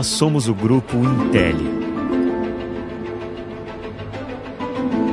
[0.00, 1.56] Nós somos o grupo Intel.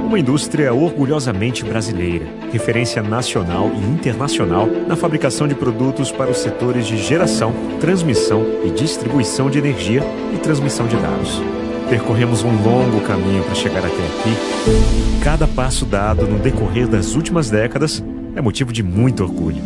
[0.05, 6.87] Uma indústria orgulhosamente brasileira, referência nacional e internacional na fabricação de produtos para os setores
[6.87, 10.01] de geração, transmissão e distribuição de energia
[10.33, 11.41] e transmissão de dados.
[11.89, 15.21] Percorremos um longo caminho para chegar até aqui.
[15.21, 18.01] Cada passo dado no decorrer das últimas décadas
[18.37, 19.61] é motivo de muito orgulho.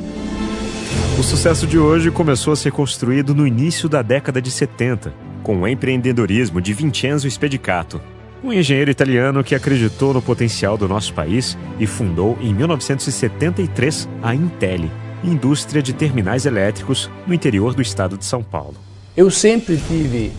[1.19, 5.61] O sucesso de hoje começou a ser construído no início da década de 70, com
[5.61, 8.01] o empreendedorismo de Vincenzo Spedicato,
[8.43, 14.33] um engenheiro italiano que acreditou no potencial do nosso país e fundou em 1973 a
[14.33, 14.89] Intel,
[15.23, 18.75] indústria de terminais elétricos no interior do estado de São Paulo.
[19.15, 20.31] Eu sempre tive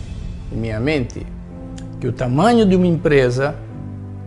[0.51, 1.25] em minha mente
[2.01, 3.55] que o tamanho de uma empresa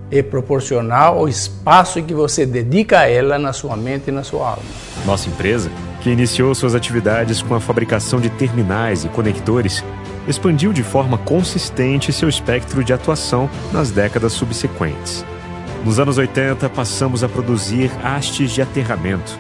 [0.10, 4.52] é proporcional ao espaço que você dedica a ela na sua mente e na sua
[4.52, 4.64] alma.
[5.06, 5.70] Nossa empresa
[6.06, 9.84] que iniciou suas atividades com a fabricação de terminais e conectores,
[10.28, 15.26] expandiu de forma consistente seu espectro de atuação nas décadas subsequentes.
[15.84, 19.36] Nos anos 80, passamos a produzir hastes de aterramento,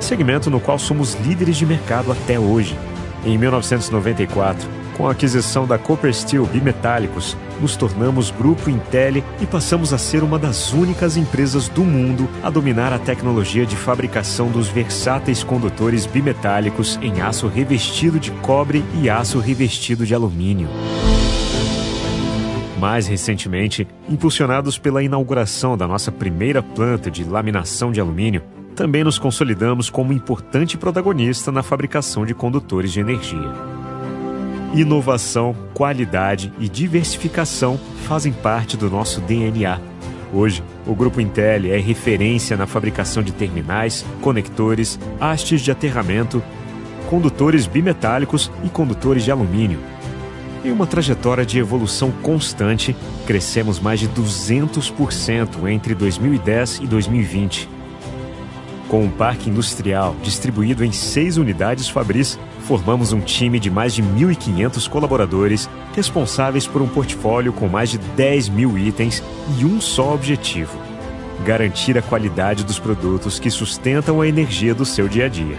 [0.00, 2.76] segmento no qual somos líderes de mercado até hoje.
[3.24, 9.92] Em 1994, com a aquisição da Copper Steel Bimetálicos, nos tornamos Grupo Intel e passamos
[9.92, 14.68] a ser uma das únicas empresas do mundo a dominar a tecnologia de fabricação dos
[14.68, 20.68] versáteis condutores bimetálicos em aço revestido de cobre e aço revestido de alumínio.
[22.78, 28.42] Mais recentemente, impulsionados pela inauguração da nossa primeira planta de laminação de alumínio,
[28.74, 33.69] também nos consolidamos como importante protagonista na fabricação de condutores de energia.
[34.72, 39.80] Inovação, qualidade e diversificação fazem parte do nosso DNA.
[40.32, 46.40] Hoje, o Grupo Intel é referência na fabricação de terminais, conectores, hastes de aterramento,
[47.08, 49.80] condutores bimetálicos e condutores de alumínio.
[50.64, 52.94] Em uma trajetória de evolução constante,
[53.26, 57.68] crescemos mais de 200% entre 2010 e 2020.
[58.88, 62.38] Com um parque industrial distribuído em seis unidades Fabris,
[62.70, 67.98] formamos um time de mais de 1.500 colaboradores responsáveis por um portfólio com mais de
[67.98, 69.20] 10 mil itens
[69.58, 70.78] e um só objetivo:
[71.44, 75.58] garantir a qualidade dos produtos que sustentam a energia do seu dia a dia.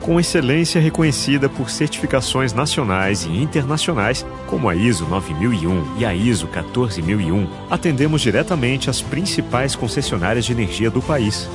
[0.00, 6.48] Com excelência reconhecida por certificações nacionais e internacionais, como a ISO 9001 e a ISO
[6.48, 11.48] 14001, atendemos diretamente as principais concessionárias de energia do país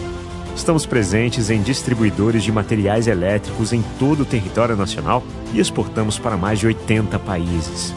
[0.56, 5.22] Estamos presentes em distribuidores de materiais elétricos em todo o território nacional
[5.54, 7.94] e exportamos para mais de 80 países.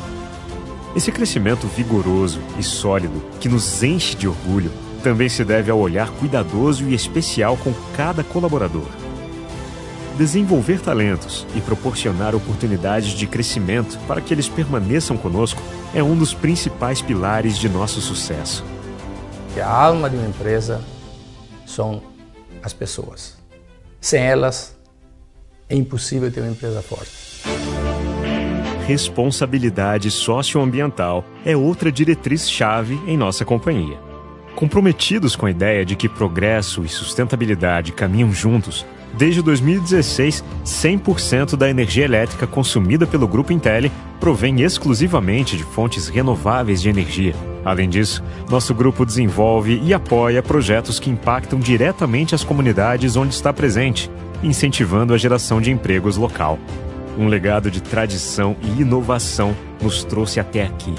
[0.97, 4.73] Esse crescimento vigoroso e sólido, que nos enche de orgulho,
[5.05, 8.89] também se deve ao olhar cuidadoso e especial com cada colaborador.
[10.17, 15.63] Desenvolver talentos e proporcionar oportunidades de crescimento para que eles permaneçam conosco
[15.95, 18.65] é um dos principais pilares de nosso sucesso.
[19.57, 20.83] A alma de uma empresa
[21.65, 22.03] são
[22.69, 23.37] as pessoas.
[24.01, 24.79] Sem elas,
[25.69, 27.11] é impossível ter uma empresa forte.
[28.87, 33.99] Responsabilidade socioambiental é outra diretriz-chave em nossa companhia.
[34.55, 38.87] Comprometidos com a ideia de que progresso e sustentabilidade caminham juntos,
[39.19, 46.81] Desde 2016, 100% da energia elétrica consumida pelo Grupo Intel provém exclusivamente de fontes renováveis
[46.81, 47.35] de energia.
[47.65, 53.53] Além disso, nosso grupo desenvolve e apoia projetos que impactam diretamente as comunidades onde está
[53.53, 54.09] presente,
[54.41, 56.57] incentivando a geração de empregos local.
[57.19, 60.95] Um legado de tradição e inovação nos trouxe até aqui.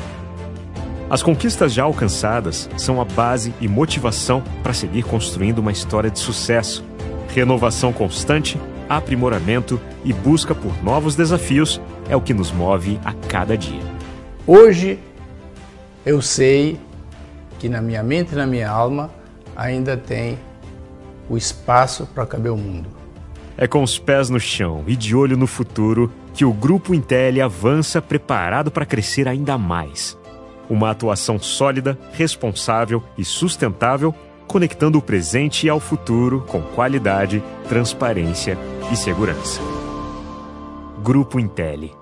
[1.10, 6.20] As conquistas já alcançadas são a base e motivação para seguir construindo uma história de
[6.20, 6.89] sucesso
[7.34, 11.80] Renovação constante, aprimoramento e busca por novos desafios
[12.10, 13.82] é o que nos move a cada dia.
[14.48, 15.00] Hoje
[16.06, 16.80] eu sei
[17.60, 19.12] que na minha mente e na minha alma
[19.56, 20.40] ainda tem
[21.30, 22.90] o espaço para caber o mundo.
[23.56, 27.44] É com os pés no chão e de olho no futuro que o Grupo Intel
[27.44, 30.18] avança preparado para crescer ainda mais.
[30.70, 34.16] Uma atuação sólida, responsável e sustentável
[34.50, 38.58] conectando o presente ao futuro com qualidade, transparência
[38.92, 39.62] e segurança.
[41.04, 41.99] Grupo Intelli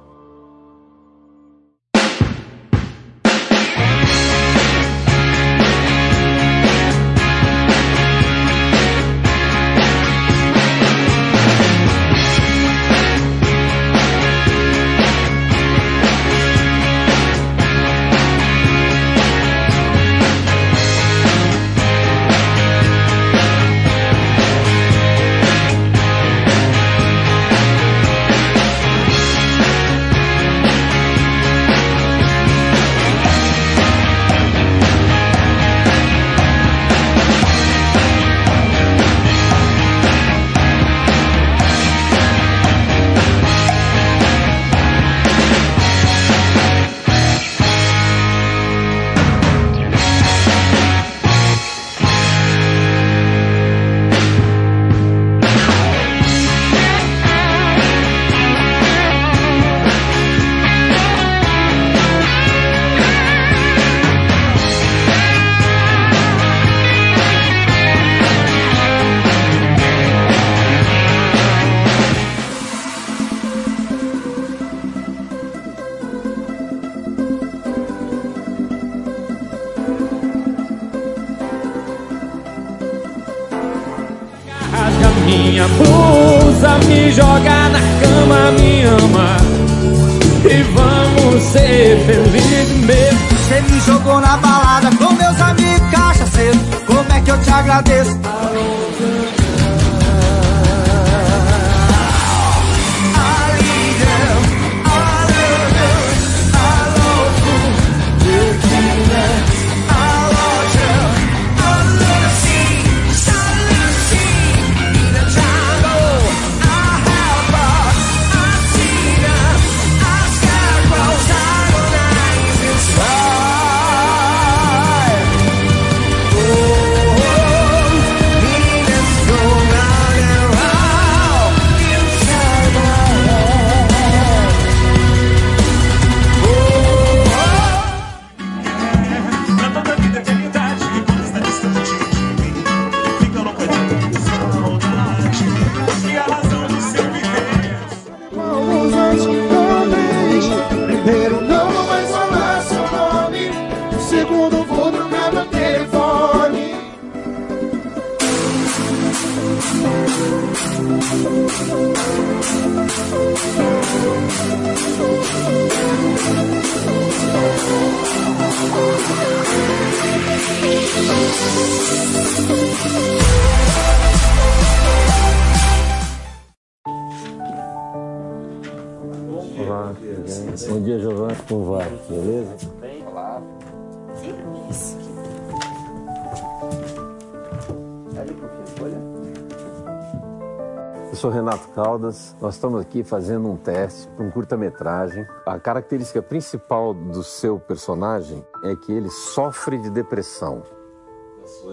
[191.97, 192.35] Caldas.
[192.39, 195.25] Nós estamos aqui fazendo um teste para um curta-metragem.
[195.45, 200.63] A característica principal do seu personagem é que ele sofre de depressão.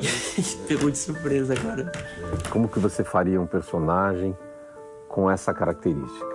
[0.66, 1.92] Pegou de surpresa agora.
[2.50, 4.36] Como que você faria um personagem
[5.08, 6.34] com essa característica?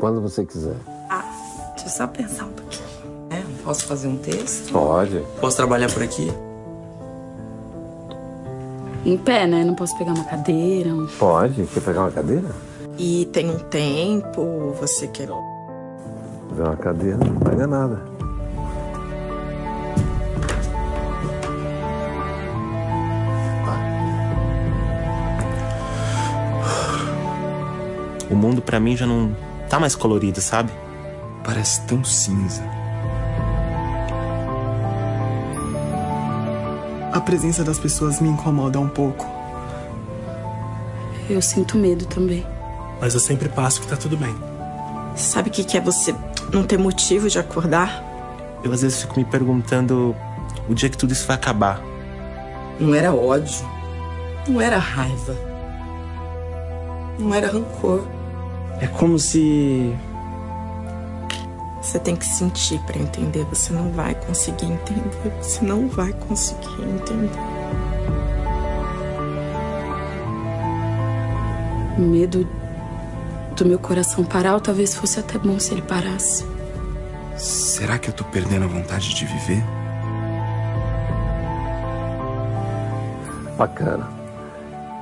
[0.00, 0.76] Quando você quiser.
[1.10, 1.24] Ah,
[1.70, 2.88] deixa eu só pensar um pouquinho.
[3.30, 4.72] É, posso fazer um texto?
[4.72, 5.22] Pode.
[5.40, 6.32] Posso trabalhar por aqui?
[9.08, 9.64] Em pé, né?
[9.64, 10.90] Não posso pegar uma cadeira.
[10.90, 11.06] Um...
[11.06, 11.64] Pode.
[11.64, 12.54] Quer pegar uma cadeira?
[12.98, 15.28] E tem um tempo, você quer.
[16.50, 18.02] Pegar uma cadeira, não paga nada.
[28.30, 29.34] O mundo para mim já não
[29.70, 30.70] tá mais colorido, sabe?
[31.42, 32.62] Parece tão cinza.
[37.18, 39.26] A presença das pessoas me incomoda um pouco.
[41.28, 42.46] Eu sinto medo também.
[43.00, 44.32] Mas eu sempre passo que tá tudo bem.
[45.16, 46.14] Sabe o que, que é você
[46.52, 48.04] não ter motivo de acordar?
[48.62, 50.14] Eu às vezes fico me perguntando
[50.68, 51.82] o dia que tudo isso vai acabar.
[52.78, 53.66] Não era ódio.
[54.46, 55.34] Não era raiva.
[57.18, 58.06] Não era rancor.
[58.80, 59.92] É como se.
[61.88, 63.46] Você tem que sentir para entender.
[63.46, 65.32] Você não vai conseguir entender.
[65.40, 67.40] Você não vai conseguir entender.
[71.96, 72.46] O medo
[73.56, 76.46] do meu coração parar, talvez fosse até bom se ele parasse.
[77.38, 79.64] Será que eu tô perdendo a vontade de viver?
[83.56, 84.10] Bacana.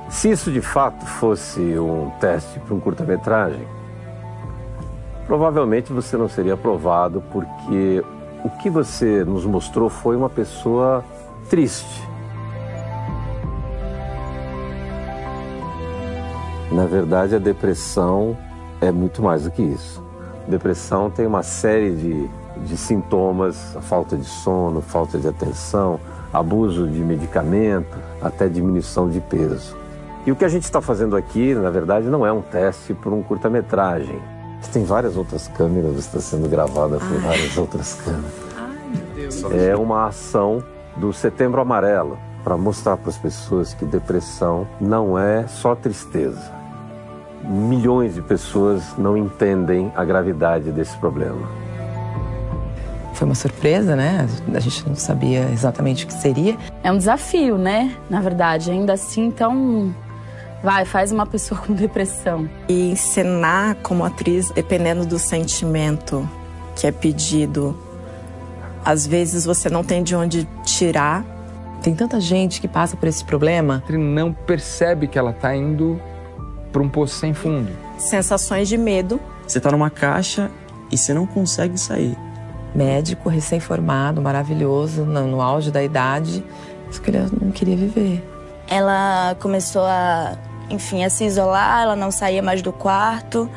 [0.09, 3.67] Se isso de fato fosse um teste para um curta-metragem,
[5.27, 8.03] provavelmente você não seria aprovado, porque
[8.43, 11.03] o que você nos mostrou foi uma pessoa
[11.49, 12.01] triste.
[16.71, 18.37] Na verdade, a depressão
[18.81, 20.03] é muito mais do que isso.
[20.47, 22.29] Depressão tem uma série de,
[22.65, 25.99] de sintomas: falta de sono, falta de atenção,
[26.31, 29.75] abuso de medicamento, até diminuição de peso.
[30.25, 33.13] E o que a gente está fazendo aqui, na verdade, não é um teste por
[33.13, 34.36] um curta-metragem.
[34.71, 37.19] Tem várias outras câmeras, está sendo gravada por Ai.
[37.19, 38.33] várias outras câmeras.
[38.55, 39.43] Ai, meu Deus.
[39.51, 40.63] É uma ação
[40.97, 46.51] do Setembro Amarelo para mostrar para as pessoas que depressão não é só tristeza.
[47.43, 51.47] Milhões de pessoas não entendem a gravidade desse problema.
[53.13, 54.27] Foi uma surpresa, né?
[54.53, 56.55] A gente não sabia exatamente o que seria.
[56.83, 57.95] É um desafio, né?
[58.09, 59.93] Na verdade, ainda assim, então.
[60.63, 62.49] Vai, faz uma pessoa com depressão.
[62.67, 66.27] E encenar como atriz, dependendo do sentimento
[66.75, 67.77] que é pedido,
[68.83, 71.25] às vezes você não tem de onde tirar.
[71.81, 73.83] Tem tanta gente que passa por esse problema.
[73.89, 76.01] Não percebe que ela tá indo
[76.71, 77.71] para um poço sem fundo.
[77.97, 79.19] Sensações de medo.
[79.47, 80.51] Você tá numa caixa
[80.91, 82.17] e você não consegue sair.
[82.75, 86.43] Médico, recém-formado, maravilhoso, no, no auge da idade.
[86.91, 88.23] Só que ele não queria viver.
[88.67, 90.37] ela começou a,
[90.69, 93.49] enfim, a se isolar, ela não saía mais do quarto.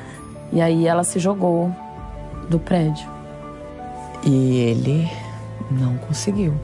[0.52, 1.75] E aí ela se jogou
[2.49, 3.09] do prédio.
[4.25, 5.11] E ele
[5.71, 6.55] não conseguiu.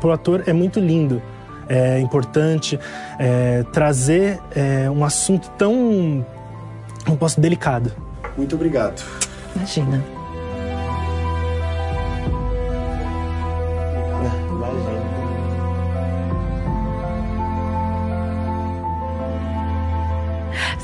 [0.00, 1.22] Pro ator é muito lindo,
[1.68, 2.78] é importante
[3.18, 6.26] é, trazer é, um assunto tão,
[7.06, 7.92] não posso, delicado.
[8.36, 9.02] Muito obrigado.
[9.56, 10.23] Imagina.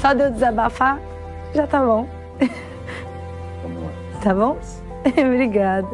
[0.00, 0.98] Só de eu desabafar,
[1.54, 2.08] já tá bom.
[4.22, 4.58] Tá bom?
[5.06, 5.88] Obrigada.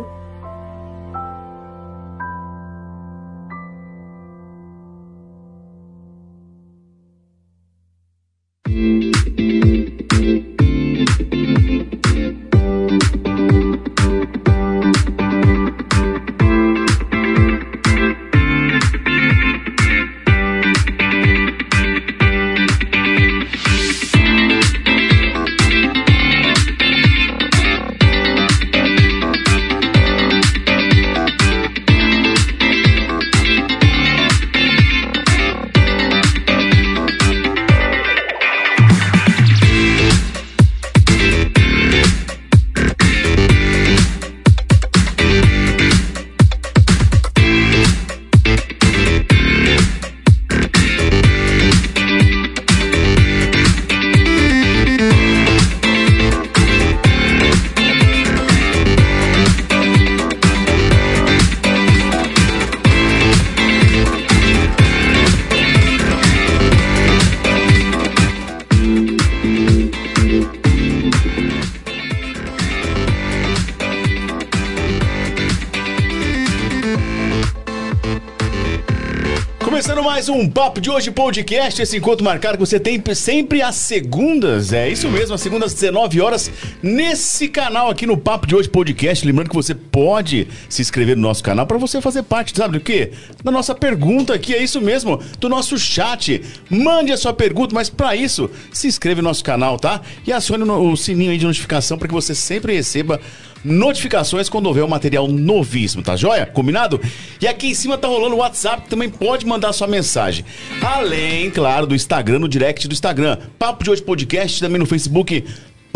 [80.57, 85.07] Papo de Hoje Podcast, esse encontro marcado que você tem sempre às segundas, é isso
[85.07, 86.51] mesmo, às segundas às 19 horas,
[86.87, 89.27] nesse canal aqui no Papo de Hoje Podcast.
[89.27, 92.85] Lembrando que você pode se inscrever no nosso canal para você fazer parte, sabe do
[92.85, 93.11] quê?
[93.43, 96.41] Da nossa pergunta aqui, é isso mesmo, do nosso chat.
[96.71, 100.01] Mande a sua pergunta, mas para isso, se inscreva no nosso canal, tá?
[100.27, 103.21] E acione o o sininho aí de notificação para que você sempre receba
[103.65, 106.47] notificações quando houver um material novíssimo, tá joia?
[106.47, 107.01] Combinado?
[107.41, 110.45] E aqui em cima tá rolando o WhatsApp, que também pode mandar sua mensagem.
[110.81, 113.39] Além, claro, do Instagram, no direct do Instagram.
[113.59, 115.45] Papo de hoje podcast, também no Facebook.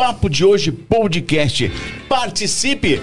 [0.01, 1.71] Papo de hoje podcast.
[2.09, 3.03] Participe!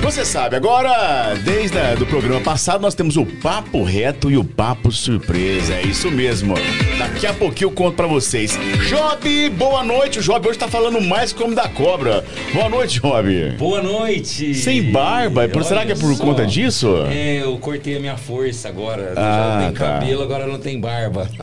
[0.00, 4.44] Você sabe, agora, desde o do programa passado, nós temos o Papo Reto e o
[4.44, 5.74] Papo Surpresa.
[5.74, 6.54] É isso mesmo.
[6.96, 8.56] Daqui a pouquinho eu conto pra vocês.
[8.88, 10.20] Job, boa noite.
[10.20, 12.24] O Job hoje tá falando mais como da cobra.
[12.54, 13.56] Boa noite, Job.
[13.58, 14.54] Boa noite.
[14.54, 15.48] Sem barba?
[15.64, 16.22] Será que é por só.
[16.22, 17.04] conta disso?
[17.10, 19.14] É, eu cortei a minha força agora.
[19.16, 19.94] Ah, já tem tá.
[19.94, 21.28] cabelo, agora não tem barba.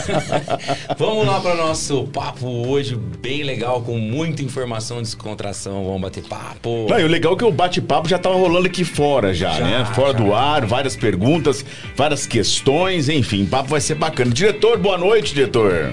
[0.96, 5.84] Vamos lá para nosso papo hoje, bem legal, com muita informação, descontração.
[5.84, 6.86] Vamos bater papo.
[6.88, 9.64] Não, e o legal é que o bate-papo já tava rolando aqui fora já, Já,
[9.64, 9.84] né?
[9.94, 10.18] Fora já.
[10.18, 11.64] do ar, várias perguntas,
[11.96, 14.30] várias questões, enfim, o papo vai ser bacana.
[14.30, 15.92] Diretor, boa noite, diretor.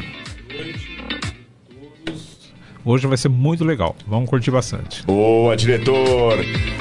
[2.87, 3.97] Hoje vai ser muito legal.
[4.07, 5.03] Vamos curtir bastante.
[5.05, 6.39] Boa, diretor.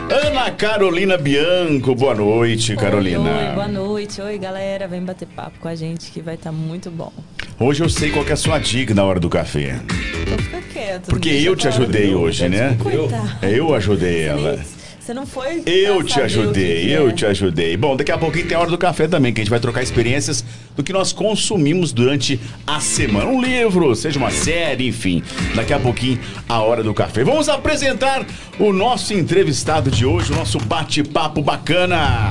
[0.09, 3.49] Ana Carolina Bianco, boa noite, Carolina.
[3.49, 4.21] Oi, boa noite.
[4.21, 4.87] Oi, galera.
[4.87, 7.13] Vem bater papo com a gente que vai estar muito bom.
[7.59, 9.81] Hoje eu sei qual que é a sua dica na hora do café.
[10.23, 11.07] Então fica quieto.
[11.09, 12.77] Porque eu deixa te ajudei hoje, né?
[12.81, 13.45] Coitado.
[13.45, 14.61] Eu ajudei ela.
[15.07, 15.63] Você não foi.
[15.65, 17.13] Eu te ajudei, que que eu é.
[17.13, 17.77] te ajudei.
[17.77, 19.81] Bom, daqui a pouquinho tem a hora do café também, que a gente vai trocar
[19.81, 20.45] experiências
[20.75, 23.27] do que nós consumimos durante a semana.
[23.27, 25.23] Um livro, seja uma série, enfim.
[25.55, 27.23] Daqui a pouquinho, a hora do café.
[27.23, 28.27] Vamos apresentar
[28.59, 32.29] o nosso entrevistado de hoje, o nosso bate-papo bacana.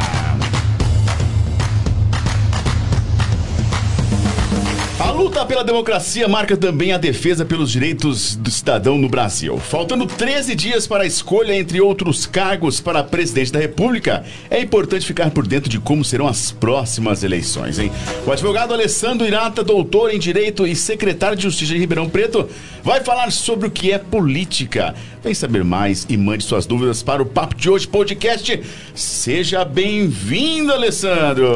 [5.15, 9.57] Luta pela democracia marca também a defesa pelos direitos do cidadão no Brasil.
[9.57, 15.05] Faltando 13 dias para a escolha entre outros cargos para presidente da República, é importante
[15.05, 17.91] ficar por dentro de como serão as próximas eleições, hein?
[18.27, 22.50] O advogado Alessandro Irata, doutor em Direito e secretário de Justiça de Ribeirão Preto,
[22.84, 24.93] vai falar sobre o que é política.
[25.24, 28.62] Vem saber mais e mande suas dúvidas para o Papo de Hoje Podcast.
[28.93, 31.53] Seja bem-vindo, Alessandro!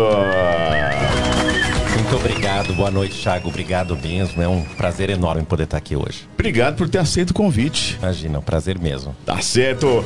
[2.10, 3.50] Muito obrigado, boa noite, Thiago.
[3.50, 4.42] Obrigado mesmo.
[4.42, 6.28] É um prazer enorme poder estar aqui hoje.
[6.34, 8.00] Obrigado por ter aceito o convite.
[8.02, 9.16] Imagina, é um prazer mesmo.
[9.24, 10.04] Tá certo.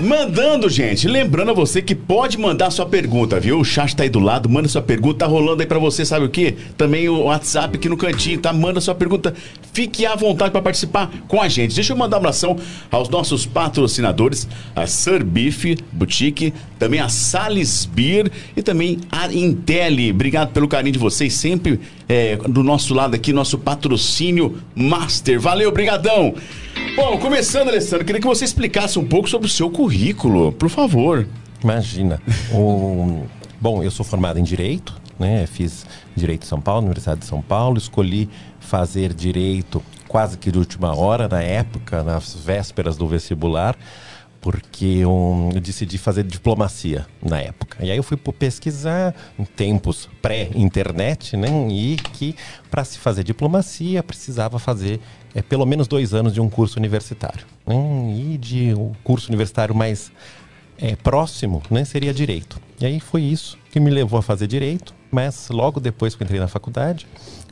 [0.00, 1.08] Mandando, gente.
[1.08, 3.58] Lembrando a você que pode mandar sua pergunta, viu?
[3.58, 5.20] O chat tá aí do lado, manda sua pergunta.
[5.20, 6.56] Tá rolando aí pra você, sabe o quê?
[6.76, 8.52] Também o WhatsApp aqui no cantinho, tá?
[8.52, 9.34] Manda sua pergunta.
[9.72, 11.74] Fique à vontade pra participar com a gente.
[11.74, 12.56] Deixa eu mandar um abração
[12.90, 20.10] aos nossos patrocinadores, a Sir Beef Boutique, também a Salis Beer e também a Intel.
[20.10, 25.40] Obrigado pelo carinho de vocês, sempre é, do nosso lado aqui, nosso patrocínio Master.
[25.40, 26.34] Valeu, brigadão!
[26.96, 31.26] Bom, começando, Alessandro, queria que você explicasse um pouco sobre o seu currículo, por favor.
[31.62, 32.20] Imagina.
[33.60, 35.46] Bom, eu sou formado em Direito, né?
[35.46, 37.78] Fiz Direito São Paulo, Universidade de São Paulo.
[37.78, 38.28] Escolhi
[38.60, 39.82] fazer Direito
[40.14, 43.76] quase que de última hora, na época, nas vésperas do vestibular,
[44.44, 47.82] porque um, eu decidi fazer diplomacia na época.
[47.82, 51.48] E aí eu fui pesquisar em tempos pré-internet, né?
[51.70, 52.36] E que
[52.70, 55.00] para se fazer diplomacia precisava fazer
[55.34, 57.46] é, pelo menos dois anos de um curso universitário.
[57.66, 57.74] Né?
[58.18, 60.12] E de um curso universitário mais
[60.76, 62.60] é, próximo né, seria direito.
[62.78, 66.26] E aí foi isso que me levou a fazer direito, mas logo depois que eu
[66.26, 67.06] entrei na faculdade,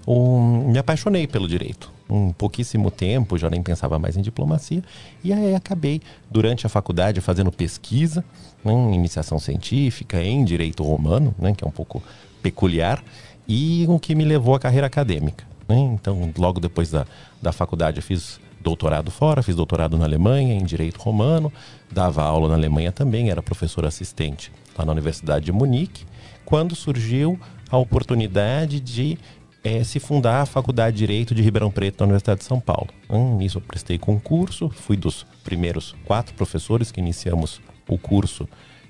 [0.06, 1.90] um, me apaixonei pelo direito.
[2.12, 4.82] Um pouquíssimo tempo, já nem pensava mais em diplomacia,
[5.24, 8.22] e aí acabei, durante a faculdade, fazendo pesquisa
[8.62, 12.02] né, em iniciação científica, em direito romano, né, que é um pouco
[12.42, 13.02] peculiar,
[13.48, 15.44] e o que me levou à carreira acadêmica.
[15.66, 15.78] Né?
[15.78, 17.06] Então, logo depois da,
[17.40, 21.52] da faculdade, eu fiz doutorado fora, fiz doutorado na Alemanha em direito romano,
[21.90, 26.04] dava aula na Alemanha também, era professor assistente lá na Universidade de Munique,
[26.44, 27.38] quando surgiu
[27.70, 29.18] a oportunidade de
[29.64, 32.88] é, se fundar a Faculdade de Direito de Ribeirão Preto na Universidade de São Paulo.
[33.08, 38.48] Hum, nisso eu prestei concurso, fui dos primeiros quatro professores que iniciamos o curso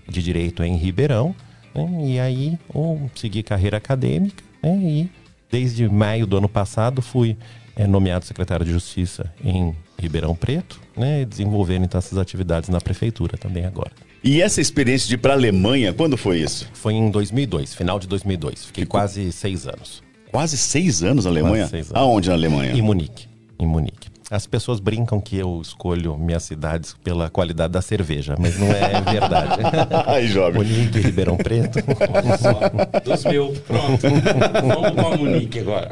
[0.08, 1.34] de Direito em Ribeirão,
[1.74, 5.10] hum, e aí eu segui carreira acadêmica, né, e
[5.50, 7.36] desde maio do ano passado fui
[7.76, 13.36] é, nomeado secretário de Justiça em Ribeirão Preto, né, desenvolvendo então essas atividades na prefeitura
[13.36, 13.92] também agora.
[14.24, 16.68] E essa experiência de ir para a Alemanha, quando foi isso?
[16.72, 18.66] Foi em 2002, final de 2002.
[18.66, 19.00] Fiquei Ficou...
[19.00, 20.00] quase seis anos.
[20.32, 21.66] Quase seis anos na Alemanha?
[21.68, 22.02] Seis anos.
[22.02, 22.72] Aonde na Alemanha?
[22.72, 23.28] Em Munique.
[23.60, 24.10] Em Munique.
[24.30, 28.98] As pessoas brincam que eu escolho minhas cidades pela qualidade da cerveja, mas não é
[29.12, 29.60] verdade.
[30.06, 30.56] Aí joga.
[30.58, 31.80] Munique e Ribeirão Preto.
[33.04, 34.00] Dos meus, pronto.
[34.00, 35.90] Vamos com a Munique agora.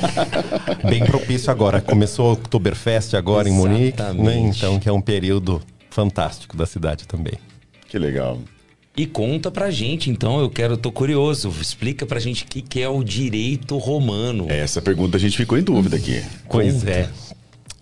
[0.88, 1.82] Bem propício agora.
[1.82, 4.00] Começou o Oktoberfest agora Exatamente.
[4.00, 4.38] em Munique, né?
[4.56, 5.60] então que é um período
[5.90, 7.34] fantástico da cidade também.
[7.86, 8.38] Que legal.
[8.94, 12.82] E conta pra gente, então, eu quero, tô curioso, explica pra gente o que, que
[12.82, 14.46] é o direito romano.
[14.50, 16.22] Essa pergunta a gente ficou em dúvida aqui.
[16.48, 16.90] Pois conta.
[16.90, 17.10] é.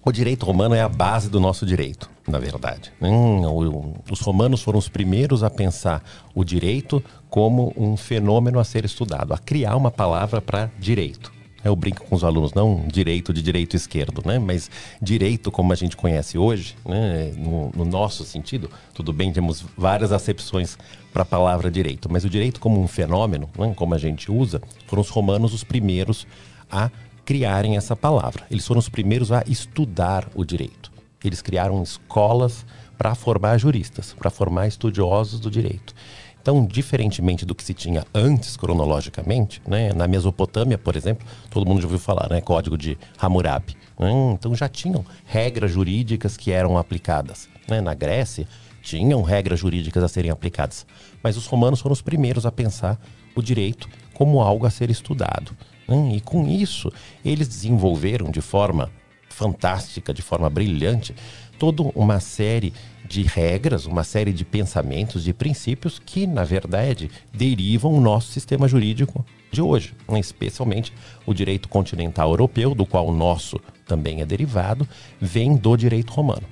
[0.04, 2.92] O direito romano é a base do nosso direito, na verdade.
[3.02, 6.02] Hum, os romanos foram os primeiros a pensar
[6.34, 11.30] o direito como um fenômeno a ser estudado, a criar uma palavra para direito.
[11.62, 14.38] Eu brinco com os alunos, não direito de direito esquerdo, né?
[14.38, 14.70] Mas
[15.00, 17.32] direito como a gente conhece hoje, né?
[17.36, 20.78] no, no nosso sentido, tudo bem, temos várias acepções
[21.12, 23.74] para a palavra direito, mas o direito como um fenômeno, né?
[23.76, 26.26] como a gente usa, foram os romanos os primeiros
[26.70, 26.90] a
[27.24, 28.44] criarem essa palavra.
[28.50, 30.90] Eles foram os primeiros a estudar o direito.
[31.22, 32.64] Eles criaram escolas
[32.96, 35.94] para formar juristas, para formar estudiosos do direito.
[36.42, 41.80] Então, diferentemente do que se tinha antes, cronologicamente, né, na Mesopotâmia, por exemplo, todo mundo
[41.80, 43.76] já ouviu falar, né, Código de Hammurabi.
[43.98, 47.48] Né, então, já tinham regras jurídicas que eram aplicadas.
[47.68, 48.48] Né, na Grécia,
[48.82, 50.86] tinham regras jurídicas a serem aplicadas.
[51.22, 52.98] Mas os romanos foram os primeiros a pensar
[53.34, 55.54] o direito como algo a ser estudado.
[55.86, 56.90] Né, e com isso,
[57.22, 58.90] eles desenvolveram de forma
[59.28, 61.14] fantástica, de forma brilhante,
[61.58, 62.72] toda uma série
[63.10, 68.68] de regras, uma série de pensamentos, de princípios que, na verdade, derivam o nosso sistema
[68.68, 70.20] jurídico de hoje, né?
[70.20, 70.92] especialmente
[71.26, 74.88] o direito continental europeu, do qual o nosso também é derivado,
[75.20, 76.44] vem do direito romano.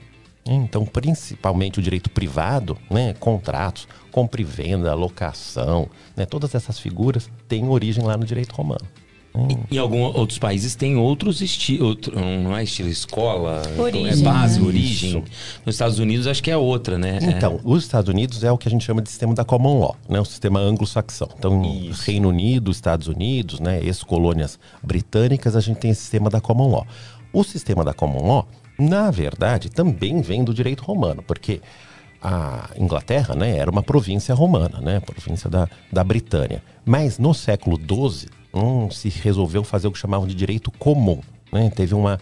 [0.45, 7.31] Então, principalmente o direito privado, né, contratos, compra e venda, locação, né, todas essas figuras
[7.47, 8.85] têm origem lá no direito romano.
[9.39, 9.65] Hum.
[9.71, 14.35] Em alguns outros países tem outros estilos, outro, não é estilo escola, origem, então é
[14.35, 14.67] base, né?
[14.67, 15.11] origem.
[15.11, 15.23] Isso.
[15.65, 17.19] Nos Estados Unidos acho que é outra, né?
[17.23, 17.61] Então, é.
[17.63, 20.21] os Estados Unidos é o que a gente chama de sistema da common law, né?
[20.21, 21.29] O sistema anglo-saxão.
[21.39, 22.03] Então, Isso.
[22.05, 23.81] Reino Unido, Estados Unidos, né?
[23.83, 26.87] Ex-colônias britânicas, a gente tem esse sistema da common law.
[27.33, 31.61] O sistema da common law, na verdade, também vem do direito romano, porque
[32.23, 36.63] a Inglaterra né, era uma província romana, né, província da, da Britânia.
[36.85, 41.21] Mas no século XII, hum, se resolveu fazer o que chamavam de direito comum.
[41.53, 41.71] Né?
[41.71, 42.19] Teve uma,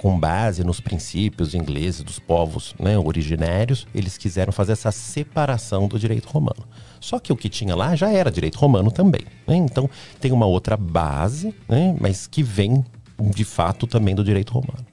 [0.00, 5.98] com base nos princípios ingleses dos povos né, originários, eles quiseram fazer essa separação do
[5.98, 6.66] direito romano.
[6.98, 9.20] Só que o que tinha lá já era direito romano também.
[9.46, 9.56] Né?
[9.56, 12.82] Então tem uma outra base, né, mas que vem
[13.18, 14.86] de fato também do direito romano.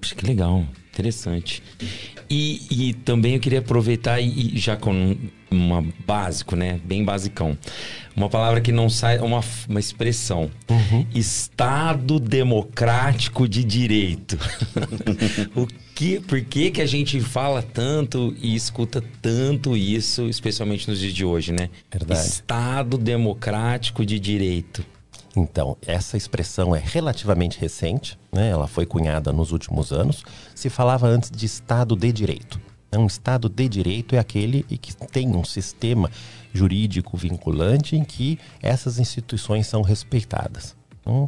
[0.00, 1.62] Poxa, que legal, interessante.
[2.28, 5.16] E, e também eu queria aproveitar e, e já com
[5.50, 6.80] uma básico, né?
[6.84, 7.56] Bem basicão.
[8.14, 10.50] Uma palavra que não sai, uma, uma expressão.
[11.14, 14.38] Estado Democrático de Direito.
[15.56, 20.98] o que, por que, que a gente fala tanto e escuta tanto isso, especialmente nos
[20.98, 21.70] dias de hoje, né?
[21.90, 22.20] Verdade.
[22.20, 24.84] Estado Democrático de Direito.
[25.34, 28.50] Então, essa expressão é relativamente recente, né?
[28.50, 30.24] ela foi cunhada nos últimos anos.
[30.54, 32.60] Se falava antes de Estado de Direito.
[32.94, 36.10] Um Estado de Direito é aquele que tem um sistema
[36.52, 40.76] jurídico vinculante em que essas instituições são respeitadas.
[41.06, 41.26] Hum?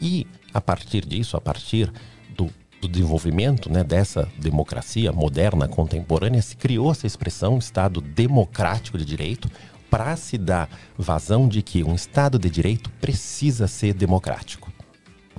[0.00, 1.92] E, a partir disso, a partir
[2.36, 2.48] do,
[2.80, 9.50] do desenvolvimento né, dessa democracia moderna, contemporânea, se criou essa expressão Estado Democrático de Direito,
[9.90, 14.72] para se dar vazão de que um Estado de Direito precisa ser democrático.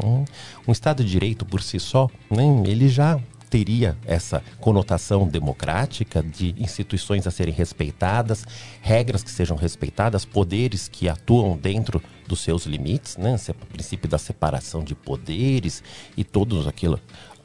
[0.03, 0.25] Hum,
[0.67, 3.19] Um Estado de Direito por si só, né, ele já
[3.51, 8.45] teria essa conotação democrática de instituições a serem respeitadas,
[8.81, 13.35] regras que sejam respeitadas, poderes que atuam dentro dos seus limites, né?
[13.49, 15.83] O princípio da separação de poderes
[16.15, 16.97] e todos aquilo,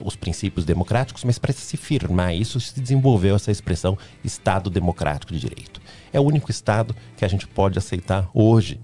[0.02, 5.40] os princípios democráticos, mas para se firmar isso se desenvolveu essa expressão Estado Democrático de
[5.40, 5.80] Direito.
[6.12, 8.80] É o único Estado que a gente pode aceitar hoje.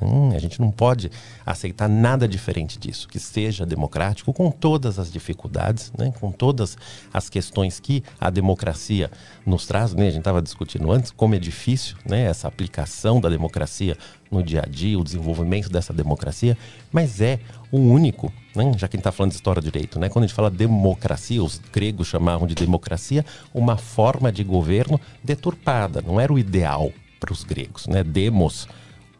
[0.00, 1.10] Hum, a gente não pode
[1.44, 6.76] aceitar nada diferente disso, que seja democrático, com todas as dificuldades, né, com todas
[7.12, 9.10] as questões que a democracia
[9.44, 9.94] nos traz.
[9.94, 13.96] Né, a gente estava discutindo antes como é difícil né, essa aplicação da democracia
[14.30, 16.58] no dia a dia, o desenvolvimento dessa democracia,
[16.92, 17.38] mas é
[17.72, 20.26] o único, né, já que a gente está falando de história direito, né, quando a
[20.26, 26.32] gente fala democracia, os gregos chamavam de democracia uma forma de governo deturpada, não era
[26.32, 27.86] o ideal para os gregos.
[27.86, 28.68] Né, demos,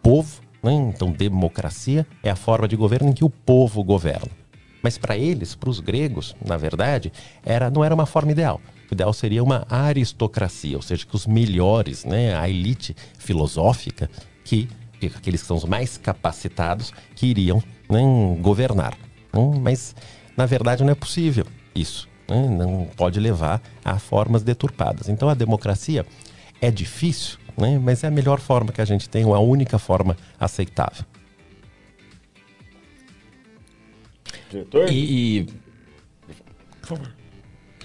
[0.03, 0.46] povo?
[0.73, 4.29] Então, democracia é a forma de governo em que o povo governa.
[4.83, 7.13] Mas para eles, para os gregos, na verdade,
[7.45, 8.61] era, não era uma forma ideal.
[8.91, 14.09] O ideal seria uma aristocracia, ou seja, que os melhores, né, a elite filosófica,
[14.45, 14.69] que,
[15.01, 18.01] que aqueles que são os mais capacitados, que iriam né,
[18.41, 18.97] governar.
[19.35, 19.95] Hum, Mas,
[20.37, 22.09] na verdade, não é possível isso.
[22.29, 22.49] né?
[22.49, 25.09] Não pode levar a formas deturpadas.
[25.09, 26.07] Então, a democracia
[26.61, 27.79] é difícil, né?
[27.83, 31.05] mas é a melhor forma que a gente tem, ou a única forma aceitável.
[34.51, 34.91] Diretor?
[34.91, 35.39] E.
[35.39, 35.47] e-
[36.81, 37.13] Por favor.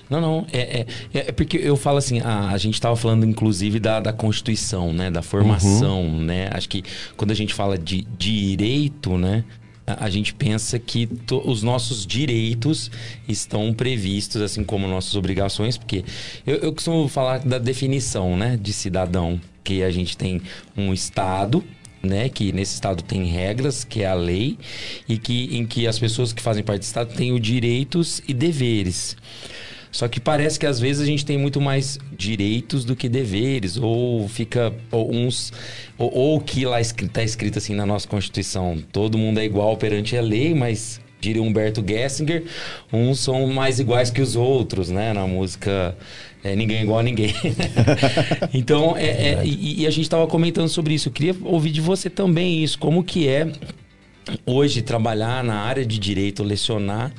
[0.10, 0.46] Não, não.
[0.52, 4.12] É, é, é porque eu falo assim, a, a gente estava falando, inclusive, da, da
[4.12, 5.10] Constituição, né?
[5.10, 6.50] Da formação, né?
[6.52, 6.84] Acho que
[7.16, 9.46] quando a gente fala de direito, né?
[9.88, 12.92] A, a gente pensa que to- os nossos direitos
[13.26, 16.04] estão previstos, assim como nossas obrigações, porque
[16.46, 18.58] eu, eu costumo falar da definição, né?
[18.62, 20.42] De cidadão, que a gente tem
[20.76, 21.64] um Estado,
[22.04, 24.58] né, que nesse estado tem regras, que é a lei,
[25.08, 28.34] e que em que as pessoas que fazem parte do estado têm os direitos e
[28.34, 29.16] deveres.
[29.92, 33.78] Só que parece que às vezes a gente tem muito mais direitos do que deveres,
[33.78, 35.52] ou fica ou uns
[35.98, 40.16] ou, ou que lá está escrito assim na nossa Constituição, todo mundo é igual perante
[40.16, 42.46] a lei, mas diria Humberto Gessinger,
[42.92, 45.14] uns são mais iguais que os outros, né?
[45.14, 45.96] Na música
[46.44, 47.34] é, Ninguém é igual a ninguém.
[48.54, 51.10] então, é, é, e, e a gente estava comentando sobre isso.
[51.10, 53.52] Eu queria ouvir de você também isso, como que é
[54.46, 57.12] hoje trabalhar na área de direito, lecionar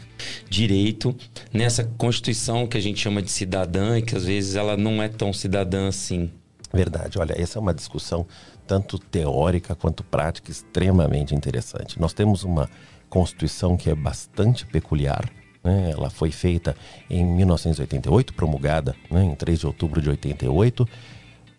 [0.49, 1.17] direito
[1.53, 5.09] nessa constituição que a gente chama de cidadã e que às vezes ela não é
[5.09, 6.31] tão cidadã assim.
[6.73, 7.19] Verdade.
[7.19, 8.27] Olha, essa é uma discussão
[8.67, 12.01] tanto teórica quanto prática extremamente interessante.
[12.01, 12.69] Nós temos uma
[13.13, 15.31] Constituição que é bastante peculiar.
[15.62, 15.90] Né?
[15.90, 16.77] Ela foi feita
[17.09, 20.88] em 1988, promulgada né, em 3 de outubro de 88,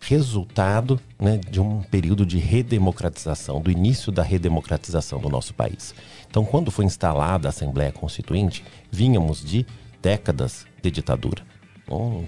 [0.00, 5.94] resultado né, de um período de redemocratização, do início da redemocratização do nosso país.
[6.28, 9.64] Então, quando foi instalada a Assembleia Constituinte, vínhamos de
[10.02, 11.42] décadas de ditadura.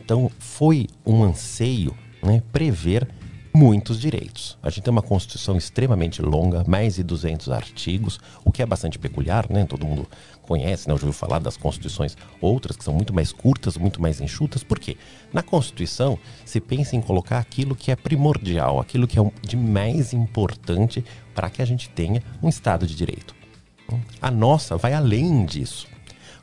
[0.02, 3.08] Então, foi um anseio né, prever
[3.56, 4.58] muitos direitos.
[4.62, 8.98] A gente tem uma Constituição extremamente longa, mais de 200 artigos, o que é bastante
[8.98, 9.64] peculiar, né?
[9.64, 10.06] Todo mundo
[10.46, 10.94] conhece, né?
[10.94, 14.62] Já ouviu falar das Constituições outras que são muito mais curtas, muito mais enxutas.
[14.62, 14.96] Por quê?
[15.32, 20.12] Na Constituição se pensa em colocar aquilo que é primordial, aquilo que é de mais
[20.12, 21.04] importante
[21.35, 23.35] para que a gente tenha um Estado de Direito.
[24.22, 25.87] A nossa vai além disso.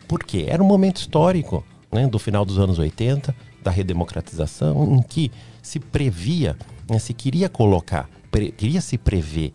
[0.07, 0.45] Por quê?
[0.47, 5.79] Era um momento histórico, né, do final dos anos 80, da redemocratização, em que se
[5.79, 6.57] previa,
[6.89, 9.53] né, se queria colocar, pre- queria se prever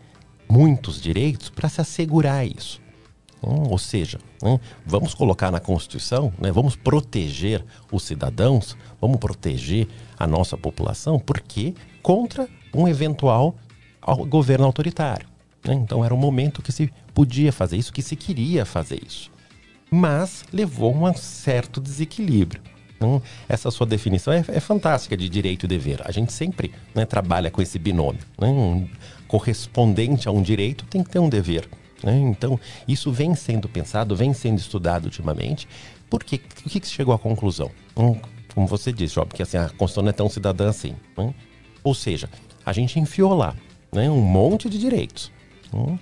[0.49, 2.81] muitos direitos para se assegurar isso.
[3.41, 9.87] Hum, ou seja, hum, vamos colocar na Constituição, né, vamos proteger os cidadãos, vamos proteger
[10.17, 11.73] a nossa população, porque
[12.03, 13.55] contra um eventual
[14.27, 15.27] governo autoritário.
[15.63, 15.73] né?
[15.73, 19.31] Então era um momento que se podia fazer isso, que se queria fazer isso.
[19.91, 22.61] mas levou a um certo desequilíbrio.
[22.95, 26.01] Então, essa sua definição é, é fantástica de direito e dever.
[26.05, 28.21] A gente sempre né, trabalha com esse binômio.
[28.37, 28.47] Né?
[28.49, 28.87] Um
[29.27, 31.67] correspondente a um direito tem que ter um dever.
[32.03, 32.17] Né?
[32.19, 35.67] Então, isso vem sendo pensado, vem sendo estudado ultimamente.
[36.09, 36.39] Por quê?
[36.65, 37.71] O que, que chegou à conclusão?
[37.95, 38.15] Hum,
[38.53, 40.95] como você disse, Job, que assim, a Constituição não é tão cidadã assim.
[41.17, 41.33] Né?
[41.83, 42.29] Ou seja,
[42.65, 43.55] a gente enfiou lá
[43.91, 45.31] né, um monte de direitos.
[45.73, 45.97] Hum,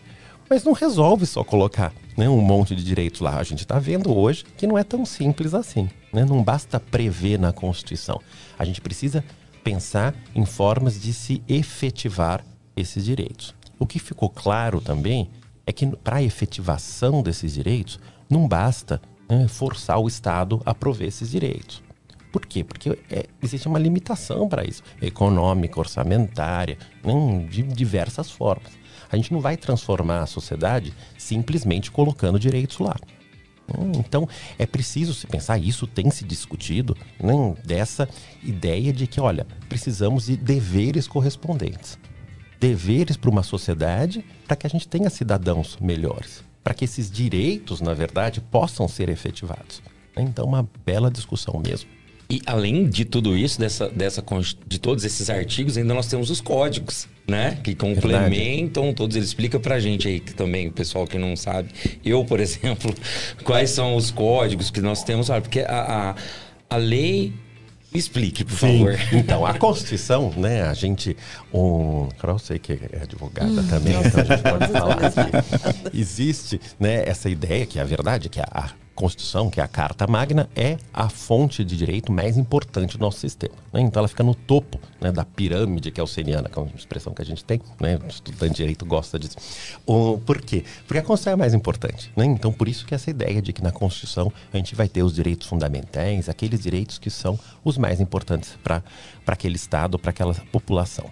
[0.49, 3.37] mas não resolve só colocar né, um monte de direitos lá.
[3.37, 5.89] A gente está vendo hoje que não é tão simples assim.
[6.13, 6.23] Né?
[6.23, 8.21] Não basta prever na Constituição.
[8.57, 9.23] A gente precisa
[9.63, 13.53] pensar em formas de se efetivar esses direitos.
[13.77, 15.29] O que ficou claro também
[15.67, 17.99] é que para a efetivação desses direitos,
[18.29, 21.83] não basta né, forçar o Estado a prover esses direitos.
[22.31, 22.63] Por quê?
[22.63, 28.71] Porque é, existe uma limitação para isso, econômica, orçamentária, né, de diversas formas.
[29.11, 32.95] A gente não vai transformar a sociedade simplesmente colocando direitos lá.
[33.77, 34.27] Hum, então,
[34.57, 38.07] é preciso se pensar, isso tem se discutido, né, dessa
[38.41, 41.97] ideia de que, olha, precisamos de deveres correspondentes.
[42.59, 47.81] Deveres para uma sociedade para que a gente tenha cidadãos melhores, para que esses direitos,
[47.81, 49.81] na verdade, possam ser efetivados.
[50.15, 51.89] Então, uma bela discussão mesmo.
[52.29, 54.23] E além de tudo isso, dessa, dessa,
[54.67, 57.57] de todos esses artigos, ainda nós temos os códigos, né?
[57.63, 58.95] Que complementam Verdade.
[58.95, 59.15] todos.
[59.15, 61.69] Ele explica pra gente aí que também, o pessoal que não sabe.
[62.03, 62.93] Eu, por exemplo,
[63.43, 65.29] quais são os códigos que nós temos?
[65.29, 66.15] Porque a,
[66.69, 67.33] a, a lei
[67.93, 68.79] Explique, por Sim.
[68.79, 68.99] favor.
[69.13, 71.15] Então, a Constituição, né, a gente.
[71.53, 74.97] Um, eu sei que é advogada hum, também, então a gente pode falar
[75.91, 79.67] que existe né, essa ideia, que é a verdade, que a, Constituição, que é a
[79.67, 83.53] Carta Magna, é a fonte de direito mais importante do nosso sistema.
[83.71, 83.81] Né?
[83.81, 87.13] Então ela fica no topo né, da pirâmide que é kelseniana, que é uma expressão
[87.13, 87.99] que a gente tem, né?
[88.03, 89.37] o estudante de direito gosta disso.
[89.85, 90.63] O, por quê?
[90.87, 92.11] Porque a Constituição é mais importante.
[92.17, 92.25] Né?
[92.25, 95.13] Então por isso que essa ideia de que na Constituição a gente vai ter os
[95.13, 98.81] direitos fundamentais, aqueles direitos que são os mais importantes para
[99.27, 101.05] aquele Estado, para aquela população.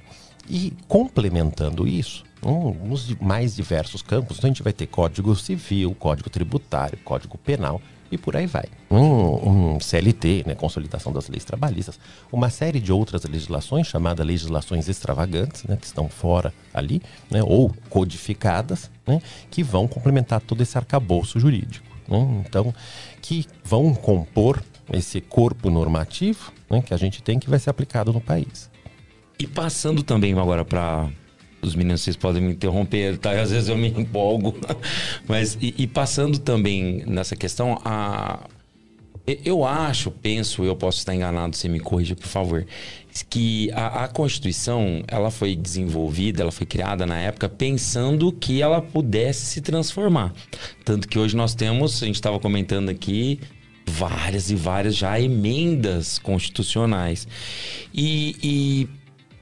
[0.50, 6.30] E complementando isso, nos mais diversos campos, então a gente vai ter Código Civil, Código
[6.30, 7.82] Tributário, Código Penal
[8.12, 8.66] e por aí vai.
[8.90, 12.00] Um, um, CLT, né, Consolidação das Leis Trabalhistas,
[12.32, 17.74] uma série de outras legislações, chamadas legislações extravagantes, né, que estão fora ali, né, ou
[17.90, 21.86] codificadas, né, que vão complementar todo esse arcabouço jurídico.
[22.08, 22.74] Né, então,
[23.22, 28.14] que vão compor esse corpo normativo né, que a gente tem que vai ser aplicado
[28.14, 28.70] no país.
[29.40, 31.10] E passando também agora para
[31.65, 33.32] os meninos, vocês podem me interromper, tá?
[33.32, 34.56] Às vezes eu me empolgo.
[35.28, 38.47] Mas, e, e passando também nessa questão, a,
[39.43, 42.65] eu acho, penso, eu posso estar enganado, você me corrija, por favor,
[43.30, 48.82] que a, a, Constituição, ela foi desenvolvida, ela foi criada na época pensando que ela
[48.82, 50.34] pudesse se transformar.
[50.84, 53.39] Tanto que hoje nós temos, a gente estava comentando aqui,
[53.88, 57.28] várias e várias já emendas constitucionais.
[57.93, 58.89] E, e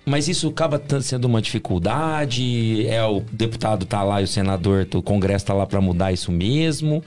[0.06, 2.86] mas isso acaba sendo uma dificuldade?
[2.88, 6.32] É o deputado tá lá e o senador, o Congresso tá lá para mudar isso
[6.32, 7.04] mesmo?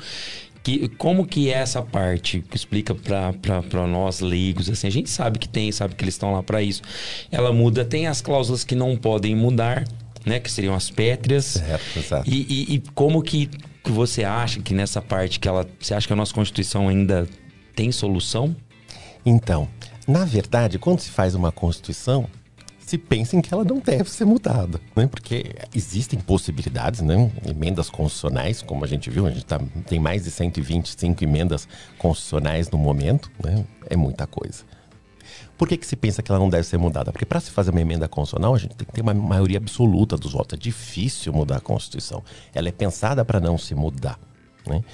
[0.63, 5.39] Que, como que é essa parte que explica para nós leigos assim a gente sabe
[5.39, 6.83] que tem sabe que eles estão lá para isso
[7.31, 9.85] ela muda tem as cláusulas que não podem mudar
[10.25, 12.29] né que seriam as pétreas certo, exato.
[12.29, 16.05] E, e, e como que, que você acha que nessa parte que ela você acha
[16.05, 17.29] que a nossa constituição ainda
[17.77, 18.57] tem solução
[19.25, 19.69] então
[20.05, 22.29] na verdade quando se faz uma constituição
[22.87, 25.09] se pensa em que ela não deve ser mudada, né?
[25.09, 27.33] Porque existem possibilidades, né?
[27.45, 31.67] Emendas constitucionais, como a gente viu, a gente tá, tem mais de 125 emendas
[31.99, 33.65] constitucionais no momento, né?
[33.91, 34.63] É muita coisa.
[35.59, 37.11] Por que, que se pensa que ela não deve ser mudada?
[37.11, 40.17] Porque para se fazer uma emenda constitucional, a gente tem que ter uma maioria absoluta
[40.17, 40.57] dos votos.
[40.57, 42.23] É difícil mudar a Constituição.
[42.55, 44.17] Ela é pensada para não se mudar.
[44.65, 44.85] Né?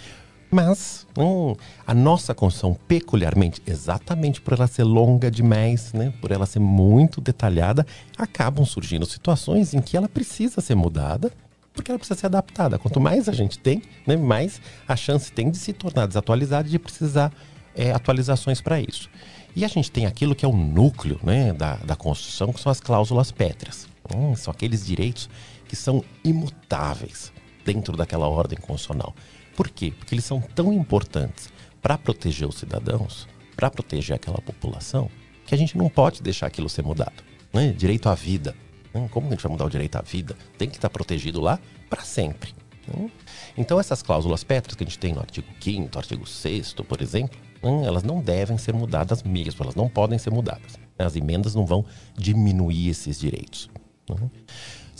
[0.53, 1.55] Mas hum,
[1.87, 7.23] a nossa Constituição, peculiarmente, exatamente por ela ser longa demais, né, por ela ser muito
[7.23, 7.87] detalhada,
[8.19, 11.33] acabam surgindo situações em que ela precisa ser mudada
[11.73, 12.79] porque ela precisa ser adaptada.
[12.79, 16.71] Quanto mais a gente tem, né, mais a chance tem de se tornar desatualizada e
[16.71, 17.33] de precisar
[17.75, 19.09] é, atualizações para isso.
[19.57, 22.71] E a gente tem aquilo que é o núcleo né, da, da Constituição, que são
[22.71, 23.89] as cláusulas pétreas.
[24.15, 25.31] Hum, são aqueles direitos
[25.67, 27.33] que são imutáveis
[27.65, 29.15] dentro daquela ordem constitucional.
[29.57, 29.93] Por quê?
[29.97, 35.11] Porque eles são tão importantes para proteger os cidadãos, para proteger aquela população,
[35.47, 37.23] que a gente não pode deixar aquilo ser mudado.
[37.53, 37.73] Né?
[37.73, 38.55] Direito à vida.
[38.95, 39.09] Né?
[39.11, 40.37] Como a gente vai mudar o direito à vida?
[40.57, 41.59] Tem que estar protegido lá
[41.91, 42.55] para sempre.
[42.87, 43.11] Né?
[43.57, 47.39] Então, essas cláusulas pétreas que a gente tem no artigo 5, artigo 6, por exemplo,
[47.63, 47.85] né?
[47.85, 50.79] elas não devem ser mudadas mesmo, elas não podem ser mudadas.
[50.99, 51.85] As emendas não vão
[52.17, 53.69] diminuir esses direitos.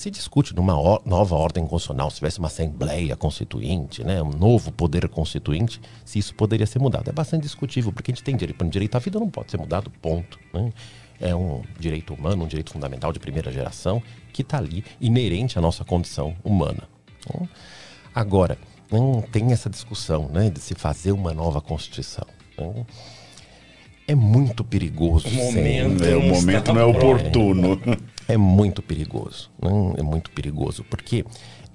[0.03, 4.73] Se discute numa or- nova ordem constitucional, se tivesse uma assembleia constituinte, né, um novo
[4.73, 7.09] poder constituinte, se isso poderia ser mudado.
[7.09, 9.93] É bastante discutível, porque a gente tem direito, direito à vida não pode ser mudado,
[10.03, 10.41] ponto.
[10.53, 10.73] né?
[11.21, 15.63] É um direito humano, um direito fundamental de primeira geração, que está ali, inerente à
[15.63, 16.83] nossa condição humana.
[17.21, 17.49] Então,
[18.13, 18.59] agora,
[18.91, 22.27] não tem essa discussão né, de se fazer uma nova Constituição.
[22.53, 22.85] Então,
[24.09, 25.29] é muito perigoso.
[25.29, 26.11] O momento sempre.
[26.11, 27.81] É, o momento não é oportuno.
[27.87, 27.97] É,
[28.37, 29.51] muito perigoso.
[29.61, 29.71] Né?
[29.99, 31.25] É muito perigoso, porque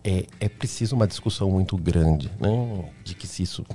[0.04, 2.86] é, é preciso uma discussão muito grande né?
[3.04, 3.66] de que se isso.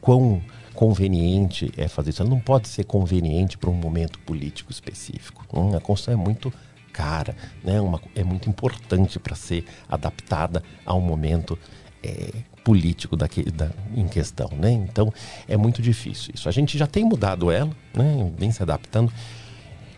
[0.00, 0.42] Quão
[0.74, 2.22] conveniente é fazer isso.
[2.22, 5.44] Ela não pode ser conveniente para um momento político específico.
[5.52, 5.76] né?
[5.76, 6.52] A Constituição é muito
[6.92, 7.80] cara, né?
[7.80, 11.58] Uma, é muito importante para ser adaptada a um momento
[12.02, 14.70] é, político daquele, da, em questão, né?
[14.70, 15.12] Então
[15.48, 16.48] é muito difícil isso.
[16.48, 18.32] A gente já tem mudado ela, né?
[18.36, 19.12] Vem se adaptando.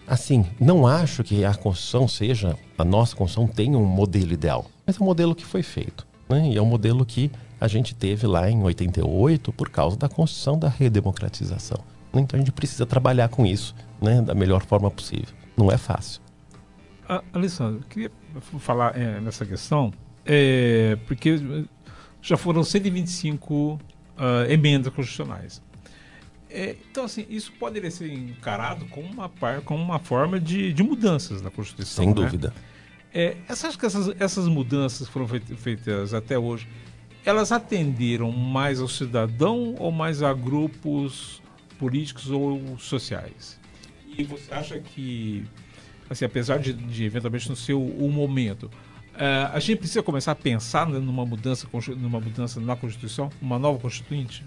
[0.06, 5.00] Assim, não acho que a Constituição seja, a nossa Constituição tenha um modelo ideal, mas
[5.00, 6.50] é um modelo que foi feito, né?
[6.50, 10.58] E é um modelo que a gente teve lá em 88 por causa da Constituição
[10.58, 11.78] da redemocratização.
[12.12, 14.20] Então a gente precisa trabalhar com isso, né?
[14.20, 15.34] Da melhor forma possível.
[15.56, 16.20] Não é fácil.
[17.08, 18.10] Ah, Alessandro, eu queria
[18.58, 19.92] falar é, nessa questão,
[20.24, 21.66] é, porque
[22.20, 23.80] já foram 125
[24.16, 25.62] ah, emendas constitucionais.
[26.54, 30.84] É, então, assim, isso poderia ser encarado como uma, par, como uma forma de, de
[30.84, 32.04] mudanças na Constituição.
[32.04, 32.14] Sem né?
[32.14, 32.54] dúvida.
[33.12, 36.68] É, você acha que essas, essas mudanças que foram feitas, até hoje,
[37.24, 41.42] elas atenderam mais ao cidadão ou mais a grupos
[41.76, 43.58] políticos ou sociais?
[44.16, 45.44] E você acha que,
[46.08, 48.70] assim, apesar de, de eventualmente não ser o, o momento,
[49.16, 53.76] eh, a gente precisa começar a pensar numa mudança, numa mudança na Constituição, uma nova
[53.80, 54.44] Constituinte?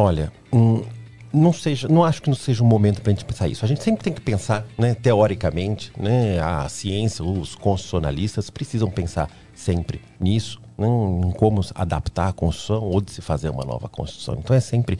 [0.00, 0.82] Olha, hum,
[1.30, 3.62] não seja, não acho que não seja um momento para a gente pensar isso.
[3.66, 9.30] A gente sempre tem que pensar, né, teoricamente, né, a ciência, os constitucionalistas precisam pensar
[9.54, 14.36] sempre nisso, né, em como adaptar a Constituição ou de se fazer uma nova Constituição.
[14.38, 14.96] Então é sempre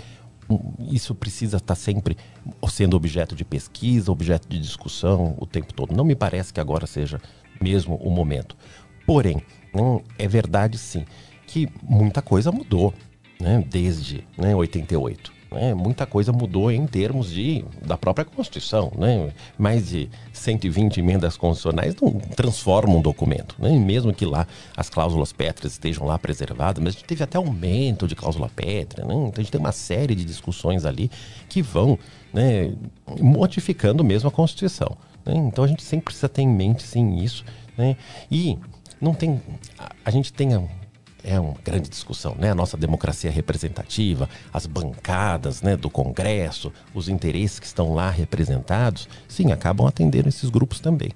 [0.51, 0.59] hum,
[0.91, 2.15] isso precisa estar sempre
[2.69, 5.97] sendo objeto de pesquisa, objeto de discussão o tempo todo.
[5.97, 7.19] Não me parece que agora seja
[7.59, 8.55] mesmo o momento.
[9.07, 9.43] Porém,
[9.75, 11.07] hum, é verdade sim
[11.47, 12.93] que muita coisa mudou
[13.41, 15.41] né, desde né, 88.
[15.51, 18.93] Né, muita coisa mudou em termos de, da própria Constituição.
[18.97, 19.33] Né?
[19.59, 23.57] Mais de 120 emendas constitucionais não transformam um documento.
[23.59, 23.71] Né?
[23.71, 28.07] Mesmo que lá as cláusulas pétreas estejam lá preservadas, mas a gente teve até aumento
[28.07, 29.05] de cláusula pétrea.
[29.05, 29.15] Né?
[29.15, 31.11] Então a gente tem uma série de discussões ali
[31.49, 31.99] que vão
[32.33, 32.73] né,
[33.21, 34.97] modificando mesmo a Constituição.
[35.27, 35.35] né?
[35.35, 37.45] Então a gente sempre precisa ter em mente sim isso.
[37.77, 37.97] Né?
[38.31, 38.57] E
[39.01, 39.41] não tem.
[39.77, 40.55] A, a gente tem
[41.25, 42.51] é uma grande discussão, né?
[42.51, 49.09] A nossa democracia representativa, as bancadas, né, do Congresso, os interesses que estão lá representados,
[49.29, 51.11] sim, acabam atendendo esses grupos também.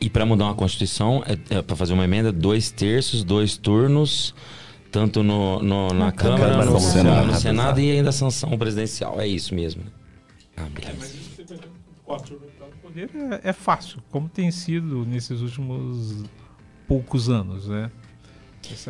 [0.00, 4.34] E para mudar uma Constituição, é, para fazer uma emenda, dois terços, dois turnos,
[4.92, 8.12] tanto no, no- na Na Câmara, Câmara, no, no Senado, no Senado e ainda a
[8.12, 9.20] sanção presidencial.
[9.20, 9.82] É isso mesmo.
[10.56, 11.16] Ah, beleza.
[12.04, 12.40] Quatro
[12.82, 13.10] poder
[13.42, 16.22] é, é fácil, como tem sido nesses últimos
[16.86, 17.90] poucos anos, né?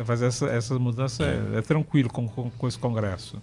[0.03, 3.41] Fazer essa, essa mudança é, é tranquilo com, com, com esse Congresso.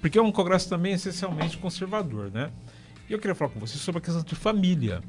[0.00, 2.50] Porque é um Congresso também essencialmente conservador, né?
[3.08, 5.02] E eu queria falar com você sobre a questão de família.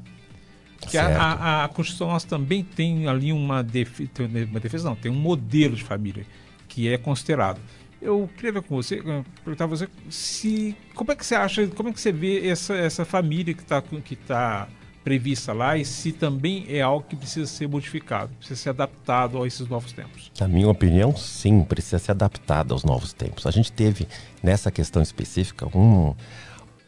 [0.88, 4.96] Que a, a, a Constituição nossa também tem ali uma, defe, tem uma defesa, não,
[4.96, 6.26] tem um modelo de família
[6.68, 7.60] que é considerado.
[8.02, 11.66] Eu queria ver com você, eh, perguntar a você se como é que você acha,
[11.68, 14.68] como é que você vê essa, essa família que está que tá
[15.04, 19.46] prevista lá e se também é algo que precisa ser modificado, precisa ser adaptado a
[19.46, 20.32] esses novos tempos.
[20.40, 23.46] Na minha opinião, sim, precisa ser adaptada aos novos tempos.
[23.46, 24.08] A gente teve,
[24.42, 26.14] nessa questão específica, um-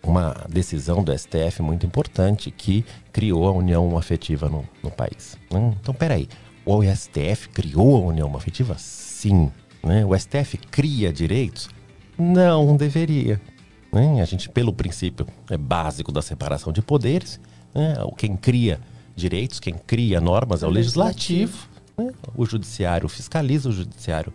[0.03, 5.37] uma decisão do STF muito importante que criou a união afetiva no, no país.
[5.51, 5.75] né?
[5.81, 6.29] Então, peraí,
[6.65, 8.77] o STF criou a união afetiva?
[8.79, 9.51] Sim.
[9.85, 10.05] né?
[10.05, 11.69] O STF cria direitos?
[12.19, 13.41] Não deveria.
[13.93, 14.23] né?
[14.23, 17.39] A gente, pelo princípio é básico da separação de poderes,
[17.77, 17.95] né?
[18.17, 18.81] quem cria
[19.15, 21.69] direitos, quem cria normas é o legislativo.
[21.97, 22.11] né?
[22.35, 24.33] O judiciário fiscaliza, o judiciário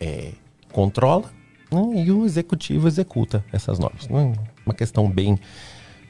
[0.00, 0.32] é,
[0.72, 1.30] controla
[1.70, 2.04] né?
[2.04, 4.08] e o executivo executa essas normas.
[4.08, 4.32] né?
[4.64, 5.38] Uma questão bem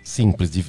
[0.02, 0.64] simples, de,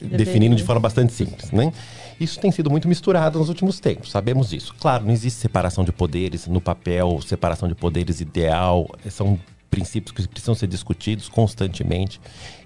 [0.00, 1.50] definindo de forma bastante simples.
[1.50, 1.72] Né?
[2.18, 4.74] Isso tem sido muito misturado nos últimos tempos, sabemos disso.
[4.80, 9.38] Claro, não existe separação de poderes no papel, separação de poderes ideal, são
[9.70, 12.20] princípios que precisam ser discutidos constantemente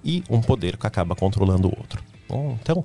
[0.04, 2.02] e um poder que acaba controlando o outro.
[2.30, 2.84] Bom, Então,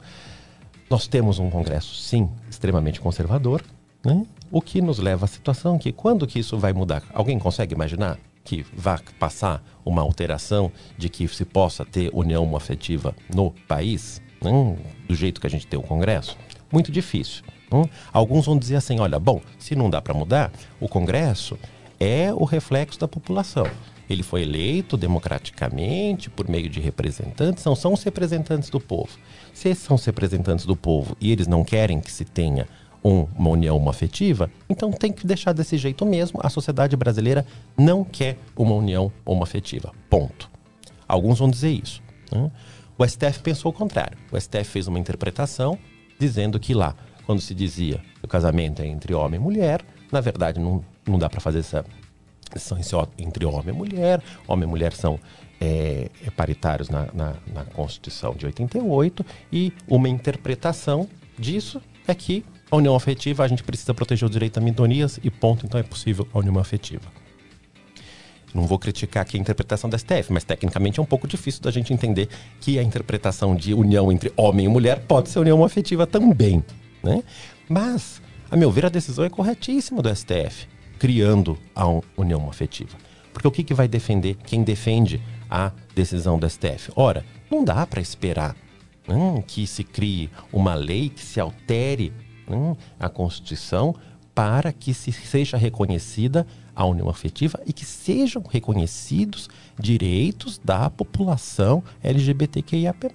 [0.89, 3.63] nós temos um Congresso, sim, extremamente conservador,
[4.03, 4.25] né?
[4.51, 7.03] o que nos leva à situação que quando que isso vai mudar?
[7.13, 13.15] Alguém consegue imaginar que vá passar uma alteração de que se possa ter união afetiva
[13.33, 14.77] no país, né?
[15.07, 16.37] do jeito que a gente tem o Congresso?
[16.71, 17.43] Muito difícil.
[17.71, 17.85] Hum?
[18.13, 21.57] Alguns vão dizer assim: olha, bom, se não dá para mudar, o Congresso
[21.99, 23.65] é o reflexo da população.
[24.09, 29.17] Ele foi eleito democraticamente por meio de representantes, não são os representantes do povo.
[29.53, 32.67] Se esses são os representantes do povo e eles não querem que se tenha
[33.03, 36.39] um- uma união afetiva, então tem que deixar desse jeito mesmo.
[36.43, 37.45] A sociedade brasileira
[37.77, 39.91] não quer uma união homoafetiva.
[40.09, 40.49] Ponto.
[41.07, 42.01] Alguns vão dizer isso.
[42.31, 42.49] né?
[42.97, 44.17] O STF pensou o contrário.
[44.31, 45.77] O STF fez uma interpretação
[46.17, 46.95] dizendo que lá,
[47.25, 51.19] quando se dizia que o casamento é entre homem e mulher, na verdade não, não
[51.19, 51.85] dá para fazer essa
[52.55, 52.77] são
[53.17, 54.21] entre homem e mulher.
[54.47, 55.19] Homem e mulher são
[55.59, 62.43] é, é, paritários na, na, na Constituição de 88 e uma interpretação disso é que
[62.69, 65.83] a união afetiva a gente precisa proteger o direito a minorias e ponto, então é
[65.83, 67.05] possível a união afetiva.
[68.53, 71.69] Não vou criticar aqui a interpretação da STF, mas tecnicamente é um pouco difícil da
[71.69, 72.29] gente entender
[72.61, 76.63] que a interpretação de união entre homem e mulher pode ser união afetiva também.
[77.03, 77.21] Né?
[77.67, 80.67] Mas, a meu ver, a decisão é corretíssima do STF,
[80.99, 82.97] criando a un- união afetiva.
[83.33, 86.91] Porque o que, que vai defender quem defende a decisão do STF?
[86.95, 88.55] Ora, não dá para esperar
[89.07, 92.13] hum, que se crie uma lei que se altere
[92.49, 93.93] hum, a Constituição
[94.33, 101.81] para que se seja reconhecida a união afetiva e que sejam reconhecidos direitos da população
[102.03, 103.11] LGBTQIAP+.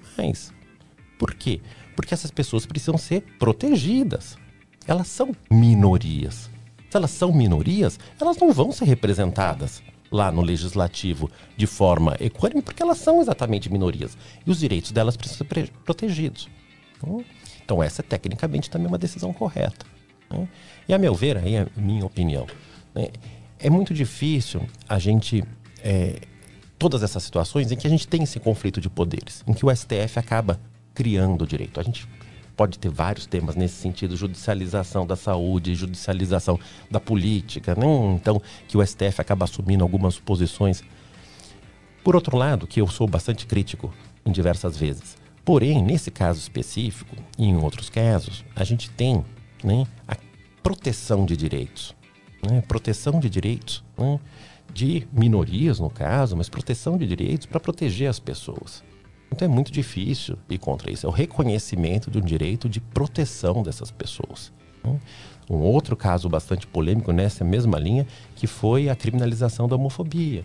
[1.18, 1.60] Por quê?
[1.94, 4.38] Porque essas pessoas precisam ser protegidas.
[4.86, 6.48] Elas são minorias.
[6.90, 12.62] Se elas são minorias, elas não vão ser representadas lá no legislativo de forma equânime,
[12.62, 14.18] porque elas são exatamente minorias.
[14.44, 16.48] E os direitos delas precisam ser protegidos.
[17.06, 17.22] Hum?
[17.64, 19.86] Então, essa é tecnicamente também uma decisão correta.
[20.28, 20.48] né?
[20.88, 22.46] E, a meu ver, aí é a minha opinião,
[22.92, 23.08] né,
[23.58, 25.44] é muito difícil a gente.
[25.82, 26.20] é,
[26.80, 29.76] todas essas situações em que a gente tem esse conflito de poderes, em que o
[29.76, 30.58] STF acaba
[30.94, 31.78] criando o direito.
[31.78, 32.08] A gente
[32.60, 37.86] pode ter vários temas nesse sentido, judicialização da saúde, judicialização da política, né?
[38.14, 40.84] então que o STF acaba assumindo algumas posições.
[42.04, 43.90] Por outro lado, que eu sou bastante crítico
[44.26, 45.16] em diversas vezes.
[45.42, 49.24] Porém, nesse caso específico e em outros casos, a gente tem
[49.64, 50.14] né, a
[50.62, 51.96] proteção de direitos.
[52.46, 52.60] né?
[52.68, 54.20] Proteção de direitos né,
[54.70, 58.84] de minorias, no caso, mas proteção de direitos para proteger as pessoas.
[59.32, 61.06] Então é muito difícil ir contra isso.
[61.06, 64.52] É o reconhecimento de um direito de proteção dessas pessoas.
[64.84, 64.98] né?
[65.48, 68.06] Um outro caso bastante polêmico nessa mesma linha,
[68.36, 70.44] que foi a criminalização da homofobia.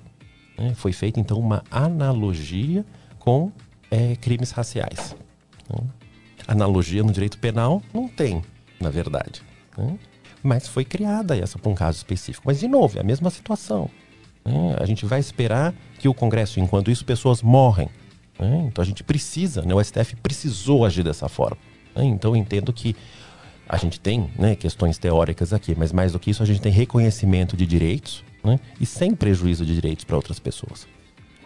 [0.58, 0.74] né?
[0.76, 2.86] Foi feita então uma analogia
[3.20, 3.52] com
[3.92, 5.16] eh, crimes raciais.
[5.70, 5.80] né?
[6.48, 8.44] Analogia no direito penal não tem,
[8.80, 9.42] na verdade.
[10.44, 12.44] Mas foi criada essa para um caso específico.
[12.46, 13.90] Mas, de novo, é a mesma situação.
[14.80, 17.90] A gente vai esperar que o Congresso, enquanto isso, pessoas morrem.
[18.40, 18.66] Né?
[18.68, 19.74] Então a gente precisa, né?
[19.74, 21.58] o STF precisou agir dessa forma.
[21.96, 22.04] né?
[22.04, 22.96] Então eu entendo que
[23.68, 26.72] a gente tem né, questões teóricas aqui, mas mais do que isso, a gente tem
[26.72, 28.60] reconhecimento de direitos né?
[28.80, 30.88] e sem prejuízo de direitos para outras pessoas.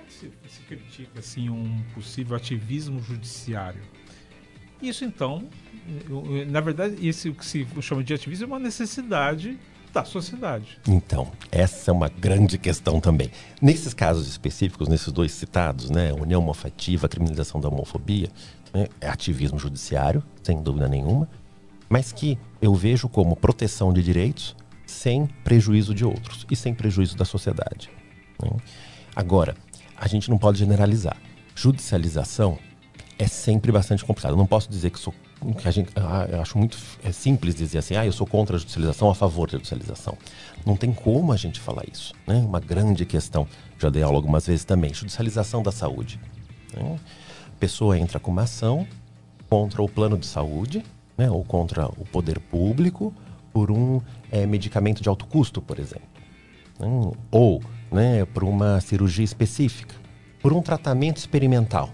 [0.07, 3.81] Se, se critica assim um possível ativismo judiciário.
[4.81, 5.47] Isso então,
[6.47, 9.57] na verdade, esse o que se chama de ativismo é uma necessidade
[9.93, 10.79] da sociedade.
[10.87, 13.31] Então, essa é uma grande questão também.
[13.61, 18.29] Nesses casos específicos, nesses dois citados, né, união homoafetiva, criminalização da homofobia,
[18.73, 21.27] né, é ativismo judiciário, sem dúvida nenhuma,
[21.89, 27.15] mas que eu vejo como proteção de direitos sem prejuízo de outros e sem prejuízo
[27.15, 27.89] da sociedade.
[28.41, 28.49] né.
[29.15, 29.55] Agora,
[29.97, 31.17] a gente não pode generalizar.
[31.55, 32.57] Judicialização
[33.17, 34.31] é sempre bastante complicado.
[34.31, 35.13] Eu não posso dizer que sou
[35.63, 38.59] a gente, ah, eu acho muito é simples dizer assim, ah, eu sou contra a
[38.59, 40.17] judicialização, a favor da judicialização.
[40.65, 42.35] Não tem como a gente falar isso, né?
[42.35, 43.47] Uma grande questão.
[43.77, 44.93] Já dei aula algumas vezes também.
[44.93, 46.19] Judicialização da saúde.
[46.75, 46.99] né?
[47.47, 48.85] A pessoa entra com uma ação
[49.49, 50.83] contra o plano de saúde,
[51.17, 51.29] né?
[51.29, 53.13] Ou contra o poder público
[53.53, 56.19] por um eh, medicamento de alto custo, por exemplo
[56.79, 57.11] né?
[57.29, 57.61] ou
[57.91, 59.95] né, por uma cirurgia específica,
[60.41, 61.89] por um tratamento experimental.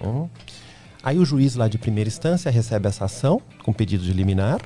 [0.00, 0.28] Hum.
[1.02, 4.60] Aí o juiz lá de primeira instância recebe essa ação com pedido de liminar,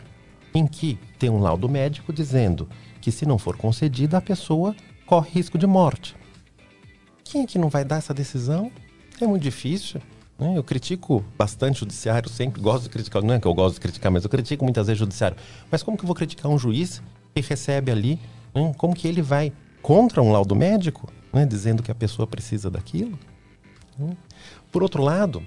[0.55, 2.68] em que tem um laudo médico dizendo
[3.01, 4.74] que se não for concedida, a pessoa
[5.07, 6.16] corre risco de morte.
[7.24, 8.70] Quem é que não vai dar essa decisão?
[9.20, 10.01] É muito difícil.
[10.39, 10.57] né?
[10.57, 13.80] Eu critico bastante o judiciário, sempre gosto de criticar, não é que eu gosto de
[13.80, 15.37] criticar, mas eu critico muitas vezes o judiciário.
[15.70, 17.03] Mas como que eu vou criticar um juiz
[17.34, 18.18] que recebe ali,
[18.55, 18.74] né?
[18.76, 21.47] como que ele vai contra um laudo médico, né?
[21.47, 23.18] dizendo que a pessoa precisa daquilo?
[23.99, 24.16] Né?
[24.70, 25.43] Por outro lado,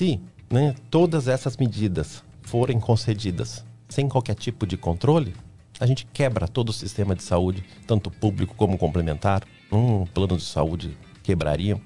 [0.00, 0.18] se
[0.50, 5.34] né, todas essas medidas forem concedidas sem qualquer tipo de controle,
[5.78, 9.42] a gente quebra todo o sistema de saúde, tanto público como complementar.
[9.70, 11.78] Um plano de saúde quebraria.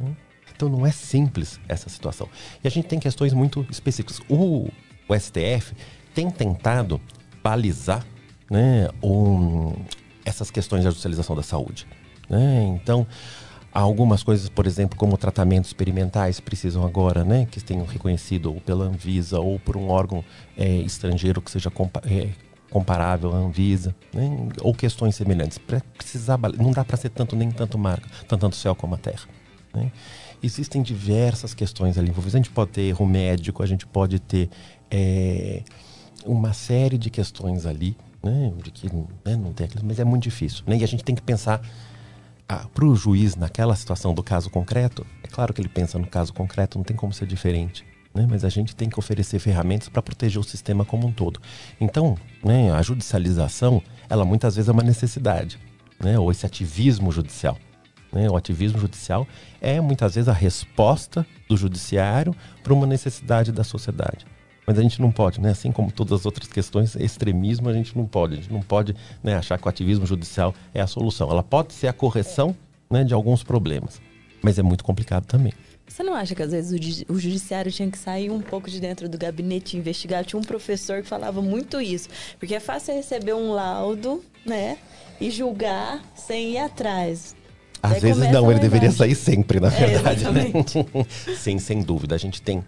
[0.00, 0.12] Hum?
[0.56, 2.28] Então não é simples essa situação.
[2.64, 4.20] E a gente tem questões muito específicas.
[4.28, 4.68] O,
[5.08, 5.72] o STF
[6.12, 7.00] tem tentado
[7.44, 8.04] balizar
[8.50, 9.72] né, um,
[10.24, 11.86] essas questões da judicialização da saúde.
[12.28, 12.64] Né?
[12.64, 13.06] Então,
[13.80, 18.86] algumas coisas, por exemplo, como tratamentos experimentais precisam agora, né, que tenham reconhecido ou pela
[18.86, 20.24] Anvisa ou por um órgão
[20.56, 22.30] é, estrangeiro que seja compa é,
[22.70, 25.58] comparável à Anvisa, né, ou questões semelhantes.
[25.58, 29.28] Precisar, não dá para ser tanto nem tanto marca, tanto, tanto céu como a terra.
[29.74, 29.92] Né?
[30.42, 32.34] Existem diversas questões ali envolvidas.
[32.34, 34.48] A gente pode ter erro médico, a gente pode ter
[34.90, 35.62] é,
[36.24, 40.24] uma série de questões ali, né, de que né, não tem aquilo, mas é muito
[40.24, 40.64] difícil.
[40.66, 40.78] Né?
[40.78, 41.60] E a gente tem que pensar
[42.46, 45.06] para o juiz naquela situação do caso concreto.
[45.22, 47.84] É claro que ele pensa no caso concreto, não tem como ser diferente.
[48.14, 48.26] Né?
[48.28, 51.40] Mas a gente tem que oferecer ferramentas para proteger o sistema como um todo.
[51.80, 55.58] Então, né, a judicialização, ela muitas vezes é uma necessidade,
[56.00, 56.18] né?
[56.18, 57.58] ou esse ativismo judicial.
[58.12, 58.30] Né?
[58.30, 59.26] O ativismo judicial
[59.60, 64.24] é muitas vezes a resposta do judiciário para uma necessidade da sociedade.
[64.66, 65.50] Mas a gente não pode, né?
[65.50, 68.34] assim como todas as outras questões, extremismo a gente não pode.
[68.34, 71.30] A gente não pode né, achar que o ativismo judicial é a solução.
[71.30, 72.56] Ela pode ser a correção
[72.90, 74.00] né, de alguns problemas,
[74.42, 75.52] mas é muito complicado também.
[75.88, 79.08] Você não acha que às vezes o judiciário tinha que sair um pouco de dentro
[79.08, 80.28] do gabinete investigativo?
[80.30, 82.08] Tinha um professor que falava muito isso.
[82.40, 84.78] Porque é fácil receber um laudo, né?
[85.20, 87.36] E julgar sem ir atrás.
[87.80, 90.24] Às Daí vezes não, ele deveria sair sempre, na É, verdade.
[90.24, 90.48] né?
[90.48, 90.86] exatamente.
[91.38, 92.16] Sim, sem dúvida.
[92.16, 92.64] A gente tem.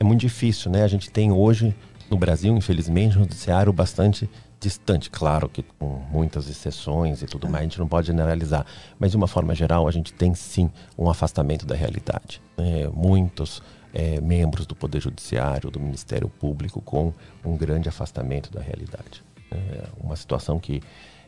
[0.00, 0.82] É muito difícil, né?
[0.84, 1.74] A gente tem hoje,
[2.10, 4.28] no Brasil, infelizmente, um judiciário bastante
[4.60, 5.10] distante.
[5.10, 8.64] Claro que com muitas exceções e tudo mais, a gente não pode generalizar.
[8.98, 12.40] Mas, de uma forma geral, a gente tem sim um afastamento da realidade.
[12.56, 12.88] né?
[12.92, 13.62] Muitos
[13.94, 17.12] eh, membros do Poder Judiciário, do Ministério Público, com
[17.44, 19.22] um grande afastamento da realidade.
[19.50, 20.82] É uma situação que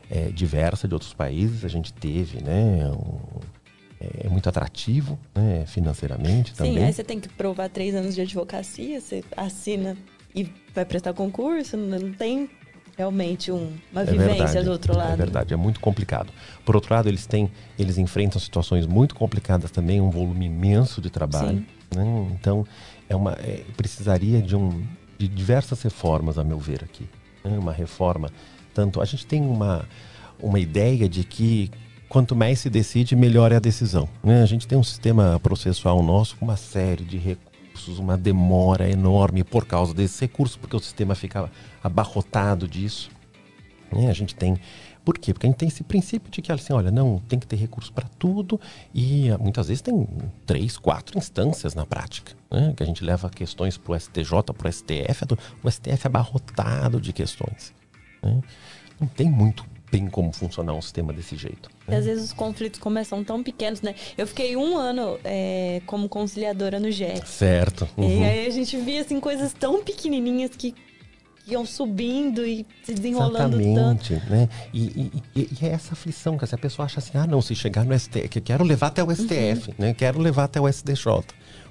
[0.09, 2.85] é diversa de outros países, a gente teve, né?
[2.91, 3.60] um-
[4.23, 6.77] é muito atrativo né, financeiramente também.
[6.77, 9.97] Sim, aí você tem que provar três anos de advocacia, você assina
[10.35, 12.49] e vai prestar concurso, não não tem
[12.97, 15.13] realmente um- uma É vivência verdade, do outro lado.
[15.13, 16.31] É verdade, é muito complicado.
[16.65, 17.49] Por outro lado, eles têm,
[17.79, 21.65] eles enfrentam situações muito complicadas também, um volume imenso de trabalho.
[21.95, 22.27] né?
[22.33, 22.65] Então,
[23.09, 24.85] é uma, é, precisaria de, um,
[25.17, 27.07] de diversas reformas, a meu ver, aqui.
[27.43, 27.57] né?
[27.57, 28.29] Uma reforma,
[28.73, 29.87] tanto a gente tem uma,
[30.39, 31.69] uma ideia de que
[32.11, 34.07] quanto mais se decide, melhor é a decisão.
[34.21, 34.43] né?
[34.43, 39.45] A gente tem um sistema processual nosso com uma série de recursos, uma demora enorme
[39.45, 41.49] por causa desses recursos, porque o sistema fica
[41.81, 43.09] abarrotado disso.
[43.89, 44.09] né?
[44.09, 44.59] A gente tem.
[45.05, 45.33] Por quê?
[45.33, 47.93] Porque a gente tem esse princípio de que, assim, olha, não, tem que ter recurso
[47.93, 48.59] para tudo
[48.93, 50.05] e ah, muitas vezes tem
[50.45, 52.73] três, quatro instâncias na prática, né?
[52.75, 55.25] Que a gente leva questões para o STJ, para o STF,
[55.63, 57.73] o STF é abarrotado de questões.
[58.21, 58.41] né?
[58.99, 61.69] Não tem muito bem como funcionar um sistema desse jeito.
[61.91, 63.95] E às vezes os conflitos começam tão pequenos, né?
[64.17, 67.27] Eu fiquei um ano é, como conciliadora no GEC.
[67.27, 67.87] Certo.
[67.97, 68.23] E uhum.
[68.23, 70.73] aí a gente via assim, coisas tão pequenininhas que
[71.47, 74.13] iam subindo e se desenrolando tanto.
[74.13, 74.49] Exatamente, né?
[74.73, 77.41] E, e- e- e é essa aflição, que se a pessoa acha assim, ah, não,
[77.41, 79.93] se chegar no STF, que quero levar até o STF, né?
[79.93, 81.23] Quero levar até o SDJ.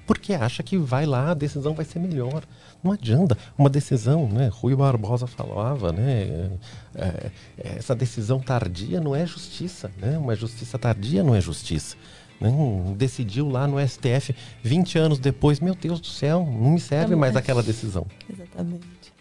[0.05, 2.43] Porque acha que vai lá, a decisão vai ser melhor.
[2.83, 3.37] Não adianta.
[3.57, 4.49] Uma decisão, né?
[4.51, 6.49] Rui Barbosa falava, né?
[6.95, 10.17] é, é, essa decisão tardia não é justiça, né?
[10.17, 11.95] Uma justiça tardia não é justiça.
[12.39, 12.49] né?
[12.97, 17.35] Decidiu lá no STF 20 anos depois, meu Deus do céu, não me serve mais
[17.35, 18.07] aquela decisão.
[18.29, 19.13] Exatamente.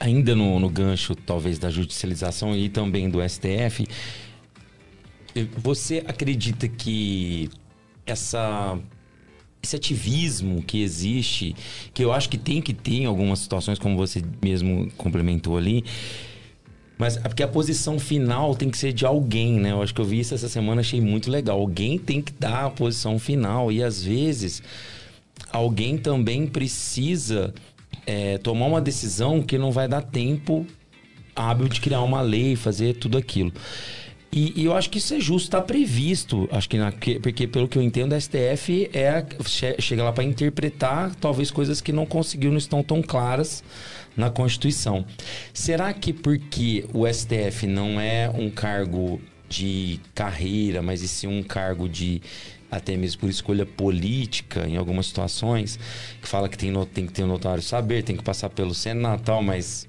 [0.00, 3.86] ainda no, no gancho, talvez, da judicialização e também do STF,
[5.56, 7.50] você acredita que
[8.06, 8.78] essa
[9.64, 11.54] esse ativismo que existe,
[11.92, 15.84] que eu acho que tem que ter em algumas situações, como você mesmo complementou ali,
[16.96, 19.72] mas é porque a posição final tem que ser de alguém, né?
[19.72, 21.58] Eu acho que eu vi isso essa semana, achei muito legal.
[21.58, 24.62] Alguém tem que dar a posição final e às vezes
[25.50, 27.52] alguém também precisa
[28.06, 30.64] é, tomar uma decisão que não vai dar tempo
[31.34, 33.52] hábil de criar uma lei, fazer tudo aquilo.
[34.36, 36.48] E, e eu acho que isso é justo, está previsto.
[36.50, 39.24] Acho que, na, que- porque pelo que eu entendo, a STF é
[39.78, 43.62] chega lá para interpretar talvez coisas que não conseguiu, não estão tão claras
[44.16, 45.04] na Constituição.
[45.52, 51.42] Será que porque o STF não é um cargo de carreira, mas e sim um
[51.42, 52.20] cargo de
[52.68, 55.78] até mesmo por escolha política em algumas situações,
[56.20, 58.74] que fala que tem, no- tem que ter um notário saber, tem que passar pelo
[58.74, 59.86] Senado e tal, mas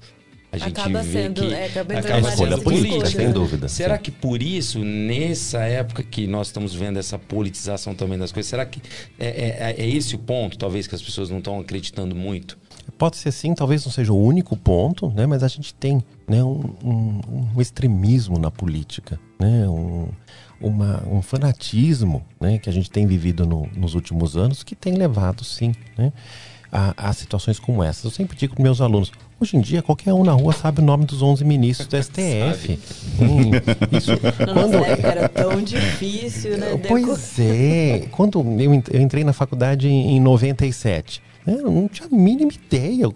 [0.52, 3.68] a gente Acaba vê sendo- que é, acaba entrando É numa escolha política, sem dúvida.
[3.68, 8.48] Será que por isso, nessa época que nós estamos vendo essa politização também das coisas,
[8.48, 8.80] será que
[9.18, 12.56] é, é- é esse o ponto, talvez, que as pessoas não estão acreditando muito?
[12.96, 15.26] Pode ser sim, talvez não seja o único ponto, né?
[15.26, 17.20] Mas a gente tem né, um, um-
[17.56, 19.68] um extremismo na política, né?
[19.68, 20.08] Um,
[20.60, 24.94] uma- um fanatismo né, que a gente tem vivido no- nos últimos anos que tem
[24.94, 26.12] levado, sim, né?
[26.72, 28.04] a, a situações como essas.
[28.04, 30.84] Eu sempre digo para meus alunos, hoje em dia qualquer um na rua sabe o
[30.84, 32.78] nome dos 11 ministros do STF.
[33.20, 33.50] Hum,
[33.96, 34.12] isso,
[34.54, 36.78] nossa época era tão difícil, né?
[36.86, 38.08] Pois é.
[38.12, 42.14] Quando eu en- eu entrei na faculdade em, em 97, né, eu não tinha a
[42.16, 43.06] mínima ideia.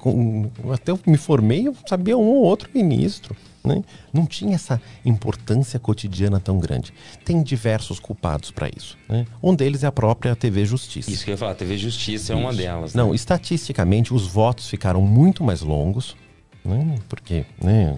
[0.72, 3.34] Até eu me formei, eu sabia um ou outro ministro.
[3.64, 3.82] Né?
[4.12, 6.92] Não tinha essa importância cotidiana tão grande.
[7.24, 8.96] Tem diversos culpados para isso.
[9.08, 9.26] né?
[9.42, 11.10] Um deles é a própria TV Justiça.
[11.10, 12.94] Isso que eu ia falar, TV Justiça é uma delas.
[12.94, 13.02] né?
[13.02, 16.16] Não, estatisticamente, os votos ficaram muito mais longos,
[16.64, 16.98] né?
[17.08, 17.96] porque né,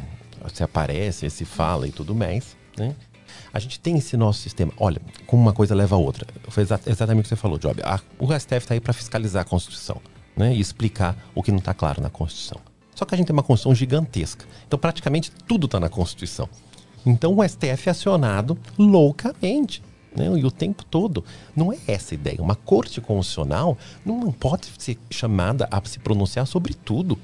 [0.53, 2.57] se aparece, se fala e tudo mais.
[2.77, 2.95] Né?
[3.53, 4.73] A gente tem esse nosso sistema.
[4.77, 6.27] Olha, como uma coisa leva a outra.
[6.49, 7.81] Foi exa- exatamente o que você falou, Job.
[7.83, 10.01] A- o STF está aí para fiscalizar a Constituição
[10.37, 10.55] né?
[10.55, 12.59] e explicar o que não está claro na Constituição.
[12.95, 14.45] Só que a gente tem uma Constituição gigantesca.
[14.67, 16.49] Então, praticamente tudo está na Constituição.
[17.05, 19.83] Então, o STF é acionado loucamente.
[20.15, 20.27] Né?
[20.39, 21.25] E o tempo todo.
[21.57, 22.41] Não é essa a ideia.
[22.41, 27.19] Uma corte constitucional não pode ser chamada a se pronunciar sobre tudo.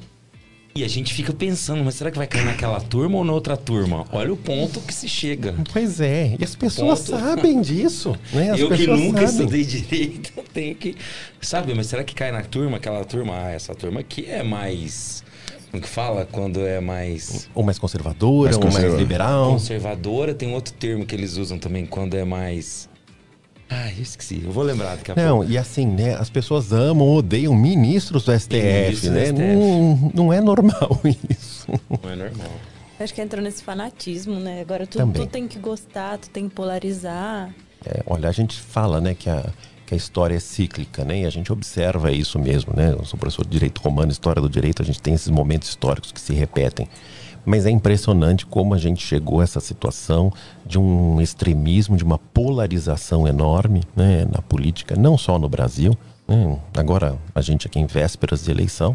[0.74, 3.56] E a gente fica pensando, mas será que vai cair naquela turma ou na outra
[3.56, 4.06] turma?
[4.12, 5.54] Olha o ponto que se chega.
[5.72, 7.18] Pois é, e as pessoas Ponto.
[7.18, 8.14] sabem disso.
[8.32, 8.50] Né?
[8.50, 9.46] As eu que nunca sabem.
[9.46, 10.94] estudei direito, tenho que.
[11.40, 13.34] Sabe, mas será que cai na turma, aquela turma?
[13.34, 15.24] Ah, essa turma aqui é mais.
[15.70, 16.26] Como que fala?
[16.30, 17.48] Quando é mais.
[17.54, 19.52] Ou mais conservadora, Mais ou mais liberal.
[19.52, 22.88] Conservadora, tem outro termo que eles usam também, quando é mais.
[23.70, 24.42] Ai, eu esqueci.
[24.44, 25.52] Eu vou lembrar daqui a Não, pouco.
[25.52, 26.14] e assim, né?
[26.14, 29.26] As pessoas amam ou odeiam ministros do STF, Ministros do né?
[29.26, 29.38] STF.
[29.42, 30.98] Não, não é normal
[31.28, 31.66] isso.
[32.02, 32.50] Não é normal.
[32.98, 34.62] Acho que entrou nesse fanatismo, né?
[34.62, 37.54] Agora tu, tu tem que gostar, tu tem que polarizar.
[37.84, 39.46] É, olha, a gente fala, né, que a,
[39.88, 41.22] que a história é cíclica, né?
[41.22, 42.92] E a gente observa isso mesmo, né?
[42.92, 46.12] Eu sou professor de Direito Romano, História do Direito, a gente tem esses momentos históricos
[46.12, 46.86] que se repetem.
[47.42, 50.30] Mas é impressionante como a gente chegou a essa situação
[50.66, 55.96] de um extremismo, de uma polarização enorme né, na política, não só no Brasil.
[56.26, 56.58] né?
[56.76, 58.94] Agora, a gente aqui em vésperas de eleição,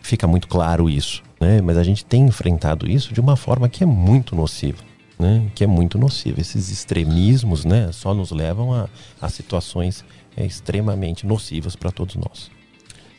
[0.00, 1.24] fica muito claro isso.
[1.40, 1.60] Né?
[1.60, 4.87] Mas a gente tem enfrentado isso de uma forma que é muito nociva.
[5.18, 5.50] Né?
[5.54, 6.40] Que é muito nociva.
[6.40, 8.88] Esses extremismos né, só nos levam a,
[9.20, 10.04] a situações
[10.36, 12.50] é, extremamente nocivas para todos nós.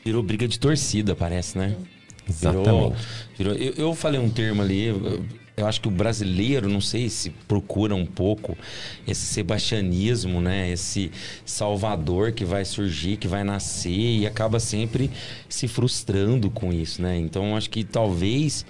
[0.05, 1.75] Virou briga de torcida, parece, né?
[2.25, 2.95] Virou, Exatamente.
[3.37, 5.25] virou- eu, eu falei um termo ali, eu,
[5.57, 8.57] eu acho que o brasileiro, não sei se procura um pouco
[9.05, 10.69] esse sebastianismo, né?
[10.71, 11.11] Esse
[11.43, 15.11] salvador que vai surgir, que vai nascer e acaba sempre
[15.49, 17.17] se frustrando com isso, né?
[17.17, 18.65] Então acho que talvez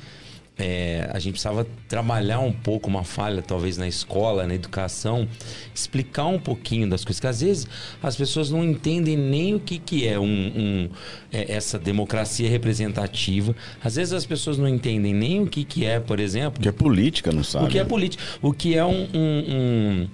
[0.60, 5.26] é, a gente precisava trabalhar um pouco uma falha, talvez na escola, na educação,
[5.74, 7.20] explicar um pouquinho das coisas.
[7.20, 7.66] Que às vezes
[8.04, 10.90] as pessoas não entendem nem o que, que é, um, um-
[11.32, 13.56] é, essa democracia representativa.
[13.84, 16.62] Às vezes as pessoas não entendem nem o que, que é, por exemplo.
[16.62, 17.66] Que é política, não sabe?
[17.66, 18.22] O que é política.
[18.42, 19.08] O que é um.
[19.14, 20.08] um- um,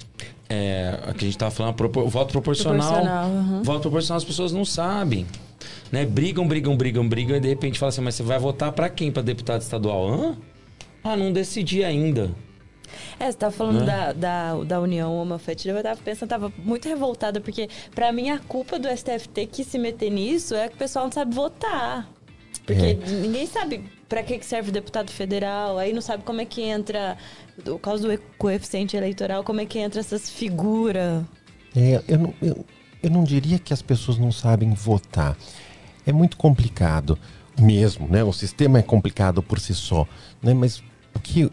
[0.47, 2.77] é, o que a gente estava falando, propor- voto proporcional.
[2.91, 3.63] Proporcional, uhum.
[3.63, 5.25] Voto proporcional as pessoas não sabem.
[5.91, 6.05] Né?
[6.05, 9.11] Brigam, brigam, brigam, brigam, e de repente fala assim, mas você vai votar pra quem?
[9.11, 10.07] Pra deputado estadual?
[10.09, 10.37] Hã?
[11.03, 12.31] Ah, não decidi ainda.
[13.19, 13.85] É, você tava falando Né?
[13.85, 18.39] da, da, da União Homoafetiva, eu tava pensando, tava muito revoltada, porque pra mim a
[18.39, 22.09] culpa do STF ter que se meter nisso é que o pessoal não sabe votar.
[22.65, 22.93] Porque É.
[23.21, 26.61] ninguém sabe pra que que serve o deputado federal, aí não sabe como é que
[26.61, 27.17] entra,
[27.63, 31.23] por causa do coeficiente eleitoral, como é que entra essas figuras.
[31.75, 32.65] É, eu, não, eu,
[33.05, 35.37] eu não diria que as pessoas não sabem votar.
[36.07, 37.17] É muito complicado
[37.59, 38.23] mesmo, né?
[38.23, 40.07] O sistema é complicado por si só,
[40.41, 40.55] né?
[40.55, 40.81] Mas
[41.13, 41.51] o que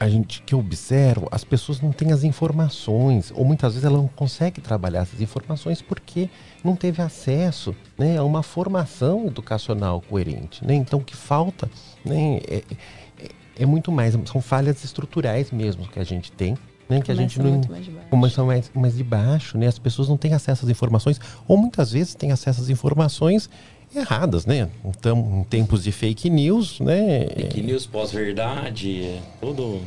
[0.00, 3.98] a gente que eu observo, as pessoas não têm as informações, ou muitas vezes ela
[3.98, 6.30] não consegue trabalhar essas informações porque
[6.64, 10.64] não teve acesso né, a uma formação educacional coerente.
[10.66, 10.74] Né?
[10.74, 11.70] Então, o que falta
[12.04, 12.62] né, é,
[13.20, 13.28] é-
[13.58, 16.56] é muito mais, são falhas estruturais mesmo que a gente tem.
[16.88, 18.08] Né, que a gente Começa não muito mais de baixo.
[18.10, 19.66] começam mais, de baixo, né?
[19.66, 21.18] As pessoas não têm acesso às informações,
[21.48, 23.48] ou muitas vezes têm acesso às informações
[23.96, 24.68] erradas, né?
[24.84, 27.26] Então, em tempos de fake news, né?
[27.36, 29.80] Fake news, pós-verdade, tudo.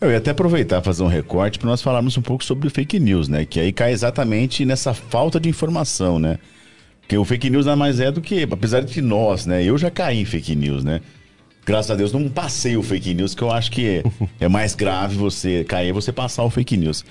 [0.00, 2.98] Eu ia até aproveitar e fazer um recorte para nós falarmos um pouco sobre fake
[2.98, 3.44] news, né?
[3.44, 6.38] Que aí cai exatamente nessa falta de informação, né?
[7.02, 9.62] Porque o fake news nada mais é do que, apesar de nós, né?
[9.62, 11.00] Eu já caí em fake news, né?
[11.64, 14.02] Graças a Deus não passei o fake news, que eu acho que
[14.40, 17.04] é, é mais grave você cair e você passar o fake news.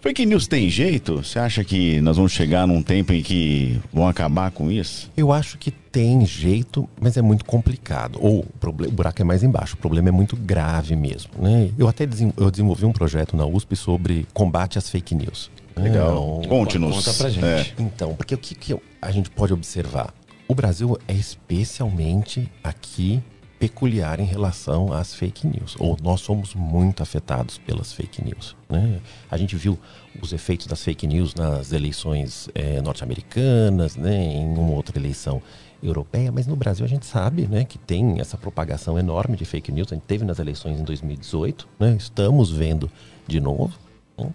[0.00, 1.16] Fake news tem jeito?
[1.16, 5.10] Você acha que nós vamos chegar num tempo em que vão acabar com isso?
[5.14, 8.18] Eu acho que tem jeito, mas é muito complicado.
[8.18, 11.30] Ou o, buraco é mais embaixo, o problema é muito grave mesmo.
[11.38, 11.70] Né?
[11.76, 15.50] Eu até eu desenvolvi um projeto na USP sobre combate às fake news.
[15.76, 16.38] Legal.
[16.40, 16.96] Então, Conte-nos.
[16.96, 17.44] Conta pra gente.
[17.44, 17.66] É.
[17.78, 20.14] Então, porque o que, que a gente pode observar?
[20.48, 23.22] O Brasil é especialmente aqui
[23.60, 25.76] peculiar em relação às fake news.
[25.78, 28.56] Ou nós somos muito afetados pelas fake news.
[28.68, 29.00] Né?
[29.30, 29.78] A gente viu
[30.20, 34.16] os efeitos das fake news nas eleições eh, norte-americanas, né?
[34.24, 35.42] em uma outra eleição
[35.82, 39.70] europeia, mas no Brasil a gente sabe né, que tem essa propagação enorme de fake
[39.72, 39.88] news.
[39.90, 42.90] A gente teve nas eleições em 2018, né, estamos vendo
[43.26, 43.72] de novo.
[44.18, 44.28] né,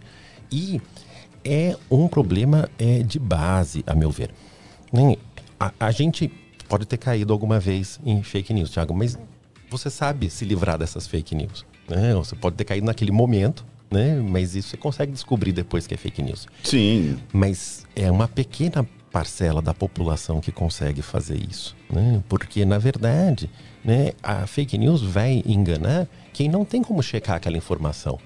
[0.51, 0.81] e
[1.43, 4.31] é um problema é, de base, a meu ver.
[4.91, 5.17] Nem-
[5.59, 6.31] A, a gente
[6.67, 9.17] pode ter caído alguma vez em fake news, Thiago, mas
[9.69, 11.65] você sabe se livrar dessas fake news.
[11.89, 12.13] Né?
[12.15, 14.15] Você pode ter caído naquele momento, né?
[14.15, 16.47] mas isso você consegue descobrir depois que é fake news.
[16.63, 17.17] Sim.
[17.31, 21.75] Mas é uma pequena parcela da população que consegue fazer isso.
[21.89, 22.21] Né?
[22.27, 23.49] Porque, na verdade,
[23.83, 28.19] né, a fake news vai enganar quem não tem como checar aquela informação.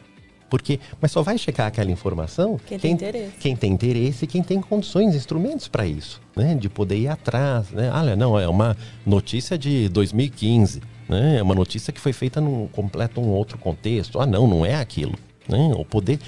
[0.49, 3.31] Porque, mas só vai checar aquela informação Quem tem interesse.
[3.39, 6.55] quem tem interesse e quem tem condições, instrumentos para isso, né?
[6.55, 7.91] De poder ir atrás, né?
[7.91, 8.75] Olha, não, é uma
[9.05, 11.37] notícia de 2015, né?
[11.37, 14.19] É uma notícia que foi feita num completo um outro contexto.
[14.19, 15.15] Ah, não, não é aquilo,
[15.47, 15.71] né?
[15.75, 16.19] O poder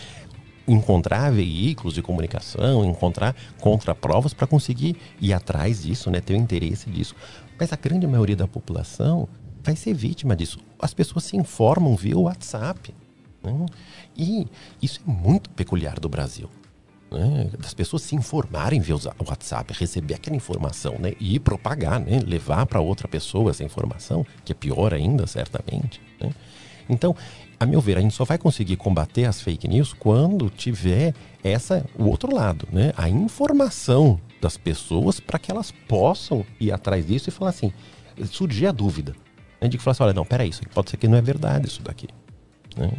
[0.68, 6.22] encontrar veículos de comunicação, encontrar contraprovas para conseguir ir atrás disso, né?
[6.22, 7.16] Ter o interesse disso.
[7.60, 9.28] Mas a grande maioria da população
[9.64, 10.60] vai ser vítima disso.
[10.80, 12.94] As pessoas se informam via WhatsApp.
[13.44, 13.66] Né?
[14.18, 14.48] E
[14.82, 16.50] isso é muito peculiar do Brasil.
[17.12, 17.50] né?
[17.60, 21.14] Das pessoas se informarem via o WhatsApp, receber aquela informação né?
[21.20, 22.20] e propagar, né?
[22.20, 26.02] levar para outra pessoa essa informação, que é pior ainda, certamente.
[26.20, 26.32] né?
[26.89, 27.16] Então,
[27.60, 31.14] a meu ver, a gente só vai conseguir combater as fake news quando tiver
[31.44, 32.92] essa o outro lado, né?
[32.98, 37.72] A informação das pessoas para que elas possam ir atrás disso e falar assim,
[38.26, 39.16] surgir a dúvida.
[39.62, 39.68] né?
[39.68, 41.68] De que falar assim, olha, não, peraí, isso aqui pode ser que não é verdade
[41.68, 42.08] isso daqui.
[42.76, 42.92] né?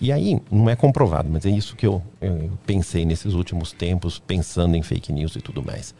[0.00, 4.18] E aí, não é comprovado, mas é isso que eu, eu pensei nesses últimos tempos,
[4.18, 5.94] pensando em fake news e tudo mais.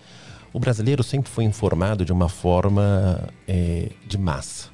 [0.53, 4.69] O brasileiro sempre foi informado de uma forma é, de massa.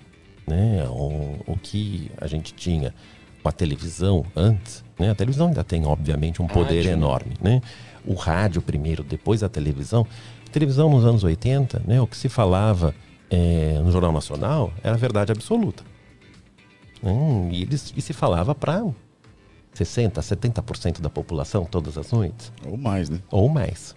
[0.47, 0.85] Né?
[0.89, 2.95] O, o que a gente tinha
[3.43, 5.11] com a televisão antes, né?
[5.11, 6.97] a televisão ainda tem, obviamente, um poder Rádio, né?
[6.97, 7.33] enorme.
[7.41, 7.61] Né?
[8.05, 10.07] O rádio primeiro, depois a televisão.
[10.47, 12.01] A televisão nos anos 80, né?
[12.01, 12.95] o que se falava
[13.31, 15.83] é, no Jornal Nacional era verdade absoluta.
[17.03, 18.85] Hum, e, eles, e se falava para
[19.75, 22.53] 60%, 70% da população todas as noites.
[22.67, 23.19] Ou mais, né?
[23.31, 23.95] Ou mais.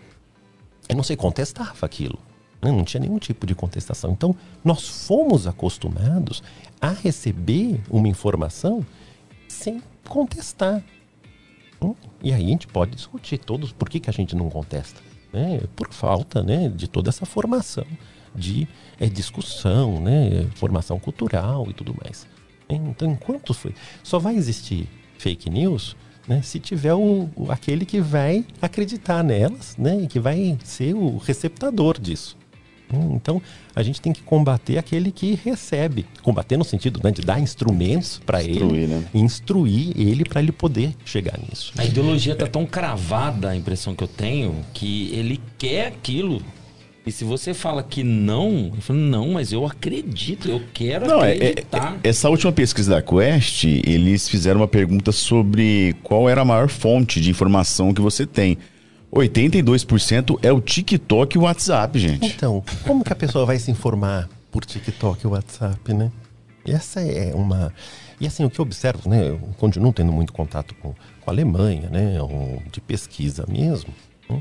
[0.88, 2.20] Eu não sei, contestava aquilo.
[2.62, 2.72] né?
[2.72, 4.12] Não tinha nenhum tipo de contestação.
[4.12, 6.42] Então, nós fomos acostumados
[6.80, 8.86] a receber uma informação
[9.48, 10.84] sem contestar.
[11.82, 15.02] Hum, E aí a gente pode discutir todos por que, que a gente não contesta.
[15.34, 15.62] né?
[15.76, 17.86] Por falta né, de toda essa formação
[18.34, 18.68] de
[19.00, 22.28] eh, discussão, né, formação cultural e tudo mais.
[22.68, 23.74] Então, enquanto foi.
[24.04, 24.90] Só vai existir
[25.26, 25.96] fake news
[26.28, 30.94] né, se tiver o, o- aquele que vai acreditar nelas né, e que vai ser
[30.96, 32.38] o receptador disso.
[32.94, 33.42] Hum, Então,
[33.76, 36.06] a gente tem que combater aquele que recebe.
[36.22, 39.04] Combater no sentido né, de dar instrumentos para ele, Instruir, né?
[39.14, 41.74] instruir ele para ele poder chegar nisso.
[41.78, 46.42] A ideologia tá tão cravada, a impressão que eu tenho, que ele quer aquilo.
[47.06, 51.24] E se você fala que não, eu falo, não, mas eu acredito, eu quero Não,
[51.24, 51.99] é, é- acreditar.
[52.03, 56.68] é- essa última pesquisa da Quest, eles fizeram uma pergunta sobre qual era a maior
[56.68, 58.58] fonte de informação que você tem.
[59.12, 62.26] 82% é o TikTok e o WhatsApp, gente.
[62.26, 66.12] Então, como que a pessoa vai se informar por TikTok e WhatsApp, né?
[66.68, 67.72] Essa é uma.
[68.20, 69.30] E assim, o que eu observo, né?
[69.30, 70.89] Eu continuo tendo muito contato com,
[71.22, 72.20] com a Alemanha, né?
[72.24, 73.93] um- De pesquisa mesmo.
[74.30, 74.39] né?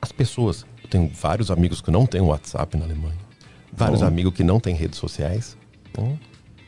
[0.00, 0.64] As pessoas.
[0.86, 3.18] Eu tenho vários amigos que não têm WhatsApp na Alemanha.
[3.72, 4.06] Vários Oh.
[4.06, 5.56] amigos que não têm redes sociais.
[5.98, 6.16] né?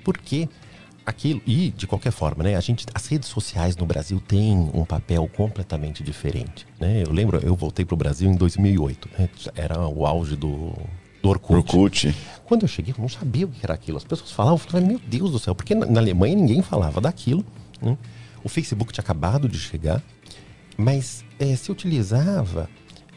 [0.05, 0.49] Porque
[1.07, 1.41] aquilo.
[1.47, 2.57] E, de qualquer forma, né?
[2.57, 6.67] A gente, as redes sociais no Brasil têm um papel completamente diferente.
[6.81, 7.03] Né?
[7.07, 9.09] Eu lembro, eu voltei para o Brasil em 2008.
[9.19, 9.29] Né?
[9.55, 10.73] Era o auge do,
[11.23, 11.57] do Orkut.
[11.77, 12.15] Orkut.
[12.47, 13.99] Quando eu cheguei, eu não sabia o que era aquilo.
[13.99, 17.01] As pessoas falavam, eu falava, meu Deus do céu, porque na, na Alemanha ninguém falava
[17.01, 17.45] daquilo.
[17.81, 17.97] né?
[18.43, 20.03] O Facebook tinha acabado de chegar,
[20.77, 22.69] mas eh, se utilizava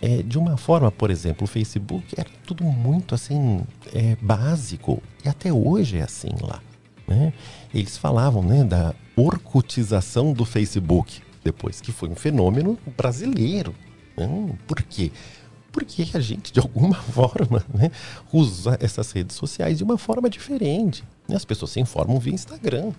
[0.01, 3.61] eh, de uma forma, por exemplo, o Facebook era tudo muito assim
[3.93, 6.59] eh, básico e até hoje é assim lá.
[7.07, 7.31] né?
[7.73, 13.75] Eles falavam né, da orcutização do Facebook depois, que foi um fenômeno brasileiro.
[14.17, 14.27] né?
[14.67, 15.11] Por quê?
[15.71, 17.91] Porque a gente, de alguma forma, né,
[18.33, 21.03] usa essas redes sociais de uma forma diferente.
[21.29, 22.91] As pessoas se informam via Instagram.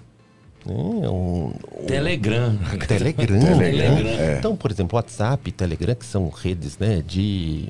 [0.66, 0.74] Né?
[1.08, 2.56] Um- um- Telegram.
[2.86, 3.26] Telegram.
[3.40, 4.34] Telegram, né?
[4.34, 4.38] é.
[4.38, 7.68] Então, por exemplo, WhatsApp e Telegram, que são redes né, de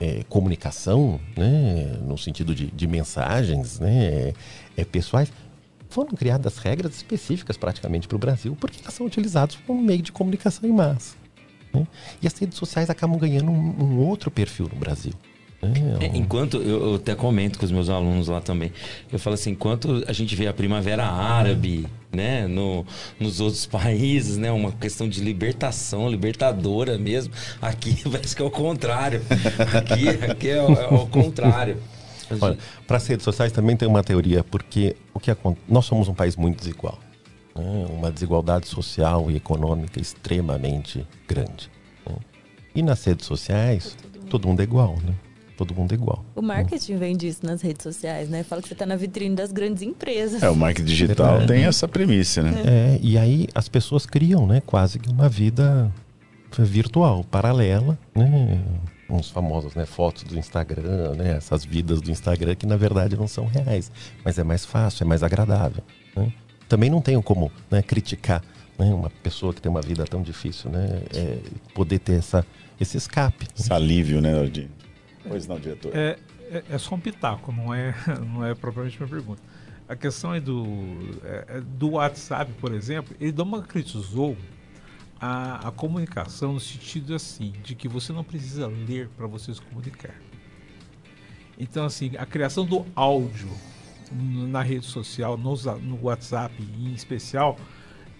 [0.00, 4.32] eh, comunicação, né, no sentido de, de mensagens né,
[4.76, 5.32] eh, pessoais,
[5.88, 10.10] foram criadas regras específicas praticamente para o Brasil, porque elas são utilizadas como meio de
[10.12, 11.14] comunicação em massa.
[11.72, 11.86] né?
[12.20, 15.12] E as redes sociais acabam ganhando um, um outro perfil no Brasil.
[16.00, 18.72] É, Um- enquanto eu, eu até comento com os meus alunos lá também,
[19.12, 22.84] eu falo assim, enquanto a gente vê a primavera árabe, né, no,
[23.18, 28.50] nos outros países, né, uma questão de libertação, libertadora mesmo, aqui parece que é o
[28.50, 29.22] contrário.
[29.76, 31.76] Aqui, aqui é, o- é o contrário.
[32.86, 36.14] Para as redes sociais também tem uma teoria, porque o que acon- nós somos um
[36.14, 36.98] país muito desigual.
[37.54, 37.86] né?
[37.90, 41.70] Uma desigualdade social e econômica extremamente grande.
[42.06, 42.16] né?
[42.74, 43.96] E nas redes sociais,
[44.28, 45.14] todo mundo é igual, né?
[45.56, 46.24] Todo mundo é igual.
[46.34, 48.42] O marketing vem disso nas redes sociais, né?
[48.42, 50.42] Fala que você tá na vitrine das grandes empresas.
[50.42, 51.52] É, o marketing digital Verdade.
[51.52, 52.62] tem essa premissa, né?
[52.66, 55.92] É, e aí as pessoas criam, né, quase que uma vida
[56.58, 58.62] virtual, paralela, né?
[59.08, 63.28] Uns famosos, né, fotos do Instagram, né, essas vidas do Instagram que na verdade não
[63.28, 63.92] são reais,
[64.24, 65.82] mas é mais fácil, é mais agradável,
[66.16, 66.32] né?
[66.68, 68.42] Também não tenho como, né, criticar,
[68.78, 71.38] né, uma pessoa que tem uma vida tão difícil, né, é,
[71.74, 72.44] poder ter essa
[72.80, 73.46] esse escape.
[73.56, 74.68] Esse alívio, né, Ordi?
[75.26, 75.94] Pois não, diretor.
[75.94, 76.18] É,
[76.50, 77.94] é, é só um pitaco, não é,
[78.32, 79.42] não é propriamente uma pergunta.
[79.88, 80.64] A questão é do,
[81.22, 84.36] é, é do WhatsApp, por exemplo, ele democratizou
[85.20, 89.60] a, a comunicação no sentido assim, de que você não precisa ler para você se
[89.60, 90.14] comunicar.
[91.58, 93.50] Então, assim, a criação do áudio
[94.12, 97.58] na rede social, no, no WhatsApp em especial,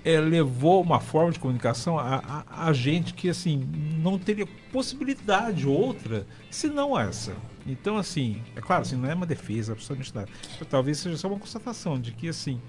[0.05, 3.67] é, levou uma forma de comunicação a, a, a gente que assim
[4.03, 7.35] não teria possibilidade outra senão essa.
[7.67, 10.29] Então assim, é claro, assim, não é uma defesa absolutamente nada.
[10.69, 12.61] Talvez seja só uma constatação de que assim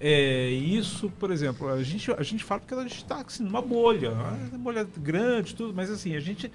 [0.00, 3.62] é, isso, por exemplo, a gente, a gente fala porque a gente está assim, numa
[3.62, 6.50] bolha, uma bolha grande, tudo, mas assim, a gente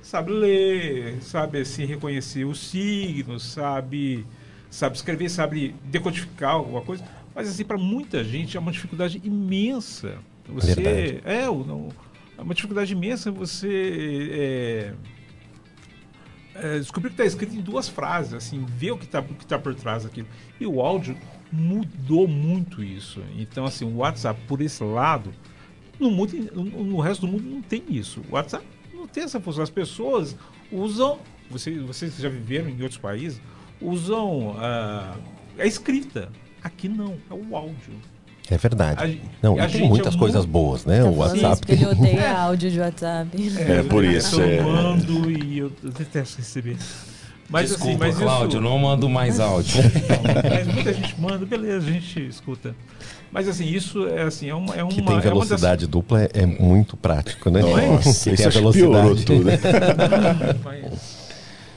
[0.00, 4.24] sabe ler, sabe assim, reconhecer os signos, sabe,
[4.70, 7.04] sabe escrever, sabe decodificar alguma coisa.
[7.36, 10.16] Mas assim, para muita gente é uma dificuldade imensa.
[10.48, 11.20] Você Verdade.
[11.22, 11.90] é, não-
[12.38, 14.94] é uma dificuldade imensa você é,
[16.54, 19.74] é, descobrir que está escrito em duas frases, assim, ver o que está tá por
[19.74, 20.26] trás daquilo.
[20.58, 21.14] E o áudio
[21.52, 23.22] mudou muito isso.
[23.36, 25.30] Então, assim, o WhatsApp, por esse lado,
[26.00, 28.22] no, mundo, no, resto do mundo não tem isso.
[28.30, 28.64] O WhatsApp
[28.94, 29.62] não tem essa função.
[29.62, 30.34] As pessoas
[30.72, 31.18] usam,
[31.50, 33.42] vocês, vocês já viveram em outros países,
[33.78, 35.14] usam ah,
[35.58, 36.32] a escrita.
[36.66, 37.94] Aqui não, é o áudio.
[38.50, 39.20] É verdade.
[39.42, 41.00] A Não, a e tem muitas é coisas muito- boas, né?
[41.00, 43.28] Tá O WhatsApp isso porque ele tem- odeia áudio de WhatsApp.
[43.58, 44.62] É, por isso, Eu é.
[44.62, 46.76] mando e eu, eu detesto receber.
[47.48, 48.68] Mas Desculpa, assim, mas Cláudio, isso...
[48.68, 49.80] não mando mais áudio.
[49.80, 49.90] Não,
[50.50, 52.74] mas muita gente manda, beleza, a gente escuta.
[53.30, 54.74] Mas assim, isso é assim, é uma.
[54.74, 57.60] É uma que tem é uma das- velocidade dupla é, é muito prático, né?
[57.60, 58.72] Nossa, isso tem piorou
[59.14, 59.24] velocidade.
[59.24, 59.44] tudo.
[60.64, 61.28] mas,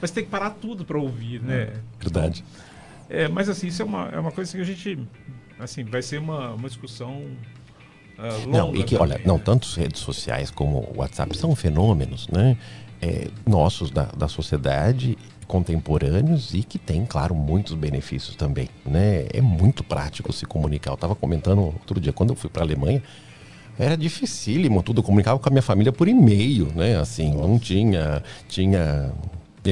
[0.02, 1.70] mas tem que parar tudo para ouvir, né?
[2.00, 2.44] Verdade.
[3.10, 5.00] É, mas assim, isso é uma, é uma coisa que a gente.
[5.60, 7.26] Assim, vai ser uma, uma discussão
[8.18, 8.58] ah, longa.
[8.58, 9.42] Não, e que, olha, também, não, né?
[9.44, 12.58] tanto as redes sociais como o WhatsApp são fenômenos, né?
[13.02, 19.26] é, nossos da, da sociedade contemporâneos e que tem, claro, muitos benefícios também, né?
[19.34, 20.92] É muito prático se comunicar.
[20.92, 23.02] Eu estava comentando outro dia, quando eu fui para a Alemanha,
[23.78, 26.98] era dificílimo tudo, eu comunicava com a minha família por e-mail, né?
[27.00, 29.12] Assim, não tinha, tinha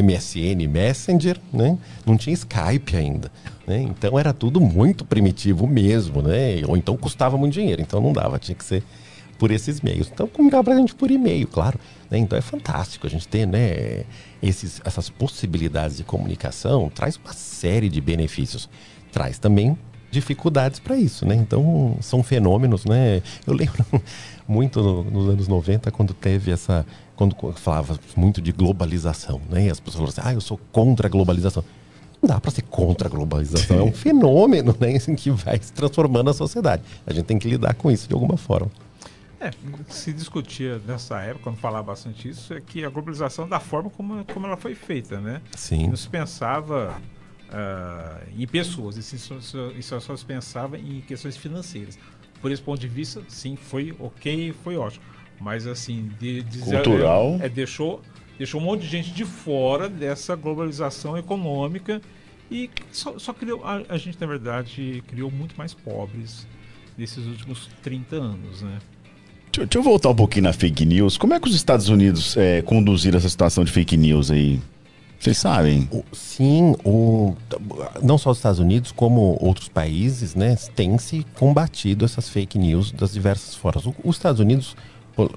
[0.02, 1.78] MSN, Messenger, né?
[2.06, 3.32] Não tinha Skype ainda,
[3.66, 3.82] né?
[3.82, 6.62] Então era tudo muito primitivo mesmo, né?
[6.68, 8.84] Ou então custava muito dinheiro, então não dava, tinha que ser
[9.38, 10.10] por esses meios.
[10.12, 11.80] Então comunicava pra gente por e-mail, claro.
[12.10, 12.18] né?
[12.18, 14.04] Então é fantástico a gente ter, né,
[14.42, 18.70] esses, essas possibilidades de comunicação, traz uma série de benefícios.
[19.12, 19.78] Traz também
[20.12, 21.36] dificuldades para isso, né?
[21.36, 23.22] Então são fenômenos, né?
[23.46, 23.86] Eu lembro
[24.48, 26.86] muito no- nos anos 90 quando teve essa
[27.16, 29.66] quando falava muito de globalização, né?
[29.66, 31.64] E as pessoas falavam assim: "Ah, eu sou contra a globalização".
[32.22, 35.72] Não dá para ser contra a globalização, é um fenômeno, né, assim, que vai se
[35.72, 36.82] transformando a sociedade.
[37.06, 38.72] A gente tem que lidar com isso de alguma forma.
[39.40, 43.48] É, o que se discutia nessa época, quando falava bastante isso, é que a globalização
[43.48, 45.42] da forma como, como ela foi feita, né?
[45.56, 45.90] Sim.
[45.90, 47.00] Não se pensava
[47.52, 52.00] ah, em pessoas, e se só, só, só se pensava em questões financeiras.
[52.42, 55.04] Por esse ponto de vista, sim, foi ok, foi ótimo.
[55.40, 57.38] Mas assim, de, de- Cultural.
[57.42, 58.02] É, deixou,
[58.38, 62.02] deixou um monte de gente de fora dessa globalização econômica
[62.50, 66.48] e só, só criou, a, a gente na verdade criou muito mais pobres
[66.98, 68.80] nesses últimos 30 anos, né?
[69.52, 71.18] Deixa, deixa eu voltar um pouquinho na fake news.
[71.18, 74.60] Como é que os Estados Unidos é, conduziram essa situação de fake news aí?
[75.20, 75.88] Vocês sabem?
[75.92, 77.36] O- Sim, o,
[78.04, 82.92] não só os Estados Unidos, como outros países, né, têm se combatido essas fake news
[82.92, 83.86] das diversas formas.
[83.86, 84.76] O- os Estados Unidos,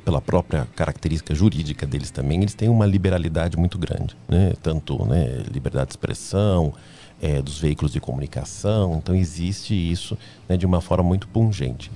[0.05, 5.43] pela própria característica jurídica deles também, eles têm uma liberalidade muito grande, né, tanto né,
[5.51, 6.75] liberdade de expressão,
[7.23, 10.17] eh, dos veículos de comunicação, então existe isso
[10.49, 11.91] né, de uma forma muito pungente.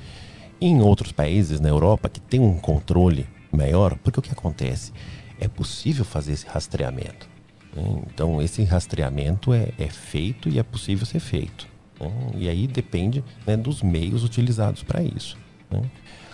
[0.61, 4.93] Em outros países na Europa que tem um controle maior, porque o que acontece?
[5.39, 7.29] É possível fazer esse rastreamento.
[7.75, 8.03] Né?
[8.13, 11.67] Então, esse rastreamento é, é feito e é possível ser feito.
[12.01, 12.11] né?
[12.37, 15.37] E aí depende né, dos meios utilizados para isso.
[15.71, 15.83] né?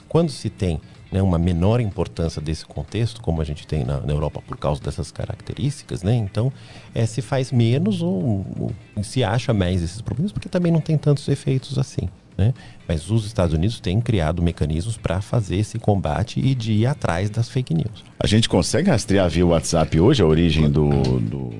[0.08, 0.80] Quando se tem
[1.10, 4.82] né, uma menor importância desse contexto, como a gente tem na, na Europa por causa
[4.82, 6.14] dessas características, né?
[6.14, 6.52] Então,
[6.94, 10.96] é, se faz menos ou, ou se acha mais esses problemas, porque também não tem
[10.98, 12.08] tantos efeitos assim.
[12.40, 12.54] Né?
[12.88, 17.28] Mas os Estados Unidos têm criado mecanismos para fazer esse combate e de ir atrás
[17.28, 18.02] das fake news.
[18.18, 20.88] A gente consegue rastrear via WhatsApp hoje a origem do,
[21.20, 21.52] do,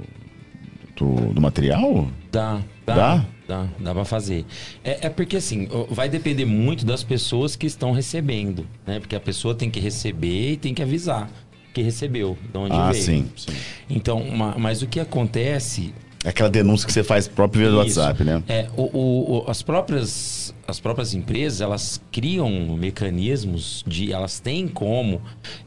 [0.97, 2.09] do, do material?
[2.33, 2.95] Dá, dá.
[2.95, 3.27] Dá?
[3.47, 4.47] Dá, dá pra fazer.
[4.83, 9.01] É, é porque assim, vai depender muito das pessoas que estão recebendo, né?
[9.01, 11.29] Porque a pessoa tem que receber e tem que avisar
[11.75, 13.05] que recebeu, de onde Ah, veio.
[13.05, 13.53] sim, sim.
[13.89, 15.93] Então, ma- mas o que acontece
[16.25, 17.99] aquela denúncia que você faz próprio via do Isso.
[18.01, 18.43] WhatsApp, né?
[18.49, 24.13] É, o, o- o- as, próprias, as próprias empresas, elas criam mecanismos de...
[24.13, 25.21] Elas têm como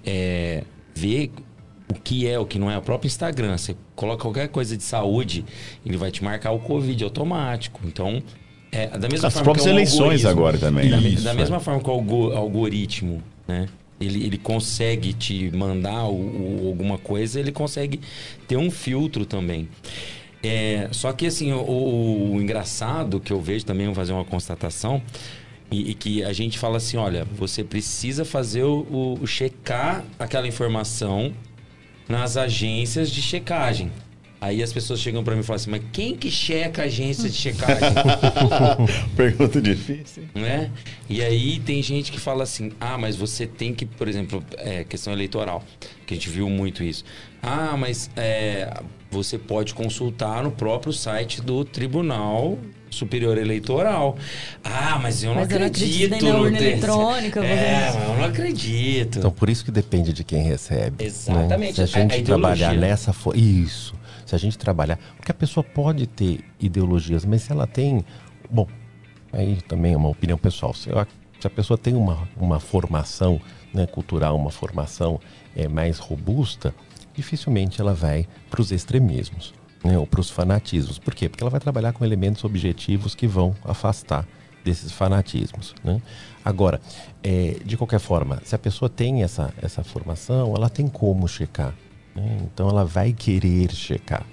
[0.05, 1.31] é, ver
[1.89, 2.77] o que é, o que não é.
[2.77, 5.43] O próprio Instagram, você coloca qualquer coisa de saúde,
[5.85, 7.81] ele vai te marcar o Covid automático.
[7.85, 8.21] Então,
[8.71, 10.89] é, da mesma As forma próprias que é um eleições agora também.
[10.89, 11.33] Da, Isso, da é.
[11.33, 13.67] mesma forma que o algo- algoritmo, né?
[14.01, 17.99] Ele, ele consegue te mandar o- o- alguma coisa, ele consegue
[18.47, 19.67] ter um filtro também.
[20.43, 24.25] É, só que assim, o, o- o engraçado que eu vejo também, vou fazer uma
[24.25, 25.01] constatação,
[25.71, 30.47] e, e que a gente fala assim, olha, você precisa fazer o, o- checar aquela
[30.47, 31.33] informação
[32.09, 33.89] nas agências de checagem.
[34.41, 37.29] Aí as pessoas chegam pra mim e falam assim, mas quem que checa a agência
[37.29, 37.89] de checagem?
[39.15, 40.23] Pergunta difícil.
[40.35, 40.69] né?
[41.09, 44.83] E aí tem gente que fala assim, ah, mas você tem que, por exemplo, é,
[44.83, 45.63] questão eleitoral,
[46.05, 47.05] que a gente viu muito isso.
[47.41, 48.69] Ah, mas é,
[49.13, 52.57] você pode consultar no próprio site do Tribunal
[52.89, 54.17] Superior Eleitoral.
[54.63, 56.13] Ah, mas eu não Mas eu não acredito.
[56.15, 59.17] acredito na urna desse- eletrônica, É, mas eu não acredito.
[59.19, 61.03] Então, por isso que depende de quem recebe.
[61.03, 61.05] né?
[61.05, 62.25] Exatamente, Se a a- gente a ideologia.
[62.67, 63.13] trabalhar nessa...
[63.13, 63.93] fo- Isso.
[64.25, 64.97] Se a gente trabalhar...
[65.17, 68.03] Porque a pessoa pode ter ideologias, mas se ela tem...
[68.49, 68.67] Bom,
[69.31, 70.73] aí também é uma opinião pessoal.
[70.73, 71.07] Se, a-
[71.39, 73.39] se a pessoa tem uma, uma formação
[73.73, 75.19] né, cultural, uma formação
[75.55, 76.73] é, mais robusta,
[77.13, 79.53] dificilmente ela vai para os extremismos.
[79.83, 80.97] Né, ou para os fanatismos.
[80.97, 81.27] Por quê?
[81.27, 84.25] Porque ela vai trabalhar com elementos objetivos que vão afastar
[84.63, 85.75] desses fanatismos.
[85.83, 86.01] Né?
[86.43, 86.79] Agora,
[87.21, 91.73] é, de qualquer forma, se a pessoa tem essa, essa formação, ela tem como checar.
[92.15, 92.37] né?
[92.43, 94.25] Então ela vai querer checar.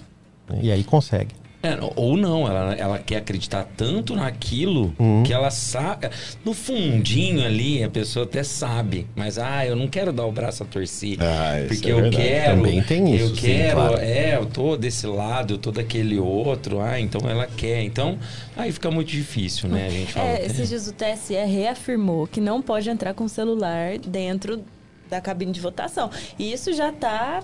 [0.48, 0.60] né?
[0.62, 1.34] E aí consegue.
[1.62, 5.22] É, ou não, ela, ela quer acreditar tanto naquilo Uhum.
[5.22, 6.08] que ela sabe.
[6.42, 10.62] No fundinho ali, a pessoa até sabe, mas ah, eu não quero dar o braço
[10.62, 11.18] a torcer.
[11.20, 12.16] Ah, isso porque é eu verdade.
[12.16, 12.56] quero.
[12.56, 13.96] Também tem isso, Eu sim, quero, claro.
[14.00, 16.80] é, eu tô desse lado, eu tô daquele outro.
[16.80, 17.82] Ah, então ela quer.
[17.82, 18.18] Então,
[18.56, 19.86] aí fica muito difícil, né?
[19.86, 20.28] A gente fala.
[20.30, 24.64] É, esses dias o TSE reafirmou que não pode entrar com celular dentro
[25.10, 26.08] da cabine de votação.
[26.38, 27.42] E isso já tá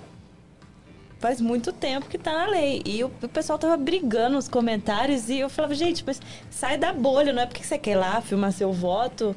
[1.26, 2.80] faz muito tempo que tá na lei.
[2.84, 6.92] E o, o pessoal tava brigando nos comentários e eu falava, gente, mas sai da
[6.92, 9.34] bolha, não é porque você quer ir lá filmar seu voto.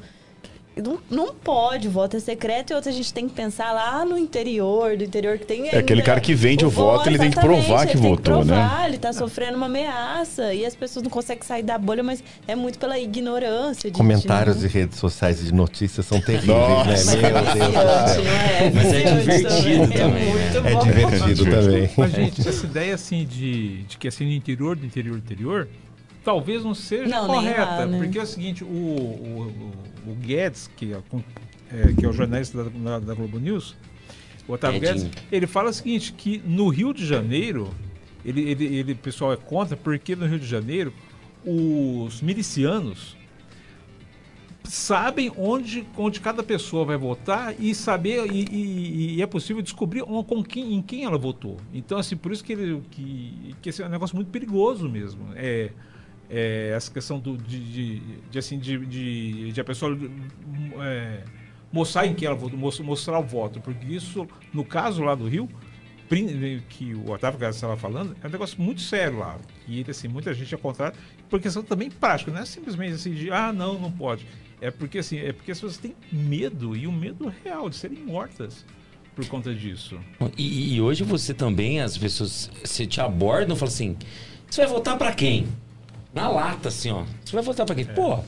[0.76, 4.04] Não, não pode, o voto é secreto e outra a gente tem que pensar lá
[4.04, 7.30] no interior, do interior que tem É aquele cara que vende o voto, ele tem
[7.30, 8.54] que provar que ele tem votou, né?
[8.54, 12.22] provar, Ele tá sofrendo uma ameaça e as pessoas não conseguem sair da bolha, mas
[12.46, 13.90] é muito pela ignorância.
[13.90, 17.16] De, Comentários de de redes sociais e de notícias são terríveis, Nossa.
[17.16, 17.30] né?
[17.30, 18.22] Meu Deus do céu.
[18.74, 20.50] Mas é divertido também, né?
[20.64, 21.90] É divertido também.
[21.96, 25.68] Mas, gente, essa ideia assim de, de que assim no interior do interior do interior,
[26.24, 27.64] talvez não seja Não, correta.
[27.64, 27.98] lá, né?
[27.98, 29.72] Porque é o seguinte, o, o,
[30.06, 30.96] o- o Guedes, que é,
[31.72, 33.76] é, que é o jornalista da, da- da Globo News,
[34.48, 34.80] o Otávio.
[34.80, 37.68] Guedes, ele fala o seguinte, que no Rio de Janeiro,
[38.24, 40.92] ele, ele, ele, o pessoal é contra, porque no Rio de Janeiro,
[41.44, 43.16] os milicianos
[44.64, 50.02] sabem onde, onde cada pessoa vai votar e saber e, e- e é possível descobrir
[50.02, 51.56] com quem, em quem ela votou.
[51.72, 55.28] Então assim por isso que ele que, que esse é um negócio muito perigoso mesmo.
[55.34, 55.70] É,
[56.30, 57.98] é essa questão do, de, de,
[58.30, 59.98] de, assim de, de, de a pessoa
[60.82, 61.24] é,
[61.72, 65.28] mostrar em quem ela votou, mos- mostrar o voto, porque isso no caso lá do
[65.28, 65.48] Rio
[66.68, 69.38] que o Otávio Guedes estava falando, é um negócio muito sério lá.
[69.68, 73.30] E assim, muita gente é contrário, por questão também prática, não é simplesmente assim de,
[73.30, 74.26] ah, não, não pode.
[74.60, 77.98] É porque, assim, é porque as pessoas têm medo, e o medo real de serem
[77.98, 78.66] mortas
[79.14, 80.00] por conta disso.
[80.36, 83.96] E, e hoje você também, as pessoas, você te abordam e fala assim:
[84.50, 85.46] você vai votar pra quem?
[86.14, 87.04] Na lata, assim, ó.
[87.24, 87.84] Você vai votar pra quem?
[87.84, 88.18] Pô,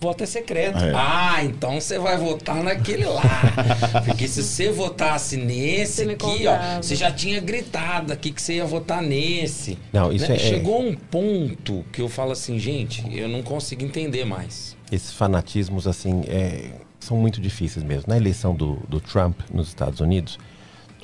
[0.00, 0.78] voto é secreto.
[0.78, 0.92] É.
[0.94, 3.22] Ah, então você vai votar naquele lá.
[4.06, 8.54] Porque se você votasse nesse Você aqui, ó, você já tinha gritado aqui que você
[8.54, 9.76] ia votar nesse.
[9.92, 10.36] Não, isso Né?
[10.36, 14.76] é- Chegou um ponto que eu falo assim, gente, eu não consigo entender mais.
[14.92, 16.70] Esses fanatismos, assim, é,
[17.00, 18.04] são muito difíceis mesmo.
[18.06, 20.38] Na eleição do, do Trump nos Estados Unidos,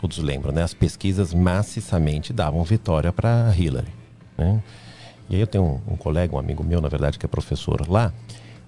[0.01, 0.63] todos lembram, né?
[0.63, 3.89] As pesquisas maciçamente davam vitória para Hillary,
[4.39, 4.63] né?
[5.31, 7.89] E aí eu tenho um, um colega, um amigo meu, na verdade, que é professor
[7.89, 8.13] lá.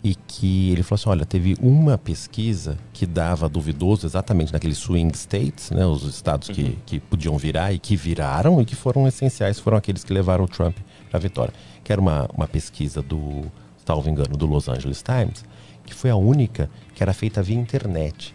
[0.04, 5.16] e que ele falou assim, olha, teve uma pesquisa que dava duvidoso exatamente naqueles swing
[5.16, 6.76] states, né, os estados que, Uhum.
[6.84, 10.48] que podiam virar e que viraram e que foram essenciais, foram aqueles que levaram o
[10.48, 10.76] Trump
[11.08, 11.54] para a vitória.
[11.84, 13.44] Que era uma, uma pesquisa do,
[13.86, 15.44] salvo engano, do Los Angeles Times,
[15.86, 18.34] que foi a única que era feita via internet.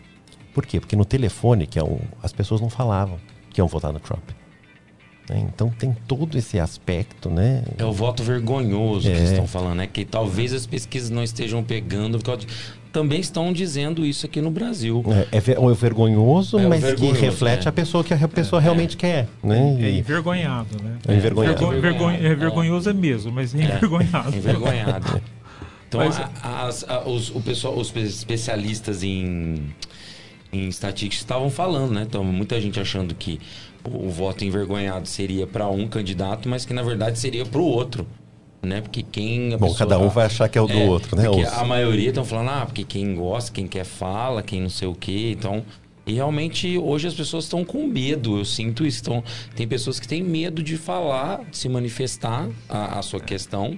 [0.54, 0.80] Por quê?
[0.80, 3.20] Porque no telefone, que é um, as pessoas não falavam
[3.50, 4.24] que iam votar no Trump.
[5.30, 5.46] Né?
[5.54, 7.64] Então tem todo esse aspecto, né?
[7.78, 9.24] É o voto vergonhoso que É.
[9.24, 9.88] estão falando, né?
[9.88, 12.18] Que talvez as pesquisas não estejam pegando.
[12.20, 12.48] por causa de-
[12.92, 15.04] Também estão dizendo isso aqui no Brasil.
[15.32, 17.70] É, é ver- é vergonhoso, É mas vergonhoso, que reflete é.
[17.70, 19.78] a pessoa que a pessoa realmente quer, né?
[19.80, 20.98] É E- envergonhado, né?
[21.08, 21.58] É envergonhado.
[21.60, 24.34] Vergon- vergon- é vergonhoso é mesmo, mas é envergonhado.
[24.34, 25.22] É, envergonhado.
[25.90, 29.56] Então, Mas- a- as- a- os, o pessoal, os especialistas em,
[30.52, 32.04] em estatística estavam falando, né?
[32.06, 33.40] Então, muita gente achando que
[33.88, 38.06] o, voto envergonhado seria para um candidato, mas que na verdade seria para o outro.
[38.62, 38.82] Né?
[38.82, 39.56] Porque quem.
[39.58, 41.30] Bom, cada um vai achar que é o do outro, né?
[41.30, 44.88] Porque a maioria estão falando, ah, porque quem gosta, quem quer fala, quem não sei
[44.88, 45.34] o quê.
[45.38, 45.64] Então.
[46.06, 49.02] E realmente hoje as pessoas estão com medo, eu sinto isso.
[49.02, 49.22] Então,
[49.54, 53.78] tem pessoas que têm medo de falar, de se manifestar a, a sua questão,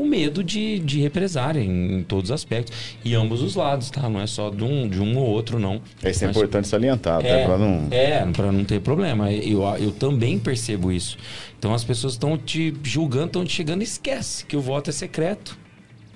[0.00, 2.96] com medo de, de represária em, em todos os aspectos.
[3.04, 4.08] E ambos os lados, tá?
[4.08, 5.82] Não é só de um, de um ou outro, não.
[6.02, 7.44] Isso é Mas- importante salientar, é, né?
[7.44, 7.88] Pra não...
[7.90, 9.30] é, pra não ter problema.
[9.30, 11.18] Eu, eu também percebo isso.
[11.58, 14.92] Então as pessoas estão te julgando, estão te chegando e esquece que o voto é
[14.92, 15.58] secreto.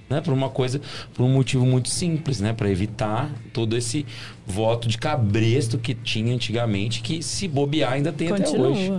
[0.06, 0.82] Né, por uma coisa,
[1.14, 2.52] por um motivo muito simples, né?
[2.52, 4.04] Para evitar todo esse
[4.46, 8.68] voto de cabresto que tinha antigamente, que se bobear ainda tem até Continua.
[8.68, 8.92] hoje.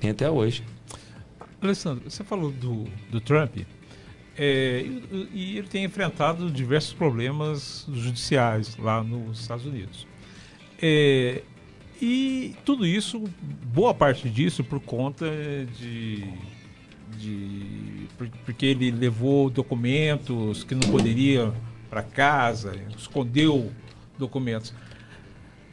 [0.00, 0.64] Tem até hoje.
[1.62, 3.58] Alessandro, você falou do, do Trump
[4.38, 10.06] é, e, e ele tem enfrentado diversos problemas judiciais lá nos Estados Unidos.
[10.80, 11.42] É,
[12.00, 13.24] e tudo isso,
[13.74, 15.26] boa parte disso por conta
[15.78, 16.24] de,
[17.18, 21.52] de por- porque ele levou documentos que não poderia
[21.90, 23.72] para casa, escondeu
[24.16, 24.72] documentos.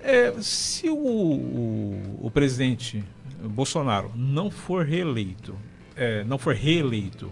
[0.01, 3.03] É, se o, o, o presidente
[3.43, 5.55] Bolsonaro não for reeleito,
[5.95, 7.31] é, não for reeleito,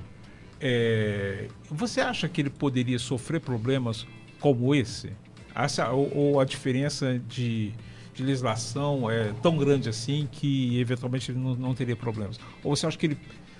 [0.65, 4.07] é, você acha que ele poderia sofrer problemas
[4.39, 5.11] como esse?
[5.53, 7.73] Acha, ou, ou a diferença de,
[8.15, 12.39] de legislação é tão grande assim que eventualmente ele não, não teria problemas?
[12.63, 13.17] Ou você acha que ele.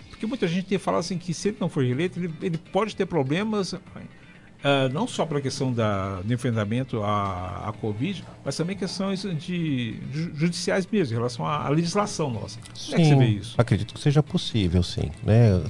[0.10, 2.96] Porque muita gente tem falado assim que se ele não for reeleito, ele, ele pode
[2.96, 3.76] ter problemas.
[4.64, 10.00] ah, não só pela questão da, do enfrentamento à, à Covid, mas também questões de,
[10.12, 12.58] ju- judiciais mesmo, em relação à, à legislação nossa.
[12.86, 13.56] Como é que você vê isso?
[13.60, 15.12] acredito que seja possível, sim.
[15.22, 15.62] Né?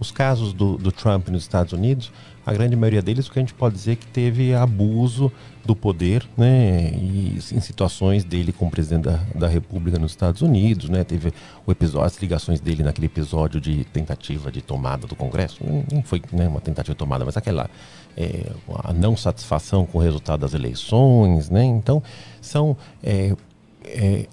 [0.00, 2.10] Os casos do, do Trump nos Estados Unidos,
[2.44, 5.30] a grande maioria deles, o que a gente pode dizer é que teve abuso
[5.62, 6.90] do poder, né?
[6.94, 11.04] E em situações dele como presidente da, da República nos Estados Unidos, né?
[11.04, 11.34] Teve
[11.66, 15.58] o episódio, as ligações dele naquele episódio de tentativa de tomada do Congresso.
[15.62, 17.68] Não, foi né, uma tentativa de tomada, mas aquela
[18.16, 18.50] é,
[18.82, 21.62] a não satisfação com o resultado das eleições, né?
[21.62, 22.02] Então
[22.40, 23.36] são é,
[23.84, 24.26] é,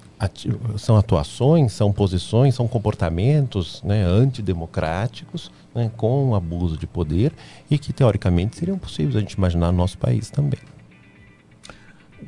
[0.78, 7.32] são atuações, são posições, são comportamentos né, antidemocráticos, né, com abuso de poder
[7.70, 10.60] e que teoricamente seriam possíveis a gente imaginar no nosso país também.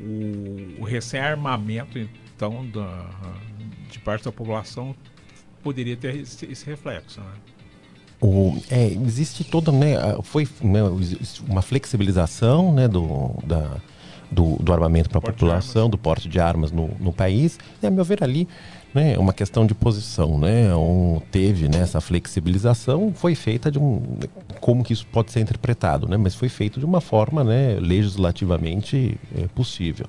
[0.00, 3.10] o, o recém-armamento, então, da,
[3.90, 4.94] de parte da população
[5.62, 7.32] poderia ter esse, esse reflexo, né?
[8.22, 10.80] O, é, existe toda, né, foi né,
[11.48, 13.80] uma flexibilização né, do, da,
[14.30, 17.90] do, do armamento para a população, do porte de armas no, no país, e a
[17.90, 18.46] meu ver ali
[18.94, 23.78] né, é uma questão de posição, né, um, teve né, essa flexibilização, foi feita de
[23.78, 24.18] um,
[24.60, 29.18] como que isso pode ser interpretado, né, mas foi feito de uma forma né, legislativamente
[29.36, 30.06] é, possível.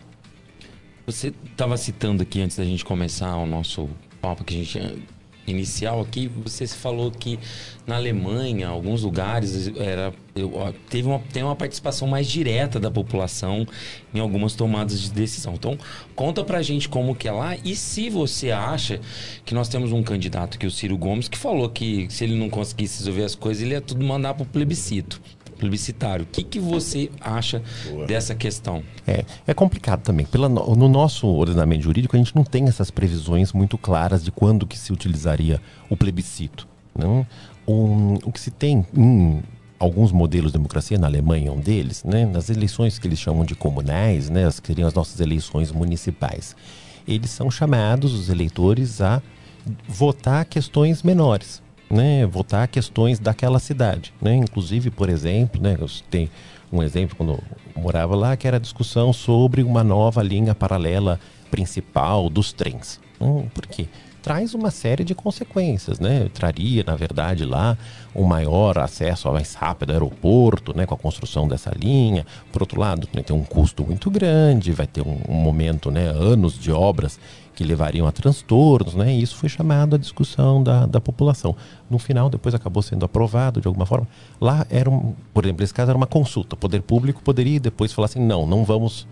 [1.06, 3.90] Você estava citando aqui antes da gente começar o nosso
[4.22, 5.04] papo que a gente
[5.48, 7.40] inicial aqui, você falou que
[7.86, 10.14] na Alemanha, alguns lugares era
[10.90, 13.68] teve uma tem uma participação mais direta da população
[14.14, 15.54] em algumas tomadas de decisão.
[15.56, 15.78] Então,
[16.16, 19.00] conta pra gente como que é lá e se você acha
[19.44, 22.36] que nós temos um candidato que é o Ciro Gomes que falou que se ele
[22.36, 25.22] não conseguisse resolver as coisas, ele ia tudo mandar pro plebiscito.
[25.62, 26.24] Plebiscitário.
[26.24, 27.62] O que, que você acha
[28.08, 28.84] dessa questão?
[29.06, 30.26] É, é complicado também.
[30.26, 34.32] Pela, no no nosso ordenamento jurídico, a gente não tem essas previsões muito claras de
[34.32, 36.68] quando que se utilizaria o plebiscito.
[36.98, 37.26] Não?
[37.68, 39.44] Um, o que se tem em
[39.78, 42.26] alguns modelos de democracia, na Alemanha é um deles, né?
[42.26, 44.46] nas eleições que eles chamam de comunais, né?
[44.46, 46.56] as que seriam as nossas eleições municipais,
[47.08, 49.22] eles são chamados, os eleitores, a
[49.88, 51.62] votar questões menores.
[51.92, 54.34] Né, votar questões daquela cidade, né?
[54.36, 55.76] Inclusive, por exemplo, né,
[56.10, 56.30] tem
[56.72, 57.44] um exemplo quando eu
[57.82, 61.20] morava lá que era a discussão sobre uma nova linha paralela
[61.50, 62.98] principal dos trens.
[63.20, 63.90] Hum, por quê?
[64.22, 66.30] traz uma série de consequências, né?
[66.34, 67.78] Traria, na verdade, lá
[68.16, 70.86] um maior acesso ao mais rápido aeroporto, né?
[70.86, 72.26] Com a construção dessa linha.
[72.52, 76.08] Por outro lado, né, tem um custo muito grande, vai ter um, um momento, né?
[76.08, 77.20] Anos de obras
[77.62, 79.14] que levariam a transtornos, né?
[79.14, 81.56] E isso foi chamado à discussão da, da população.
[81.90, 84.08] No final, depois acabou sendo aprovado de alguma forma.
[84.40, 86.56] Lá era, um, por exemplo, esse caso era uma consulta.
[86.56, 89.08] O poder público poderia depois falar assim, não, não vamos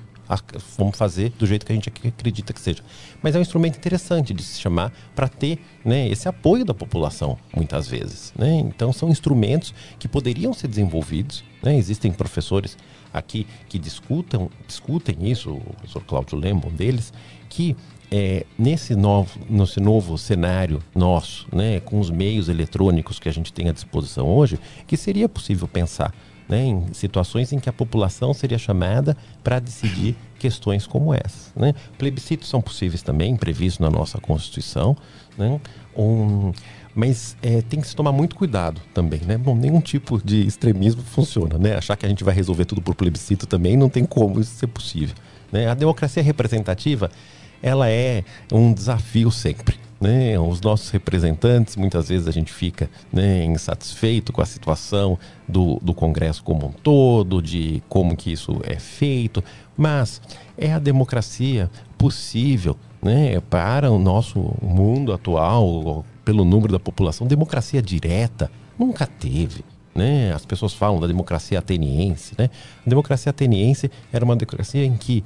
[0.77, 2.84] vamos fazer do jeito que a gente acredita que seja.
[3.19, 7.35] Mas é um instrumento interessante de se chamar para ter né, esse apoio da população,
[7.55, 8.31] muitas vezes.
[8.38, 8.59] Né?
[8.59, 11.43] Então, são instrumentos que poderiam ser desenvolvidos.
[11.63, 11.76] Né?
[11.76, 12.77] Existem professores
[13.11, 17.11] aqui que discutam, discutem isso, o professor Cláudio Lembo, um deles,
[17.49, 17.76] que
[18.11, 23.53] é, nesse, novo, nesse novo cenário nosso, né, com os meios eletrônicos que a gente
[23.53, 26.14] tem à disposição hoje, que seria possível pensar
[26.48, 31.52] né, em situações em que a população seria chamada para decidir questões como essa.
[31.56, 31.76] Né?
[31.98, 34.98] Plebiscitos são possíveis também, previstos na nossa Constituição,
[35.38, 35.61] né?
[35.95, 36.52] um,
[36.95, 39.22] mas é, tem que se tomar muito cuidado também.
[39.23, 39.38] Né?
[39.38, 41.60] Bom, nenhum tipo de extremismo funciona.
[41.60, 41.76] Né?
[41.76, 44.68] Achar que a gente vai resolver tudo por plebiscito também não tem como isso ser
[44.68, 45.15] possível.
[45.52, 45.68] Né?
[45.69, 47.11] A democracia representativa
[47.61, 49.77] ela é um desafio sempre.
[49.99, 50.40] Né?
[50.40, 55.94] Os nossos representantes, muitas vezes a gente fica né, insatisfeito com a situação do, do
[55.94, 59.44] Congresso como um todo, de como que isso é feito,
[59.76, 60.22] mas
[60.57, 67.27] é a democracia possível né, para o nosso mundo atual, pelo número da população.
[67.27, 69.65] Democracia direta nunca teve.
[69.94, 70.31] Né?
[70.31, 72.34] As pessoas falam da democracia ateniense.
[72.38, 72.49] Né?
[72.86, 75.23] A democracia ateniense era uma democracia em que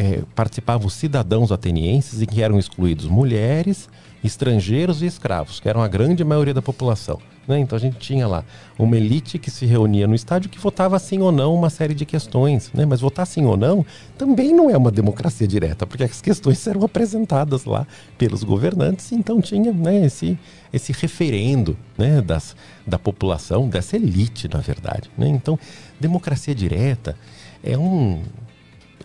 [0.00, 3.86] é, participavam cidadãos atenienses e que eram excluídos mulheres,
[4.24, 7.20] estrangeiros e escravos, que eram a grande maioria da população.
[7.46, 7.58] Né?
[7.58, 8.42] Então a gente tinha lá
[8.78, 12.06] uma elite que se reunia no estádio que votava sim ou não uma série de
[12.06, 12.70] questões.
[12.72, 12.86] Né?
[12.86, 13.84] Mas votar sim ou não
[14.16, 17.86] também não é uma democracia direta, porque as questões eram apresentadas lá
[18.16, 20.38] pelos governantes, então tinha né, esse,
[20.72, 22.56] esse referendo né, das,
[22.86, 25.10] da população, dessa elite, na verdade.
[25.18, 25.28] Né?
[25.28, 25.58] Então,
[26.00, 27.14] democracia direta
[27.62, 28.22] é um.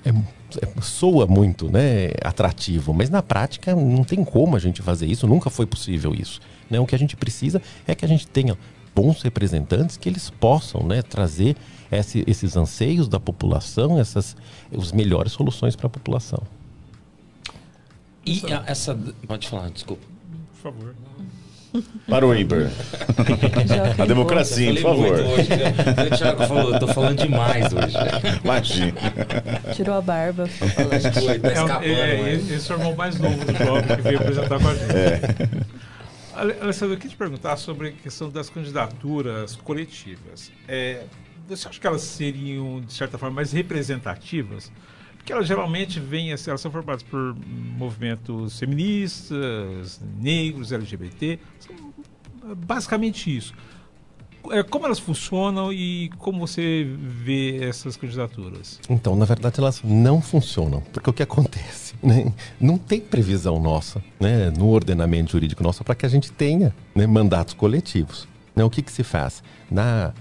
[0.06, 0.14] É,
[0.82, 5.50] soa muito né, atrativo, mas na prática não tem como a gente fazer isso, nunca
[5.50, 6.40] foi possível isso.
[6.70, 6.80] Né?
[6.80, 8.58] O que a gente precisa é que a gente tenha
[8.94, 11.56] bons representantes que eles possam né, trazer
[11.92, 14.36] esse, esses anseios da população, essas
[14.76, 16.42] as melhores soluções para a população.
[18.26, 18.98] E a, essa.
[19.28, 20.04] Pode falar, desculpa.
[20.54, 20.96] Por favor.
[22.08, 22.70] Para o Iber.
[23.98, 25.20] a democracia, por favor.
[25.20, 25.50] Hoje,
[26.14, 27.96] o Thiago falou, eu tô falando demais hoje.
[28.44, 29.02] Imagina.
[29.74, 30.50] Tirou a barba.
[30.62, 34.68] É, é, é, esse é o irmão mais novo do bloco que veio apresentar com
[34.68, 34.96] a gente.
[34.96, 35.22] É.
[36.62, 40.52] Alessandro, eu queria te perguntar sobre a questão das candidaturas coletivas.
[40.68, 41.04] É,
[41.48, 44.72] você acha que elas seriam, de certa forma, mais representativas?
[45.26, 47.36] Porque elas geralmente vêm, assim, elas são formadas por
[47.80, 51.40] movimentos feministas, negros, LGBT,
[52.56, 53.52] basicamente isso.
[54.52, 58.80] É, como elas funcionam e como você vê essas candidaturas?
[58.88, 60.82] Então, na verdade, elas não funcionam.
[60.94, 61.96] Porque o que acontece?
[62.06, 62.32] Né?
[62.60, 67.08] Não tem previsão nossa, né, no ordenamento jurídico nosso, para que a gente tenha né,
[67.08, 68.28] mandatos coletivos.
[68.56, 68.64] Né?
[68.64, 69.42] O que, que se faz?
[69.72, 70.14] Na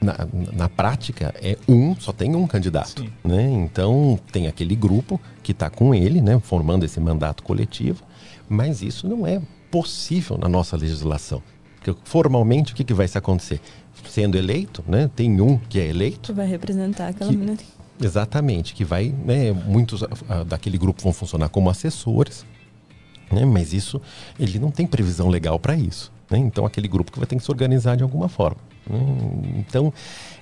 [0.00, 0.16] na,
[0.52, 3.04] na prática é um, só tem um candidato.
[3.24, 3.50] Né?
[3.50, 8.02] Então tem aquele grupo que está com ele, né, formando esse mandato coletivo,
[8.48, 11.42] mas isso não é possível na nossa legislação.
[11.76, 13.60] Porque formalmente o que, que vai se acontecer?
[14.08, 16.20] Sendo eleito, né, tem um que é eleito.
[16.20, 17.66] Que vai representar aquela que, minoria.
[18.00, 22.46] Exatamente, que vai, né, muitos uh, daquele grupo vão funcionar como assessores,
[23.30, 24.00] né, mas isso,
[24.38, 26.12] ele não tem previsão legal para isso.
[26.30, 26.38] Né?
[26.38, 28.58] Então aquele grupo que vai ter que se organizar de alguma forma.
[28.90, 29.92] Hum, então,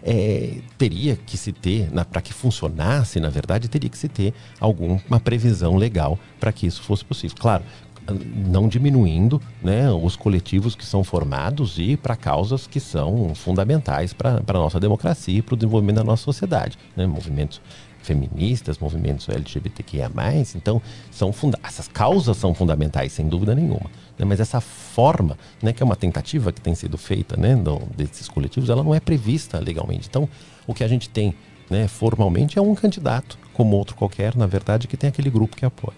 [0.02, 5.18] é, teria que se ter, para que funcionasse, na verdade, teria que se ter alguma
[5.18, 7.36] previsão legal para que isso fosse possível.
[7.38, 7.64] Claro,
[8.12, 14.42] não diminuindo né, os coletivos que são formados e para causas que são fundamentais para
[14.46, 16.78] a nossa democracia e para o desenvolvimento da nossa sociedade.
[16.96, 17.06] Né?
[17.06, 17.60] Movimentos
[18.02, 20.08] feministas, movimentos LGBTQIA+,
[20.54, 20.80] então
[21.10, 21.34] são
[21.64, 23.90] essas causas são fundamentais, sem dúvida nenhuma.
[24.18, 24.24] Né?
[24.24, 28.28] Mas essa forma, né, que é uma tentativa que tem sido feita né, do, desses
[28.28, 30.08] coletivos, ela não é prevista legalmente.
[30.08, 30.28] Então,
[30.66, 31.34] o que a gente tem
[31.70, 35.64] né, formalmente é um candidato, como outro qualquer, na verdade, que tem aquele grupo que
[35.64, 35.96] apoia.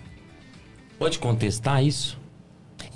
[0.99, 2.19] Pode contestar isso?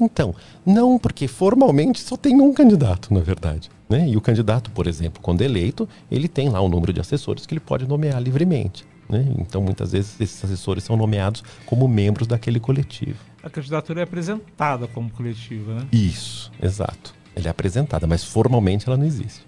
[0.01, 0.35] Então,
[0.65, 3.71] não, porque formalmente só tem um candidato, na verdade.
[3.89, 4.09] Né?
[4.09, 7.53] E o candidato, por exemplo, quando eleito, ele tem lá um número de assessores que
[7.53, 8.85] ele pode nomear livremente.
[9.09, 9.35] Né?
[9.39, 13.19] Então, muitas vezes, esses assessores são nomeados como membros daquele coletivo.
[13.43, 15.89] A candidatura é apresentada como coletiva, né?
[15.93, 17.15] Isso, exato.
[17.35, 19.45] Ela é apresentada, mas formalmente ela não existe.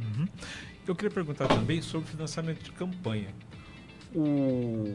[0.00, 0.28] Uhum.
[0.86, 3.28] Eu queria perguntar também sobre financiamento de campanha.
[4.14, 4.94] O...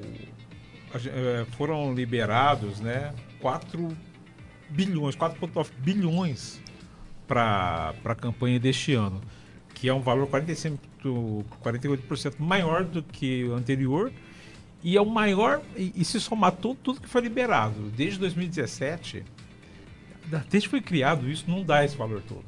[0.93, 3.89] É, foram liberados né, 4
[4.69, 6.61] bilhões, 4,9 bilhões
[7.27, 9.21] para a campanha deste ano,
[9.75, 10.79] que é um valor 45,
[11.63, 14.11] 48% maior do que o anterior
[14.83, 19.23] e é o maior, e, e se somar tudo, tudo que foi liberado desde 2017,
[20.49, 22.45] desde que foi criado isso, não dá esse valor todo.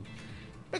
[0.71, 0.79] É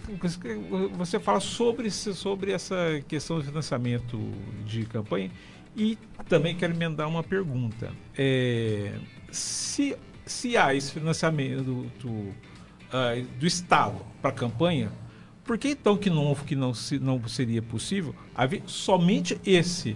[0.95, 2.76] você fala sobre, sobre essa
[3.07, 4.19] questão do financiamento
[4.65, 5.32] de campanha
[5.76, 5.98] e
[6.30, 7.91] também quero emendar uma pergunta.
[8.15, 8.94] É,
[9.32, 14.91] se, se há esse financiamento do, do, uh, do Estado para campanha,
[15.48, 19.95] por que então que não, que não, não seria possível haver somente esse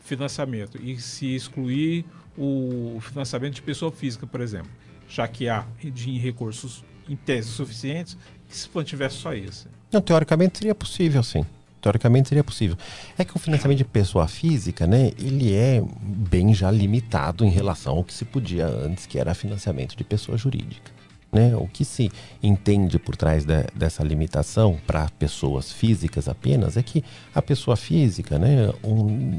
[0.00, 2.04] financiamento e se excluir
[2.36, 4.70] o financiamento de pessoa física, por exemplo,
[5.08, 8.16] já que há de recursos em tese suficientes,
[8.48, 9.68] se mantivesse só isso?
[9.92, 11.46] Não, teoricamente seria possível, sim.
[11.80, 12.76] Teoricamente seria possível.
[13.16, 17.96] É que o financiamento de pessoa física, né, ele é bem já limitado em relação
[17.96, 20.97] ao que se podia antes, que era financiamento de pessoa jurídica.
[21.30, 21.54] Né?
[21.56, 22.10] O que se
[22.42, 28.38] entende por trás de, dessa limitação para pessoas físicas apenas é que a pessoa física,
[28.38, 29.36] né, um,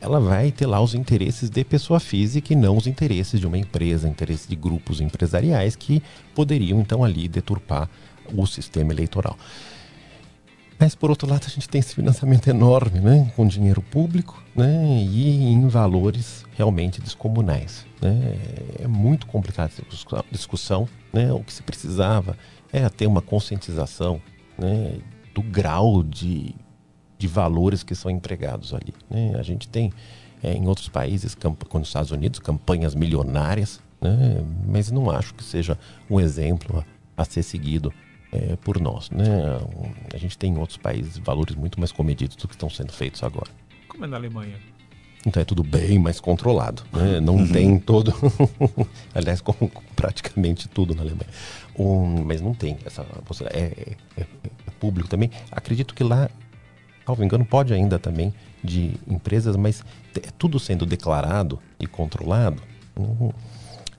[0.00, 3.56] ela vai ter lá os interesses de pessoa física e não os interesses de uma
[3.56, 6.02] empresa, interesses de grupos empresariais que
[6.34, 7.88] poderiam então ali deturpar
[8.34, 9.36] o sistema eleitoral.
[10.78, 15.04] Mas por outro lado a gente tem esse financiamento enorme, né, com dinheiro público, né,
[15.08, 18.34] e em valores realmente descomunais, né.
[18.82, 21.32] É muito complicada essa discussão, né.
[21.32, 22.36] O que se precisava
[22.72, 24.20] era ter uma conscientização,
[24.58, 24.98] né,
[25.34, 26.54] do grau de
[27.18, 28.92] de valores que são empregados ali.
[29.10, 29.34] Né?
[29.38, 29.92] A gente tem
[30.42, 34.44] é, em outros países, como nos Estados Unidos, campanhas milionárias, né?
[34.66, 35.78] mas não acho que seja
[36.10, 36.84] um exemplo
[37.16, 37.92] a, a ser seguido
[38.32, 39.10] é, por nós.
[39.10, 39.26] Né?
[40.12, 43.22] A gente tem em outros países valores muito mais comedidos do que estão sendo feitos
[43.22, 43.50] agora.
[43.88, 44.56] Como é na Alemanha?
[45.26, 46.84] Então é tudo bem mais controlado.
[46.92, 47.20] Né?
[47.20, 47.48] Não uhum.
[47.48, 48.14] tem todo.
[49.12, 49.42] Aliás,
[49.96, 51.28] praticamente tudo na Alemanha.
[51.76, 53.04] Um, mas não tem essa.
[53.52, 55.30] É, é, é público também.
[55.50, 56.30] Acredito que lá
[57.06, 58.34] salvo engano, pode ainda também
[58.64, 59.84] de empresas, mas
[60.16, 62.60] é tudo sendo declarado e controlado.
[62.96, 63.32] Uhum.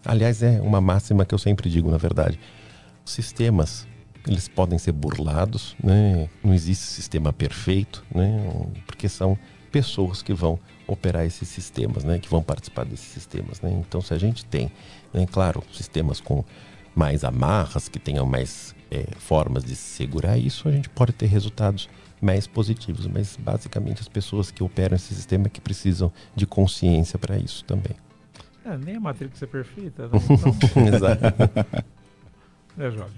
[0.03, 2.37] Aliás, é uma máxima que eu sempre digo, na verdade.
[3.05, 3.87] Os sistemas,
[4.27, 6.27] eles podem ser burlados, né?
[6.43, 8.45] não existe sistema perfeito, né?
[8.85, 9.37] porque são
[9.71, 12.17] pessoas que vão operar esses sistemas, né?
[12.17, 13.61] que vão participar desses sistemas.
[13.61, 13.71] Né?
[13.71, 14.71] Então, se a gente tem,
[15.13, 15.25] né?
[15.29, 16.43] claro, sistemas com
[16.95, 21.89] mais amarras, que tenham mais é, formas de segurar isso, a gente pode ter resultados
[22.19, 27.19] mais positivos, mas basicamente as pessoas que operam esse sistema é que precisam de consciência
[27.19, 27.95] para isso também.
[28.65, 30.09] É, nem a Matrix é perfeita, né?
[30.19, 30.87] Então...
[30.87, 31.23] Exato.
[32.79, 33.11] É, jovem.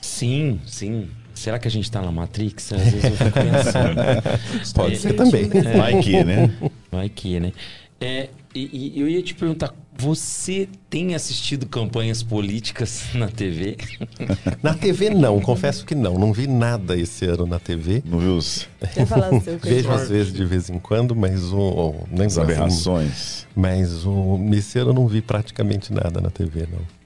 [0.00, 1.08] Sim, sim.
[1.32, 2.72] Será que a gente está na Matrix?
[2.72, 4.74] Às vezes eu fico pensando.
[4.74, 5.48] Pode é, ser também.
[5.54, 6.50] É, Vai que, né?
[6.90, 7.52] Vai que, né?
[8.00, 13.76] É, e, e, eu ia te perguntar, você tem assistido campanhas políticas na TV?
[14.62, 16.18] na TV não, confesso que não.
[16.18, 18.02] Não vi nada esse ano na TV.
[18.04, 18.66] Não viu os...
[19.62, 21.94] Vejo às vezes de vez em quando, mas o...
[22.10, 23.46] Nem As aberrações.
[23.54, 24.38] Mas o...
[24.52, 26.99] esse ano eu não vi praticamente nada na TV, não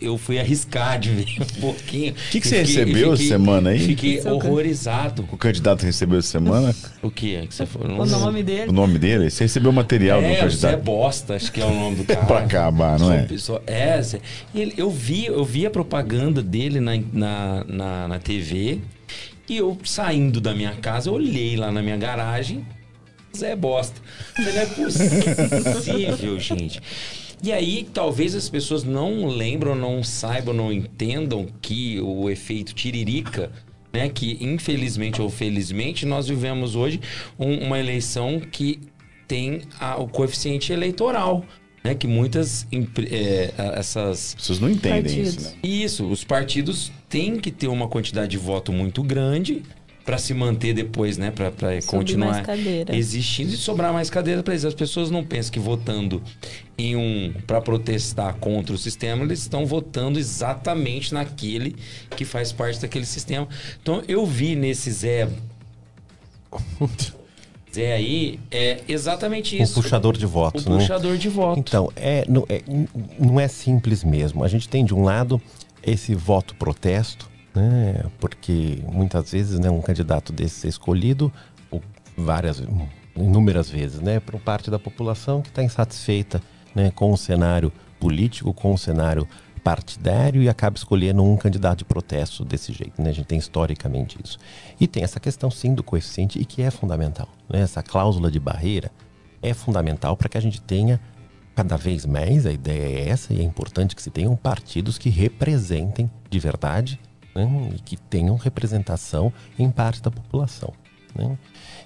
[0.00, 2.12] eu fui arriscar de ver um pouquinho.
[2.12, 3.78] O que, que você fiquei, recebeu essa semana aí?
[3.78, 5.26] Fiquei horrorizado.
[5.32, 6.74] O candidato recebeu essa semana?
[7.02, 8.02] O que é que você falou?
[8.02, 8.68] O nome dele.
[8.68, 9.30] O nome dele?
[9.30, 10.74] Você recebeu material é, do candidato?
[10.74, 12.26] É, Bosta, acho que é o nome do cara.
[12.26, 13.22] pra acabar, não é?
[13.22, 14.00] Pessoa, é,
[14.54, 18.80] ele, eu, vi, eu vi a propaganda dele na, na, na, na TV
[19.48, 22.64] e eu saindo da minha casa, olhei lá na minha garagem,
[23.36, 24.00] Zé Bosta.
[24.38, 26.80] Não é possível, gente.
[27.42, 33.50] E aí, talvez as pessoas não lembram, não saibam, não entendam que o efeito tiririca
[33.92, 37.00] né, que infelizmente ou felizmente nós vivemos hoje
[37.38, 38.80] um, uma eleição que
[39.26, 41.44] tem a, o coeficiente eleitoral.
[41.82, 42.66] Né, que muitas
[43.10, 45.34] é, essas pessoas não entendem partidos.
[45.34, 45.40] isso.
[45.40, 45.56] Né?
[45.62, 49.62] Isso, os partidos têm que ter uma quantidade de voto muito grande
[50.04, 51.30] para se manter depois, né?
[51.30, 51.52] Para
[51.86, 52.44] continuar
[52.92, 54.64] existindo e sobrar mais cadeira para eles.
[54.64, 56.22] As pessoas não pensam que votando
[56.76, 61.76] em um para protestar contra o sistema, eles estão votando exatamente naquele
[62.16, 63.46] que faz parte daquele sistema.
[63.82, 65.28] Então eu vi nesse Zé
[67.72, 69.78] Zé aí é exatamente isso.
[69.78, 70.78] Um puxador de votos, um né?
[70.78, 71.58] puxador de votos.
[71.58, 72.62] Então, é não, é,
[73.18, 74.42] não é simples mesmo.
[74.42, 75.40] A gente tem de um lado
[75.82, 78.04] esse voto protesto, né?
[78.18, 81.32] Porque muitas vezes, né, um candidato desse é escolhido
[82.16, 82.62] várias,
[83.16, 86.42] inúmeras vezes, né, por parte da população que está insatisfeita,
[86.74, 89.26] né, com o cenário político, com o cenário
[89.60, 93.10] partidário e acaba escolhendo um candidato de protesto desse jeito, né?
[93.10, 94.38] A gente tem historicamente isso.
[94.80, 97.60] E tem essa questão sim do coeficiente e que é fundamental, né?
[97.60, 98.90] Essa cláusula de barreira
[99.42, 100.98] é fundamental para que a gente tenha
[101.54, 105.10] cada vez mais a ideia é essa e é importante que se tenham partidos que
[105.10, 106.98] representem de verdade
[107.34, 110.72] né, e que tenham representação em parte da população.
[111.14, 111.36] Né?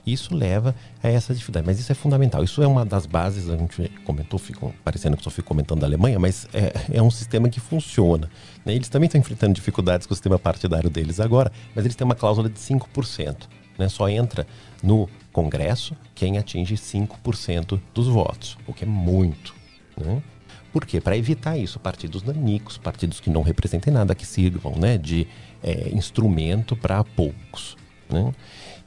[0.07, 2.45] Isso leva a essa dificuldade, mas isso é fundamental.
[2.45, 5.87] Isso é uma das bases, a gente comentou, fico, parecendo que só fico comentando da
[5.87, 8.29] Alemanha, mas é, é um sistema que funciona.
[8.65, 8.75] Né?
[8.75, 12.15] Eles também estão enfrentando dificuldades com o sistema partidário deles agora, mas eles têm uma
[12.15, 13.49] cláusula de 5%.
[13.79, 13.89] Né?
[13.89, 14.47] Só entra
[14.83, 19.55] no Congresso quem atinge 5% dos votos, o que é muito.
[19.97, 20.23] Né?
[20.75, 21.01] Por quê?
[21.01, 25.25] Para evitar isso, partidos nanicos, partidos que não representem nada, que sirvam né, de
[25.63, 27.77] é, instrumento para poucos.
[28.11, 28.35] Né?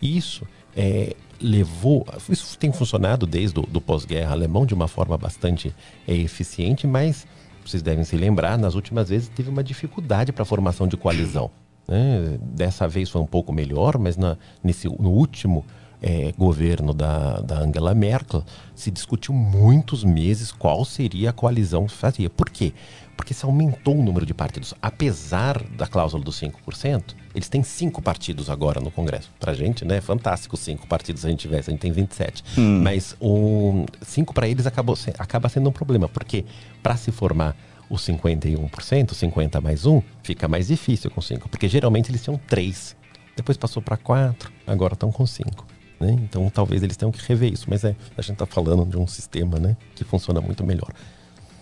[0.01, 0.45] Isso
[0.75, 2.05] é, levou.
[2.29, 5.73] Isso tem funcionado desde o pós-guerra alemão de uma forma bastante
[6.05, 7.25] é, eficiente, mas
[7.65, 11.49] vocês devem se lembrar, nas últimas vezes teve uma dificuldade para a formação de coalizão.
[11.87, 12.37] Né?
[12.41, 15.65] Dessa vez foi um pouco melhor, mas na, nesse, no último
[16.01, 18.43] é, governo da, da, Angela Merkel
[18.75, 22.29] se discutiu muitos meses qual seria a coalizão que fazia.
[22.29, 22.73] Por quê?
[23.15, 24.75] Porque se aumentou o número de partidos.
[24.79, 29.31] Apesar da cláusula dos 5%, eles têm cinco partidos agora no Congresso.
[29.39, 29.97] Pra gente, né?
[29.97, 31.69] É fantástico cinco partidos se a gente tivesse.
[31.69, 32.43] A gente tem 27.
[32.57, 32.81] Hum.
[32.83, 36.07] Mas um, cinco para eles acabou, acaba sendo um problema.
[36.07, 36.45] Porque
[36.83, 37.55] para se formar
[37.89, 41.49] os 51%, 50 mais um, fica mais difícil com cinco.
[41.49, 42.95] Porque geralmente eles tinham três.
[43.35, 45.65] Depois passou para quatro, agora estão com cinco.
[45.99, 46.11] Né?
[46.11, 47.65] Então talvez eles tenham que rever isso.
[47.69, 50.91] Mas é, a gente está falando de um sistema né, que funciona muito melhor.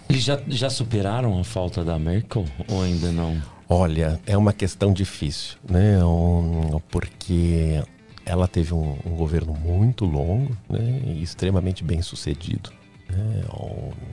[0.10, 3.42] Eles já, já superaram a falta da Merkel ou ainda não?
[3.68, 6.04] Olha, é uma questão difícil, né?
[6.06, 7.84] Um, porque
[8.24, 11.02] ela teve um, um, governo muito longo né?
[11.06, 12.72] e extremamente bem sucedido.
[13.10, 13.44] Né?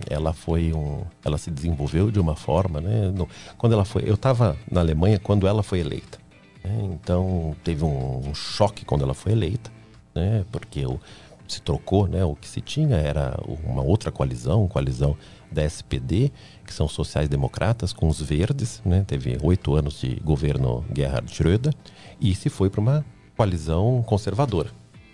[0.08, 3.10] Ela foi um, ela se desenvolveu de uma forma, né?
[3.14, 3.28] No,
[3.58, 6.18] quando ela foi, eu estava na Alemanha quando ela foi eleita.
[6.64, 6.90] Né?
[6.94, 9.70] Então teve um, um, choque quando ela foi eleita,
[10.14, 10.44] né?
[10.50, 11.00] Porque o,
[11.46, 12.24] se trocou, né?
[12.24, 15.16] O que se tinha era uma outra coalizão, coalizão
[15.50, 16.32] da SPD,
[16.66, 19.04] que são sociais-democratas, com os verdes, né?
[19.06, 21.74] teve oito anos de governo Gerhard Schröder,
[22.20, 23.04] e se foi para uma
[23.36, 24.70] coalizão conservadora,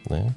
[0.08, 0.32] né?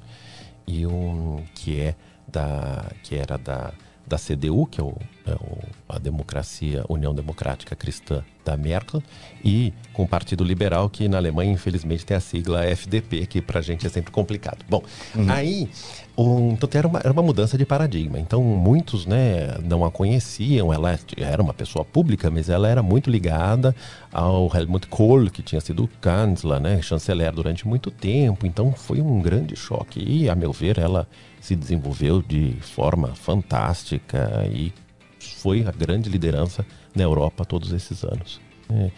[0.66, 1.94] e um que é
[2.26, 3.72] da que era da
[4.12, 4.94] da CDU, que é, o,
[5.26, 5.58] é o,
[5.88, 9.02] a democracia União Democrática Cristã da Merkel,
[9.42, 13.60] e com o Partido Liberal, que na Alemanha, infelizmente, tem a sigla FDP, que para
[13.60, 14.64] a gente é sempre complicado.
[14.68, 14.82] Bom,
[15.14, 15.30] uhum.
[15.30, 15.70] aí
[16.16, 18.18] um, então era uma, era uma mudança de paradigma.
[18.18, 23.08] Então muitos né, não a conheciam, ela era uma pessoa pública, mas ela era muito
[23.08, 23.74] ligada
[24.12, 28.46] ao Helmut Kohl, que tinha sido chanceler, né, chanceler durante muito tempo.
[28.46, 30.04] Então foi um grande choque.
[30.06, 31.08] E, a meu ver, ela
[31.42, 34.72] se desenvolveu de forma fantástica e
[35.18, 36.64] foi a grande liderança
[36.94, 38.40] na Europa todos esses anos.
[38.70, 38.90] É.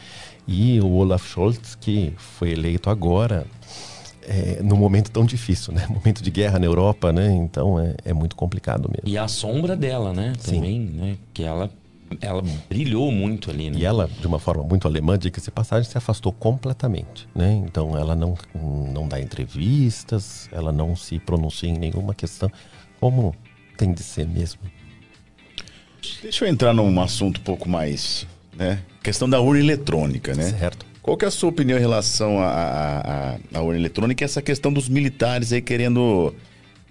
[0.46, 3.46] E o Olaf Scholz, que foi eleito agora,
[4.22, 5.86] é, num momento tão difícil, né?
[5.88, 7.32] Momento de guerra na Europa, né?
[7.32, 9.08] Então é, é muito complicado mesmo.
[9.08, 10.34] E a sombra dela, né?
[10.44, 10.96] Também, Sim.
[10.96, 11.16] né?
[11.32, 11.70] Que ela
[12.20, 13.78] ela brilhou muito ali, né?
[13.78, 17.62] E ela, de uma forma muito alemã, de que se passagem, se afastou completamente, né?
[17.66, 22.50] Então ela não, não dá entrevistas, ela não se pronuncia em nenhuma questão,
[23.00, 23.34] como
[23.76, 24.60] tem de ser mesmo.
[26.22, 28.26] Deixa eu entrar num assunto um pouco mais,
[28.56, 28.80] né?
[29.02, 30.50] Questão da urna eletrônica, né?
[30.50, 30.86] Certo.
[31.02, 34.88] Qual que é a sua opinião em relação à urna eletrônica e essa questão dos
[34.88, 36.34] militares aí querendo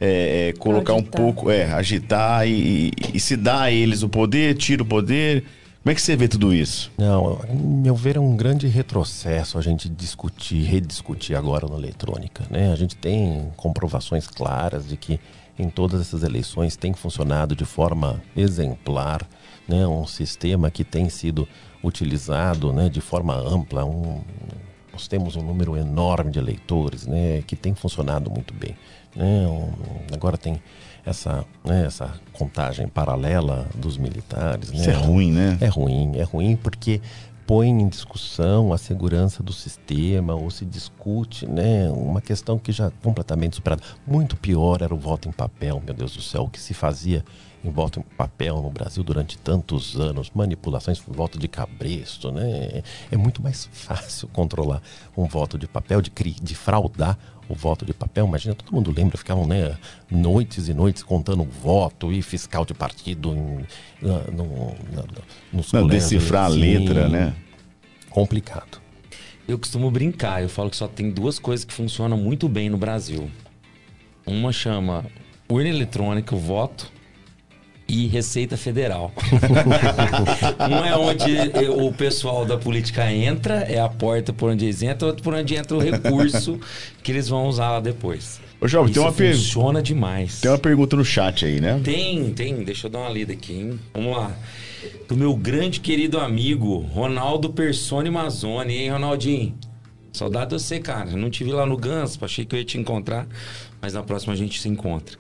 [0.06, 1.22] é, é, colocar agitar.
[1.22, 5.46] um pouco, é, agitar e, e, se dá a eles o poder, tira o poder.
[5.82, 6.92] Como é que você vê tudo isso?
[6.98, 12.44] Não, meu ver é um grande retrocesso a gente discutir, rediscutir agora na eletrônica.
[12.50, 12.70] Né?
[12.74, 15.22] A gente tem comprovações claras de que
[15.58, 19.26] em todas essas eleições tem funcionado de forma exemplar,
[19.66, 19.88] né?
[19.88, 21.48] um sistema que tem sido
[21.82, 23.86] utilizado né, de forma ampla.
[23.86, 24.22] Um,
[24.92, 28.76] nós temos um número enorme de eleitores né, que tem funcionado muito bem.
[29.16, 29.46] Né?
[30.12, 30.62] agora tem
[31.06, 34.72] essa, né, essa contagem paralela dos militares.
[34.72, 34.78] Né?
[34.78, 35.58] Isso é ruim, né?
[35.62, 37.02] É ruim, é ruim porque
[37.46, 42.90] põe em discussão a segurança do sistema ou se discute né, uma questão que já
[43.04, 43.84] completamente superada.
[44.08, 47.24] Muito pior era o voto em papel, meu Deus do céu, o que se fazia
[47.64, 52.84] em voto em papel no Brasil durante tantos anos, manipulações por voto de cabresto, né?
[53.12, 54.82] É muito mais fácil controlar
[55.16, 57.18] um voto de papel, de, de fraudar
[57.48, 58.26] o voto de papel.
[58.26, 59.78] Imagina, todo mundo lembra, ficavam né,
[60.10, 63.66] noites e noites contando voto e fiscal de partido em,
[64.02, 64.76] no, no,
[65.52, 67.34] nos Não, decifrar assim, a letra, né?
[68.10, 68.82] Complicado.
[69.48, 72.78] Eu costumo brincar, eu falo que só tem duas coisas que funcionam muito bem no
[72.78, 73.30] Brasil.
[74.26, 75.06] Uma chama
[75.50, 76.90] urna eletrônica, o voto,
[77.94, 79.12] e Receita Federal.
[80.68, 81.32] um é onde
[81.70, 85.56] o pessoal da política entra, é a porta por onde eles entram, outro por onde
[85.56, 86.60] entra o recurso
[87.04, 88.42] que eles vão usar lá depois.
[88.60, 90.42] Ô, Jovem, tem uma per- funciona demais.
[90.42, 91.80] Tem uma pergunta no chat aí, né?
[91.84, 92.64] Tem, tem.
[92.64, 93.80] Deixa eu dar uma lida aqui, hein?
[93.94, 94.36] Vamos lá.
[95.08, 99.56] Do meu grande querido amigo, Ronaldo Persone Mazzoni, hein, Ronaldinho?
[100.12, 101.12] Saudade de você, cara.
[101.12, 103.28] Não te vi lá no Ganso, achei que eu ia te encontrar,
[103.82, 105.18] mas na próxima a gente se encontra.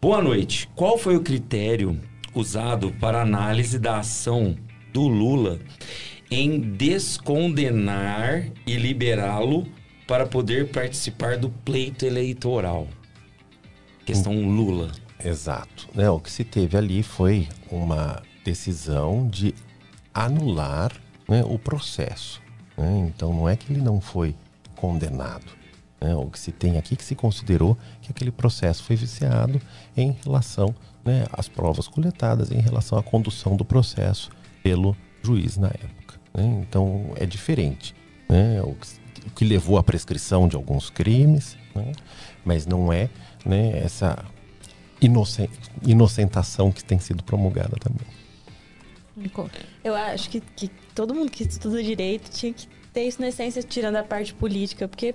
[0.00, 0.70] Boa noite.
[0.76, 1.98] Qual foi o critério
[2.32, 4.56] usado para análise da ação
[4.92, 5.58] do Lula
[6.30, 9.66] em descondenar e liberá-lo
[10.06, 12.86] para poder participar do pleito eleitoral?
[14.06, 14.92] Questão Lula.
[15.22, 15.88] Exato.
[15.92, 19.52] Né, o que se teve ali foi uma decisão de
[20.14, 20.92] anular
[21.28, 22.40] né, o processo.
[22.76, 23.10] né?
[23.12, 24.32] Então não é que ele não foi
[24.76, 25.57] condenado.
[26.00, 26.14] Né?
[26.14, 29.60] O que se tem aqui que se considerou que aquele processo foi viciado
[29.96, 34.30] em relação né, às provas coletadas, em relação à condução do processo
[34.62, 36.20] pelo juiz na época.
[36.34, 36.64] né?
[36.68, 37.94] Então é diferente.
[38.28, 38.60] né?
[38.62, 41.92] O, que, o que levou à prescrição de alguns crimes, né?
[42.44, 43.08] mas não é
[43.44, 44.24] né, essa
[45.00, 45.50] inocen-
[45.82, 48.06] inocentação que tem sido promulgada também.
[49.82, 53.62] Eu acho que, que todo mundo que estuda direito tinha que ter isso na essência,
[53.62, 55.14] tirando a parte política, porque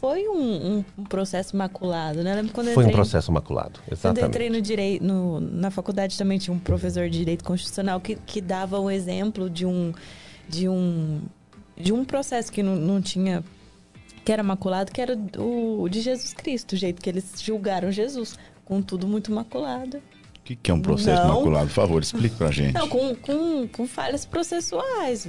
[0.00, 2.32] foi um, um- um processo maculado, né?
[2.32, 4.28] Eu lembro quando eu Foi um entrei- processo maculado, Quando eu exatamente.
[4.28, 8.40] entrei no direito, no- na faculdade também tinha um professor de direito constitucional que, que
[8.40, 9.92] dava o exemplo de um,
[10.48, 11.20] de um,
[11.76, 13.42] de um processo que não, não tinha,
[14.24, 18.38] que era maculado, que era o de Jesus Cristo, o jeito que eles julgaram Jesus,
[18.64, 19.98] com tudo muito maculado.
[19.98, 21.38] O que, que é um processo Não.
[21.38, 21.66] maculado?
[21.66, 22.72] Por favor, explique pra gente.
[22.74, 25.26] Não, com, com, com falhas processuais.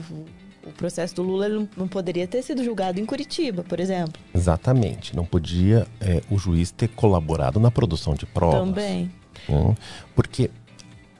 [0.65, 4.21] O, processo do Lula não, poderia ter sido julgado em Curitiba, por exemplo.
[4.33, 5.15] Exatamente.
[5.15, 8.59] Não podia é, o juiz ter colaborado na produção de provas.
[8.59, 9.11] Também.
[9.47, 9.75] né?
[10.15, 10.49] Porque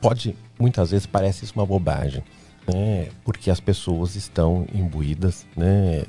[0.02, 2.24] pode, muitas vezes parece isso uma bobagem,
[2.68, 3.10] né?
[3.24, 6.04] porque as pessoas estão imbuídas né,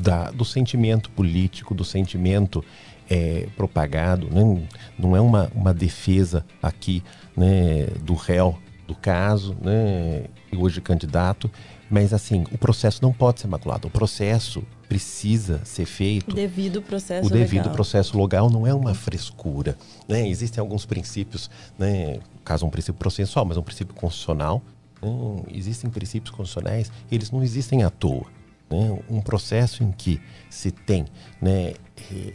[0.00, 2.64] da, do sentimento político, do sentimento
[3.10, 4.28] é, propagado.
[4.30, 4.66] Né?
[4.98, 7.02] Não é uma, uma defesa aqui
[7.36, 11.50] né, do réu do caso, né, e hoje candidato,
[11.90, 13.88] mas assim, o processo não pode ser maculado.
[13.88, 17.74] O processo precisa ser feito Devido ao processo o devido legal.
[17.74, 19.76] processo legal não é uma frescura.
[20.08, 20.28] Né?
[20.28, 22.14] Existem alguns princípios, né?
[22.34, 24.62] no caso um princípio processual, mas um princípio constitucional.
[25.02, 25.42] né?
[25.52, 28.26] Existem princípios constitucionais, eles não existem à toa.
[28.70, 28.98] né?
[29.08, 30.20] Um processo em que
[30.50, 31.04] se tem
[31.40, 31.74] né,
[32.12, 32.32] eh,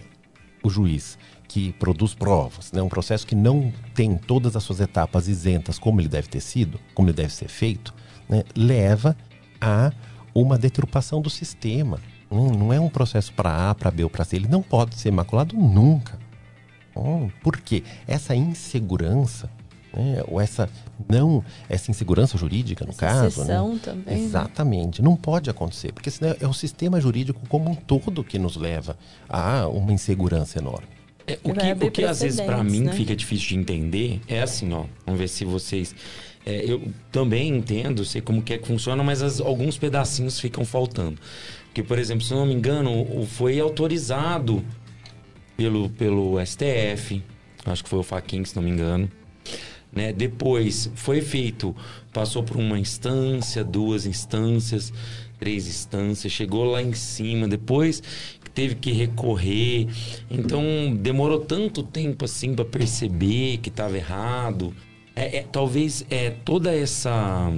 [0.64, 1.18] o juiz
[1.48, 2.82] que produz provas, né?
[2.82, 6.80] um processo que não tem todas as suas etapas isentas como ele deve ter sido,
[6.94, 7.94] como ele deve ser feito,
[8.28, 8.44] né?
[8.56, 9.18] leva
[9.60, 9.92] a
[10.34, 12.00] uma deturpação do sistema.
[12.32, 14.36] Hum, não é um processo para A, para B ou para C.
[14.36, 16.20] Ele não pode ser maculado nunca.
[16.96, 17.84] Hum, por quê?
[18.08, 19.50] Essa insegurança,
[19.94, 20.70] né, ou essa
[21.08, 23.56] não, essa insegurança jurídica no Essa caso, né?
[23.82, 24.24] também, né?
[24.24, 28.56] Exatamente, não pode acontecer, porque senão é o sistema jurídico como um todo que nos
[28.56, 31.00] leva a uma insegurança enorme.
[31.26, 32.94] É, o que, o que às vezes para mim né?
[32.94, 34.86] fica difícil de entender é assim, ó.
[35.06, 35.94] Vamos ver se vocês.
[36.46, 40.64] É, eu também entendo, sei como que é que funciona, mas as- alguns pedacinhos ficam
[40.66, 41.20] faltando.
[41.66, 44.64] Porque, por exemplo, se não me engano, foi autorizado
[45.56, 47.22] pelo, pelo STF,
[47.66, 49.10] acho que foi o Faquin, se não me engano.
[49.92, 50.14] Né?
[50.14, 51.76] Depois foi feito,
[52.14, 54.94] passou por uma instância, duas instâncias,
[55.40, 58.02] três instâncias, chegou lá em cima, depois
[58.54, 59.88] teve que recorrer.
[60.30, 60.62] Então
[60.96, 64.74] demorou tanto tempo assim para perceber que estava errado.
[65.20, 67.52] É, é, talvez é toda essa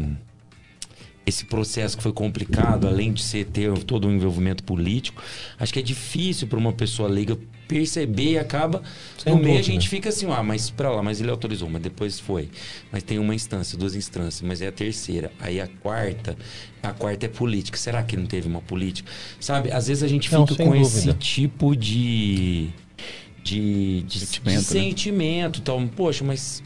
[1.25, 5.21] esse processo que foi complicado, além de ser ter todo um envolvimento político,
[5.59, 8.81] acho que é difícil para uma pessoa leiga perceber e acaba
[9.17, 9.63] Sem no meio a dúvida.
[9.63, 12.49] gente fica assim, ah, mas para lá, mas ele autorizou, mas depois foi.
[12.91, 15.31] Mas tem uma instância, duas instâncias, mas é a terceira.
[15.39, 16.35] Aí a quarta,
[16.83, 17.77] a quarta é política.
[17.77, 19.09] Será que não teve uma política?
[19.39, 21.13] Sabe, às vezes a gente Não, fica com esse dúvida.
[21.13, 22.69] tipo de
[23.43, 24.81] de, de Sentimento, de né?
[24.81, 26.61] sentimento, então, poxa, mas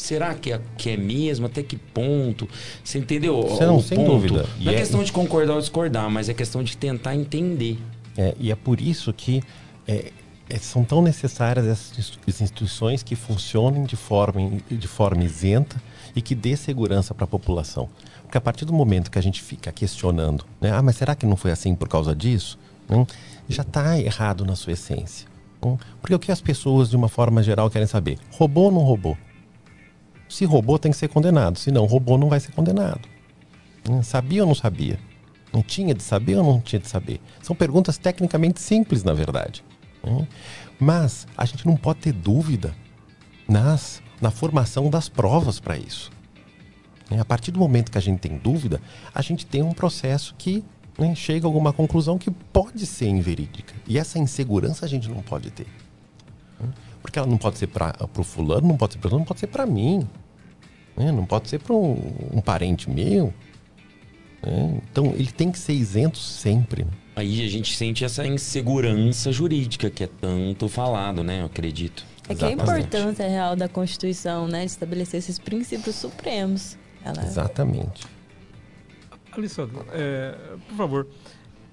[0.00, 1.46] será que é, que é mesmo?
[1.46, 2.48] Até que ponto?
[2.82, 3.42] Você entendeu?
[3.42, 4.10] Você não, o sem ponto?
[4.12, 4.46] dúvida.
[4.58, 7.78] E Não é é- questão de concordar ou discordar, mas é questão de tentar entender.
[8.16, 9.42] É, e é por isso que
[9.86, 10.10] é,
[10.48, 15.80] é, são tão necessárias essas instituições que funcionem de forma, de forma isenta
[16.16, 17.88] e que dê segurança para a população.
[18.22, 21.26] Porque a partir do momento que a gente fica questionando, né, ah, mas será que
[21.26, 22.58] não foi assim por causa disso?
[22.88, 23.04] Hum,
[23.48, 25.28] já está errado na sua essência.
[25.62, 28.18] Hum, porque o que as pessoas, de uma forma geral, querem saber?
[28.32, 29.16] Roubou ou não roubou?
[30.30, 31.58] Se roubou, tem que ser condenado.
[31.58, 33.00] Se não roubou, não vai ser condenado.
[33.88, 34.98] Hum, Sabia ou não sabia?
[35.52, 37.20] Não tinha de saber ou não tinha de saber?
[37.42, 39.64] São perguntas tecnicamente simples, na verdade.
[40.04, 40.24] Hum?
[40.78, 42.74] Mas a gente não pode ter dúvida
[43.48, 46.12] nas, na formação das provas para isso.
[47.10, 47.20] Né?
[47.20, 48.80] A partir do momento que a gente tem dúvida,
[49.12, 50.64] a gente tem um processo que
[50.96, 53.74] né, chega a alguma conclusão que pode ser inverídica.
[53.88, 55.66] E essa insegurança a gente não pode ter.
[57.02, 59.46] Porque ela não pode ser para o fulano, não pode ser para não pode ser
[59.46, 60.06] para mim.
[60.96, 61.10] né?
[61.12, 61.96] Não pode ser para um,
[62.32, 63.32] um parente meu.
[64.42, 64.80] né?
[64.90, 66.84] Então ele tem que ser isento sempre.
[66.84, 66.90] né?
[67.16, 71.40] Aí a gente sente essa insegurança jurídica que é tanto falado, né?
[71.40, 72.04] Eu acredito.
[72.28, 74.60] É que a importância real da Constituição, né?
[74.60, 76.78] De estabelecer esses princípios supremos.
[77.04, 77.24] Ela...
[77.24, 78.06] Exatamente.
[79.32, 80.34] Alessandro, é,
[80.68, 81.06] por favor,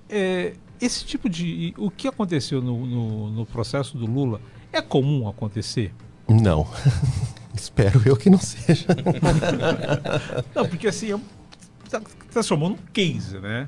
[0.10, 1.74] é, esse tipo de.
[1.78, 4.40] O que aconteceu no, no, no processo do Lula
[4.78, 5.94] é comum acontecer?
[6.28, 6.68] Não.
[7.54, 8.86] Espero eu que não seja.
[10.54, 11.20] não, porque assim,
[11.84, 12.02] está
[12.32, 13.68] transformando um case, né?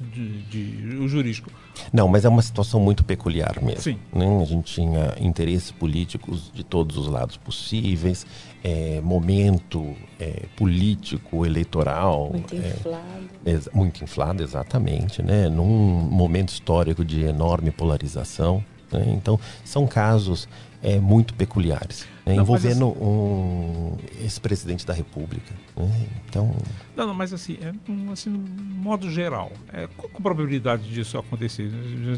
[0.00, 1.50] De, de, o jurídico.
[1.92, 3.82] Não, mas é uma situação muito peculiar mesmo.
[3.82, 3.98] Sim.
[4.12, 4.40] né?
[4.40, 8.24] A gente tinha interesses políticos de todos os lados possíveis,
[8.62, 12.30] é, momento é, político, eleitoral.
[12.32, 13.70] Muito é, inflado.
[13.72, 15.48] muito inflado, exatamente, né?
[15.48, 18.64] Num momento histórico de enorme polarização.
[18.92, 19.04] Né?
[19.08, 20.48] Então, são casos
[20.82, 22.34] é, muito peculiares, né?
[22.34, 25.54] Não, envolvendo um ex-presidente da República.
[25.76, 26.06] né?
[26.28, 26.54] Então,
[26.96, 31.70] Não, não, mas assim, é, um, assim, modo geral, é, qual a probabilidade disso acontecer?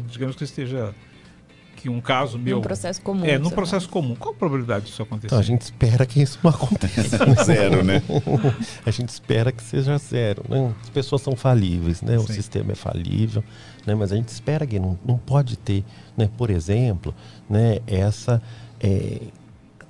[0.07, 0.93] Digamos que esteja
[1.81, 2.57] que um caso meu.
[2.57, 4.15] Num processo comum, É, num processo comum.
[4.15, 5.27] Qual a probabilidade disso acontecer?
[5.27, 7.17] Então a gente espera que isso não aconteça.
[7.43, 8.03] Zero, né?
[8.85, 10.43] a gente espera que seja zero.
[10.47, 10.73] Né?
[10.83, 12.17] As pessoas são falíveis, né?
[12.17, 12.33] O Sim.
[12.33, 13.43] sistema é falível,
[13.85, 13.95] né?
[13.95, 15.83] mas a gente espera que não, não pode ter,
[16.15, 16.29] né?
[16.37, 17.15] por exemplo,
[17.49, 17.79] né?
[17.87, 18.41] essa
[18.79, 19.19] é,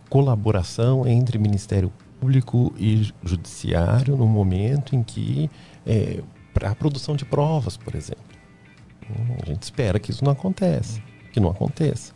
[0.09, 5.49] colaboração entre Ministério Público e Judiciário no momento em que
[5.85, 6.21] é,
[6.53, 8.23] para a produção de provas, por exemplo.
[9.09, 11.01] Hum, A gente espera que isso não aconteça,
[11.31, 12.13] que não aconteça.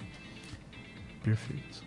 [1.23, 1.83] Perfeito.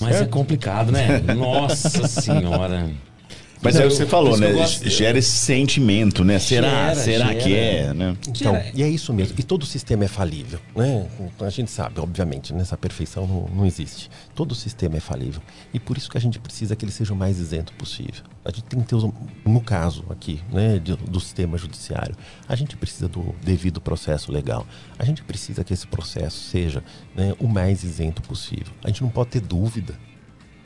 [0.00, 0.30] Mas é Certo?
[0.30, 1.18] complicado, né?
[1.34, 2.90] Nossa senhora.
[3.62, 4.52] Mas Não, é o que você falou, né?
[4.86, 6.38] Gera esse sentimento, né?
[6.38, 6.94] Será?
[6.94, 7.40] Gera, Será gera.
[7.40, 8.16] que é, né?
[8.28, 9.34] Então, e é isso mesmo.
[9.38, 11.06] E todo sistema é falível, né?
[11.40, 14.08] A gente sabe, obviamente, nessa perfeição não, não existe.
[14.34, 15.42] Todo sistema é falível.
[15.74, 18.24] E por isso que a gente precisa que ele seja o mais isento possível.
[18.44, 19.10] A gente tem que ter, os-
[19.44, 22.16] no caso aqui, né, de- do sistema judiciário,
[22.48, 24.66] a gente precisa do devido processo legal.
[24.98, 26.82] A gente precisa que esse processo seja
[27.14, 28.72] né, o mais isento possível.
[28.82, 29.94] A gente não pode ter dúvida.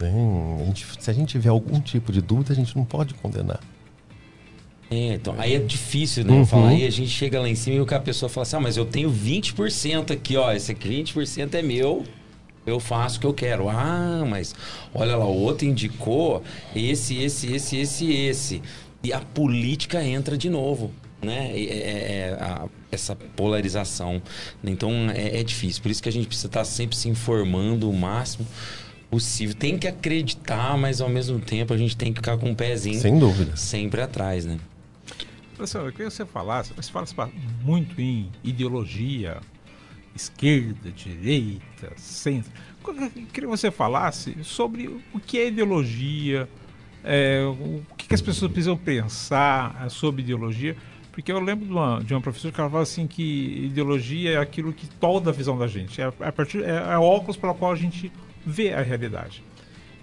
[0.09, 3.61] A gente- se a gente tiver algum tipo de dúvida, a gente não pode condenar.
[4.91, 6.33] É, então, aí é difícil, né?
[6.35, 6.47] Uhum.
[6.47, 8.77] Falar aí, a gente chega lá em cima e a pessoa fala assim: ah, mas
[8.77, 10.53] eu tenho 20% aqui, ó.
[10.53, 12.05] Esse aqui 20% é meu.
[12.67, 13.69] Eu faço o que eu quero.
[13.69, 14.55] Ah, mas
[14.95, 16.43] olha lá, o outro indicou
[16.75, 18.63] esse, esse, esse, esse, esse.
[19.03, 20.91] E a política entra de novo,
[21.21, 21.51] né?
[21.53, 24.23] É, é- é a- essa polarização.
[24.63, 25.83] Então é, é difícil.
[25.83, 28.47] Por isso que a gente precisa estar sempre se informando o máximo
[29.15, 29.55] possível.
[29.55, 33.01] Tem que acreditar, mas ao mesmo tempo a gente tem que ficar com um pezinho
[33.01, 33.57] Sem dúvida.
[33.57, 34.59] sempre atrás, né?
[35.55, 37.31] Professor, eu queria que você falasse, você fala
[37.63, 39.39] muito em ideologia,
[40.17, 42.51] esquerda, direita, centro.
[42.85, 46.49] Eu queria que você falasse sobre o que é ideologia,
[47.05, 50.77] é, o que, que as pessoas precisam pensar é, sobre ideologia.
[51.13, 54.37] Porque eu lembro de uma, de uma professora que ela falava assim que ideologia é
[54.37, 56.03] aquilo que toda a visão da gente.
[56.03, 58.11] É, a partir, é, é o óculos pela qual a gente
[58.47, 59.43] vê a realidade.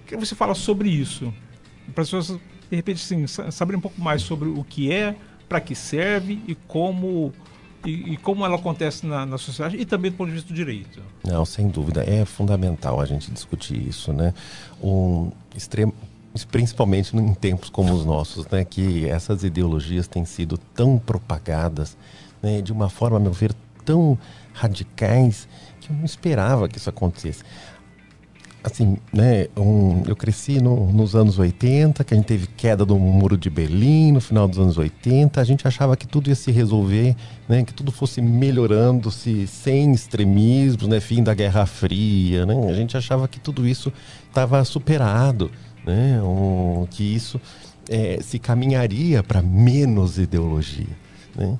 [0.06, 1.34] Queria que você fala sobre isso.
[1.94, 2.40] Para as pessoas,
[2.70, 5.16] de repente, assim, sa- saberem um pouco mais sobre o que é,
[5.48, 7.34] para que serve e como,
[7.86, 10.56] e, e como ela acontece na, na sociedade e também do ponto de vista do
[10.56, 11.02] direito.
[11.26, 12.04] Não, sem dúvida.
[12.04, 14.34] É fundamental a gente discutir isso, né?
[14.82, 15.94] Um extremo,
[16.50, 18.64] principalmente em tempos como os nossos, né?
[18.64, 21.98] Que essas ideologias têm sido tão propagadas,
[22.42, 22.62] né?
[22.62, 23.54] De uma forma, a meu ver,
[23.84, 24.18] tão
[24.54, 25.48] radicais
[25.82, 27.44] que eu não esperava que isso acontecesse.
[28.64, 29.48] Assim, né?
[29.58, 33.50] Um, eu cresci no- nos anos 80, que a gente teve queda do muro de
[33.50, 35.42] Berlim no final dos anos 80.
[35.42, 37.16] A gente achava que tudo ia se resolver,
[37.50, 37.64] né?
[37.64, 41.00] Que tudo fosse melhorando-se sem extremismos, né?
[41.00, 42.54] Fim da Guerra Fria, né?
[42.70, 43.92] A gente achava que tudo isso
[44.28, 45.50] estava superado,
[45.84, 46.22] né?
[46.22, 47.42] Um, que isso
[47.90, 50.96] eh, se caminharia para menos ideologia,
[51.36, 51.58] né?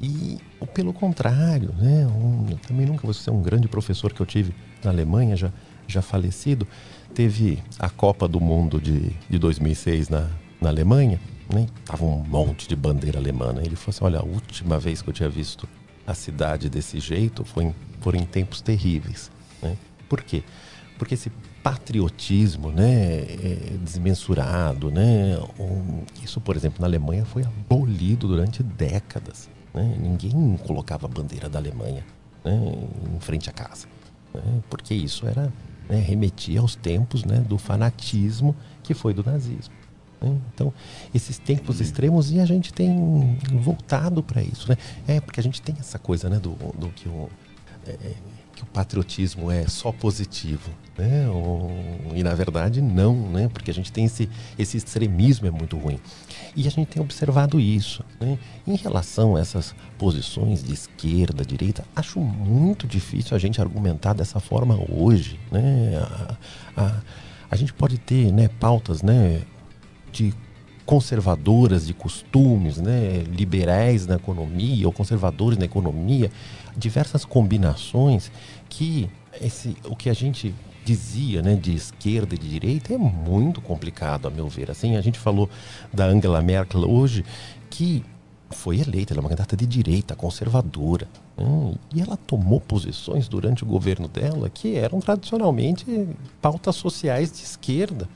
[0.00, 0.38] E
[0.74, 2.06] pelo contrário, né?
[2.06, 4.54] Um, eu também nunca vou ser um grande professor que eu tive
[4.84, 5.50] na Alemanha, já,
[5.86, 6.66] já falecido.
[7.14, 10.28] Teve a Copa do Mundo de, de 2006 na,
[10.60, 11.20] na Alemanha,
[11.52, 11.66] né?
[11.84, 13.52] Tava um monte de bandeira alemã.
[13.52, 13.62] né?
[13.64, 15.68] Ele falou assim: olha, a última vez que eu tinha visto
[16.06, 19.30] a cidade desse jeito foi em, foram em tempos terríveis.
[19.62, 19.76] Né?
[20.08, 20.42] Por quê?
[20.98, 21.30] Porque esse
[21.62, 25.36] patriotismo né, é desmensurado, né?
[26.22, 29.50] Isso, por exemplo, na Alemanha foi abolido durante décadas.
[29.74, 29.96] Né?
[30.00, 32.04] Ninguém colocava a bandeira da Alemanha
[32.44, 32.72] né,
[33.14, 33.88] em frente à casa.
[34.32, 34.62] né?
[34.70, 35.52] Porque isso era
[35.88, 39.74] né, remetia aos tempos né, do fanatismo que foi do nazismo.
[40.20, 40.36] né?
[40.54, 40.72] Então,
[41.14, 44.68] esses tempos extremos e a gente tem voltado para isso.
[44.68, 44.76] Né?
[45.06, 47.28] É, porque a gente tem essa coisa né, do, do que o
[47.86, 48.14] é,
[48.56, 51.26] que o patriotismo é só positivo, né?
[52.14, 53.48] E na verdade não, né?
[53.52, 54.28] Porque a gente tem esse,
[54.58, 56.00] esse extremismo é muito ruim.
[56.56, 58.02] E a gente tem observado isso.
[58.18, 58.38] Né?
[58.66, 64.40] Em relação a essas posições de esquerda, direita, acho muito difícil a gente argumentar dessa
[64.40, 65.38] forma hoje.
[65.52, 65.98] Né?
[65.98, 66.36] A,
[66.82, 67.02] a-
[67.50, 69.42] a gente pode ter né, pautas né,
[70.10, 70.34] de
[70.86, 76.30] conservadoras de costumes, né, liberais na economia ou conservadores na economia,
[76.76, 78.30] diversas combinações
[78.68, 79.08] que
[79.40, 80.54] esse, o que a gente
[80.84, 84.70] dizia, né, de esquerda e de direita é muito complicado, a meu ver.
[84.70, 85.50] Assim, a gente falou
[85.92, 87.24] da Angela Merkel hoje,
[87.68, 88.04] que
[88.50, 91.08] foi eleita, ela é uma candidata de direita, conservadora.
[91.36, 95.84] né, e ela tomou posições durante o governo dela que eram tradicionalmente
[96.40, 98.08] pautas sociais de esquerda.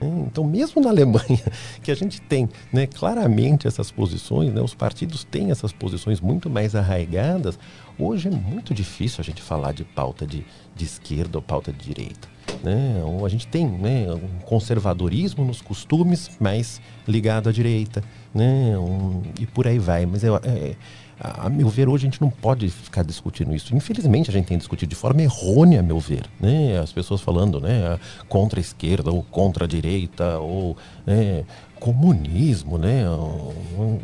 [0.00, 0.24] Né.
[0.26, 1.40] Então, mesmo na Alemanha,
[1.82, 6.48] que a gente tem né, claramente essas posições, né, os partidos têm essas posições muito
[6.50, 7.58] mais arraigadas,
[7.98, 10.44] hoje é muito difícil a gente falar de pauta de,
[10.74, 12.28] de esquerda ou pauta de direita.
[12.62, 13.02] Né?
[13.24, 18.02] A gente tem né, um conservadorismo nos costumes mais ligado à direita,
[18.34, 18.76] né?
[18.78, 20.06] um- e por aí vai.
[20.06, 20.74] Mas é,
[21.20, 23.74] a, a meu ver, hoje a gente não pode ficar discutindo isso.
[23.74, 26.24] Infelizmente, a gente tem discutido de forma errônea, a meu ver.
[26.40, 26.78] Né?
[26.78, 30.76] As pessoas falando né, contra a esquerda ou contra a direita, ou
[31.06, 31.44] né,
[31.80, 33.08] comunismo, né?
[33.10, 33.98] Um-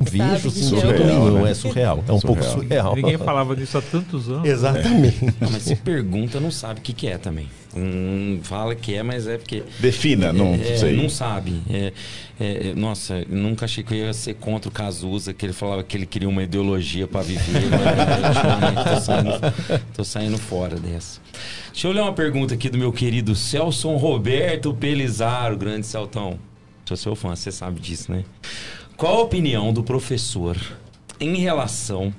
[0.00, 2.04] vejo de todo mundo, é surreal.
[2.06, 2.94] É um pouco surreal.
[2.94, 4.48] Ninguém falava disso há tantos anos.
[4.48, 5.24] Exatamente.
[5.40, 7.48] Não, mas se pergunta, não sabe o que, que é também.
[7.74, 9.62] Hum, fala que é, mas é porque.
[9.78, 10.94] Defina, não é, sei.
[10.94, 11.62] Não sabe.
[11.70, 11.92] É,
[12.38, 15.82] é, é, nossa, nunca achei que eu ia ser contra o Cazuza, que ele falava
[15.82, 17.62] que ele queria uma ideologia para viver.
[17.70, 21.20] mas ultimamente tô saindo, tô saindo fora dessa.
[21.72, 26.38] Deixa eu ler uma pergunta aqui do meu querido Celson Roberto Pelizaro, grande Celtão.
[26.84, 28.24] Sou seu fã, você sabe disso, né?
[28.96, 30.58] Qual a opinião do professor
[31.18, 32.12] em relação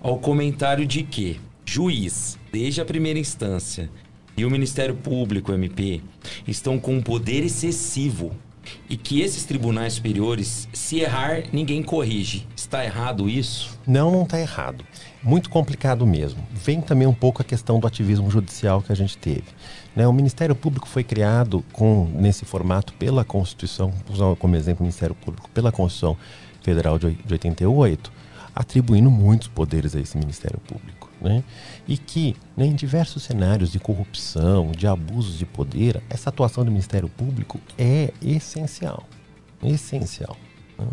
[0.00, 3.90] ao comentário de que juiz, desde a primeira instância,
[4.36, 6.00] e o Ministério Público, MP,
[6.46, 8.32] estão com um poder excessivo
[8.88, 12.46] e que esses tribunais superiores, se errar, ninguém corrige.
[12.56, 13.78] Está errado isso?
[13.86, 14.84] Não, não está errado.
[15.22, 16.46] Muito complicado mesmo.
[16.52, 19.44] Vem também um pouco a questão do ativismo judicial que a gente teve.
[19.94, 24.84] Né, o Ministério Público foi criado com nesse formato pela Constituição, usar como exemplo o
[24.84, 26.16] Ministério Público, pela Constituição
[26.62, 28.12] Federal de 88,
[28.54, 31.03] atribuindo muitos poderes a esse Ministério Público.
[31.24, 31.42] Né?
[31.88, 36.70] E que, né, em diversos cenários de corrupção, de abusos de poder, essa atuação do
[36.70, 39.04] Ministério Público é essencial.
[39.62, 40.36] Essencial.
[40.78, 40.86] né?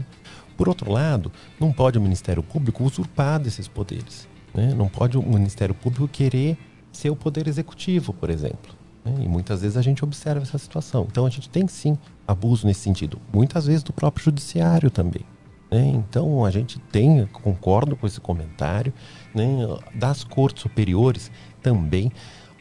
[0.55, 4.25] Por outro lado, não pode o Ministério Público usurpar desses poderes.
[4.53, 4.73] né?
[4.73, 6.57] Não pode o Ministério Público querer
[6.93, 8.73] ser o poder executivo, por exemplo.
[9.03, 9.13] né?
[9.21, 11.05] E muitas vezes a gente observa essa situação.
[11.11, 13.19] Então a gente tem sim abuso nesse sentido.
[13.33, 15.25] Muitas vezes do próprio judiciário também.
[15.69, 15.87] né?
[15.87, 18.93] Então a gente tem, concordo com esse comentário,
[19.33, 19.45] né?
[19.93, 21.31] das cortes superiores
[21.61, 22.11] também.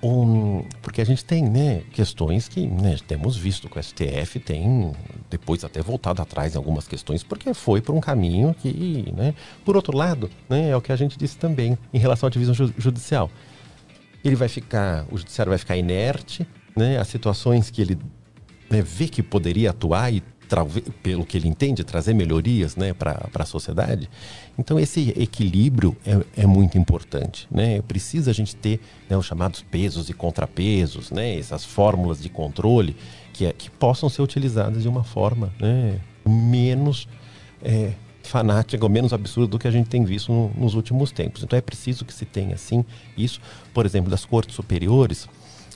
[0.03, 4.93] um- porque a gente tem né, questões que né, temos visto que o STF tem
[5.29, 9.77] depois até voltado atrás em algumas questões, porque foi por um caminho que, né, por
[9.77, 12.73] outro lado, né, é o que a gente disse também em relação à divisão ju-
[12.79, 13.31] judicial.
[14.25, 17.99] Ele vai ficar, o judiciário vai ficar inerte, né, as situações que ele
[18.71, 20.23] né, vê que poderia atuar e,
[21.03, 24.09] pelo que ele entende, trazer melhorias né, para a sociedade.
[24.61, 27.49] Então, esse equilíbrio é, é muito importante.
[27.51, 27.81] Né?
[27.81, 28.79] Precisa a gente ter
[29.09, 32.95] né, os chamados pesos e contrapesos, né, essas fórmulas de controle
[33.33, 37.09] que, é- que possam ser utilizadas de uma forma né, menos
[37.63, 37.93] é,
[38.23, 41.43] fanática, ou menos absurda do que a gente tem visto no- nos últimos tempos.
[41.43, 42.85] Então, é preciso que se tenha, sim,
[43.17, 43.41] isso.
[43.73, 45.27] Por exemplo, das cortes superiores,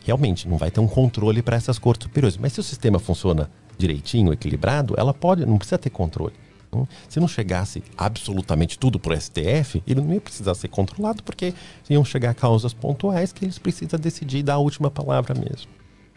[0.05, 2.37] realmente não vai ter um controle para essas cortes superiores.
[2.37, 6.35] Mas se o sistema funciona direitinho, equilibrado, ela pode, não precisa ter controle.
[6.83, 11.23] Então, Se não chegasse absolutamente tudo para o STF, ele não ia precisar ser controlado,
[11.23, 11.55] porque
[11.89, 15.71] iam chegar causas pontuais que eles precisam decidir e dar a última palavra mesmo.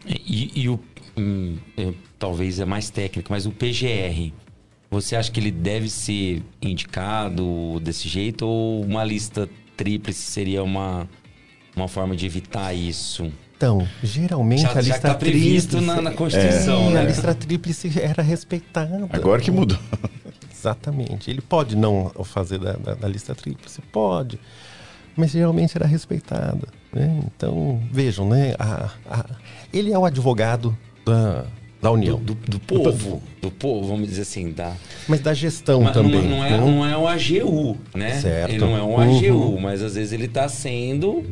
[0.06, 0.78] E, e o.
[1.16, 4.32] hum, é, talvez é mais técnico, mas o PGR.
[4.90, 11.06] Você acha que ele deve ser indicado desse jeito ou uma lista tríplice seria uma,
[11.76, 13.30] uma forma de evitar isso?
[13.56, 17.00] Então, geralmente Já- a já lista tá previsto tríplice- na- na Constituição, É, né?
[17.00, 19.06] A lista tríplice era respeitada.
[19.10, 19.76] Agora que mudou.
[20.58, 21.30] Exatamente.
[21.30, 24.38] Ele pode não fazer da, da- da lista tríplice, pode,
[25.16, 26.66] mas geralmente era respeitada.
[26.92, 27.20] né?
[27.26, 28.54] Então, vejam, né?
[28.58, 29.26] a- a-
[29.72, 31.44] ele é o advogado da,
[31.82, 32.18] da União.
[32.18, 33.22] Do, do povo.
[33.40, 34.74] Do povo, vamos dizer assim, da.
[35.06, 36.22] Mas da gestão Mas também.
[36.22, 36.56] Não, não é, né?
[36.58, 38.20] não é um AGU, né?
[38.20, 38.50] Certo.
[38.50, 39.18] Ele não é um Uhum.
[39.18, 41.24] AGU, mas às vezes ele está sendo.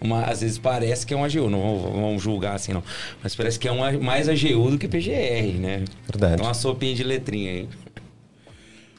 [0.00, 2.84] Uma, às vezes parece que é um AGU, não vamos, julgar assim não.
[3.20, 5.84] Mas parece que é um, mais AGU do que PGR, né?
[6.08, 6.34] Verdade.
[6.34, 7.68] Então uma sopinha de letrinha aí.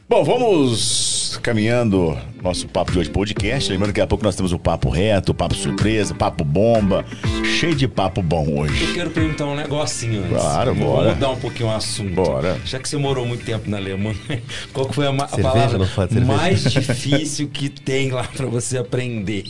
[0.09, 3.71] Bom, vamos caminhando nosso Papo de Hoje podcast.
[3.71, 7.05] Lembrando que daqui a pouco nós temos o Papo Reto, o Papo Surpresa, Papo Bomba.
[7.45, 8.85] Cheio de papo bom hoje.
[8.85, 10.31] Eu quero perguntar um negocinho antes.
[10.31, 11.13] Claro, Vamos bora.
[11.13, 12.15] mudar um pouquinho o assunto.
[12.15, 12.59] Bora.
[12.65, 14.17] Já que você morou muito tempo na Alemanha,
[14.73, 19.43] qual que foi a, a Cerveja, palavra mais difícil que tem lá pra você aprender?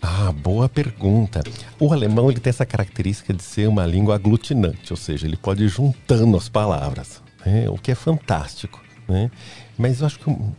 [0.00, 1.42] Ah, boa pergunta.
[1.78, 5.64] O alemão ele tem essa característica de ser uma língua aglutinante, ou seja, ele pode
[5.64, 7.68] ir juntando as palavras, né?
[7.68, 8.82] o que é fantástico.
[9.08, 9.30] Né?
[9.76, 10.52] Mas eu acho que o,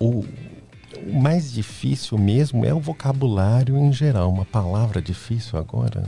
[0.00, 0.24] o-
[1.06, 4.28] o mais difícil mesmo é o vocabulário em geral.
[4.30, 6.04] Uma palavra difícil agora.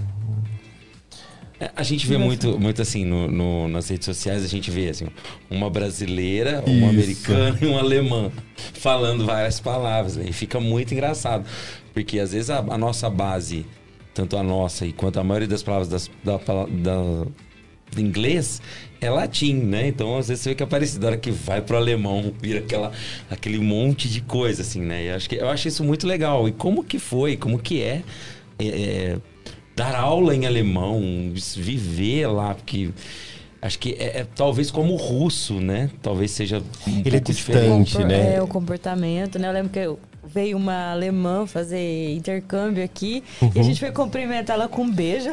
[1.61, 4.89] É, A gente vê muito, muito assim, no, no- nas redes sociais, a gente vê
[4.89, 5.07] assim,
[5.51, 6.89] uma brasileira, uma Isso.
[6.89, 8.31] americana e uma alemã
[8.75, 10.17] falando várias palavras.
[10.17, 10.27] né?
[10.29, 11.45] E fica muito engraçado.
[11.93, 13.65] Porque às vezes a, a nossa base,
[14.13, 17.27] tanto a nossa e quanto a maioria das palavras das, da, da-
[17.93, 18.61] do inglês,
[19.05, 19.89] é latim, né?
[19.89, 21.03] Então às vezes você vê que é parecido.
[21.03, 22.93] Na hora que vai pro alemão, vira aquela,
[23.31, 25.05] aquele monte de coisa, assim, né?
[25.05, 26.49] E eu acho, que, eu acho isso muito legal.
[26.49, 28.03] E como que foi, como que é,
[28.59, 29.17] é, é,
[29.77, 31.01] dar aula em alemão,
[31.57, 32.91] viver lá, porque
[33.61, 35.91] acho que é, é talvez como o russo, né?
[36.03, 38.05] Talvez seja um Ele é distante, diferente.
[38.05, 38.35] né?
[38.37, 39.49] É, o comportamento, né?
[39.49, 43.63] Eu lembro que eu- veio uma alemã fazer intercâmbio aqui e a Uhum.
[43.63, 45.31] gente foi cumprimentar ela com um beijo.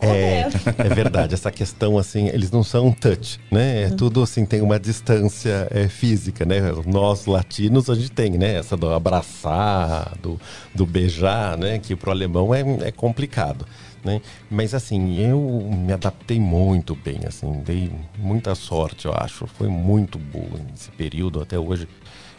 [0.00, 0.48] É,
[0.78, 3.84] é verdade, essa questão assim, eles não são touch, né?
[3.84, 6.60] É tudo assim, tem uma distância é, física, né?
[6.86, 8.56] Nós latinos a gente tem, né?
[8.56, 10.40] Essa do abraçar, do,
[10.74, 11.78] do beijar, né?
[11.78, 13.66] Que pro alemão é, é complicado,
[14.04, 14.20] né?
[14.50, 15.40] Mas assim, eu
[15.70, 19.46] me adaptei muito bem, assim, dei muita sorte, eu acho.
[19.46, 21.88] Foi muito boa nesse período, até hoje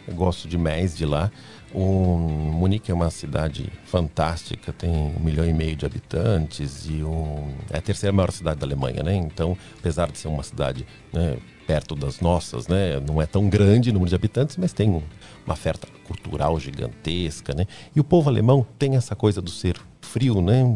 [0.07, 1.29] eu gosto demais de lá.
[1.79, 7.53] O Munique é uma cidade fantástica, tem um milhão e meio de habitantes e um,
[7.69, 9.13] é a terceira maior cidade da Alemanha, né?
[9.13, 11.37] Então, apesar de ser uma cidade né,
[11.67, 15.03] perto das nossas, né, não é tão grande o número de habitantes, mas tem um-
[15.45, 17.67] uma oferta cultural gigantesca, né?
[17.95, 20.73] E o povo alemão tem essa coisa do ser frio, né?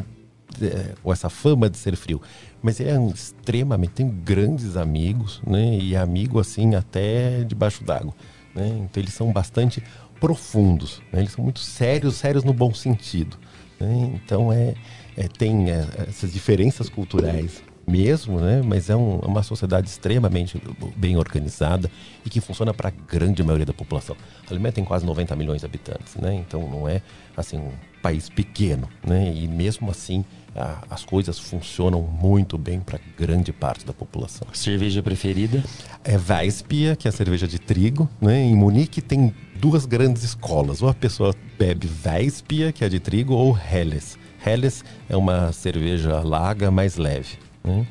[0.61, 2.22] É, ou essa fama de ser frio.
[2.61, 5.80] Mas ele é um extremamente, tem grandes amigos, né?
[5.80, 8.14] E amigo assim até debaixo d'água.
[8.53, 8.68] Né?
[8.84, 9.82] Então eles são bastante
[10.22, 11.19] profundos, né?
[11.19, 13.35] eles são muito sérios, sérios no bom sentido.
[13.80, 14.11] né?
[14.14, 14.76] Então é,
[15.18, 18.61] é- tem é, essas diferenças culturais mesmo, né?
[18.64, 20.61] mas é, um- é uma sociedade extremamente
[20.95, 21.89] bem organizada
[22.23, 24.15] e que funciona para a grande maioria da população.
[24.48, 26.35] A Alemanha tem quase 90 milhões de habitantes, né?
[26.35, 27.02] então não é
[27.35, 27.72] assim um
[28.03, 29.34] país pequeno, né?
[29.35, 30.23] e mesmo assim
[30.56, 34.48] a- as coisas funcionam muito bem para grande parte da população.
[34.53, 35.64] Cerveja preferida?
[36.03, 38.07] É Weissbier, que é a cerveja de trigo.
[38.22, 38.41] Né?
[38.43, 40.81] Em Munique tem duas grandes escolas.
[40.81, 44.17] Ou a pessoa bebe Weissbier, que é de trigo, ou Helles.
[44.45, 47.38] Helles é uma cerveja laga mais leve.
[47.63, 47.85] Né?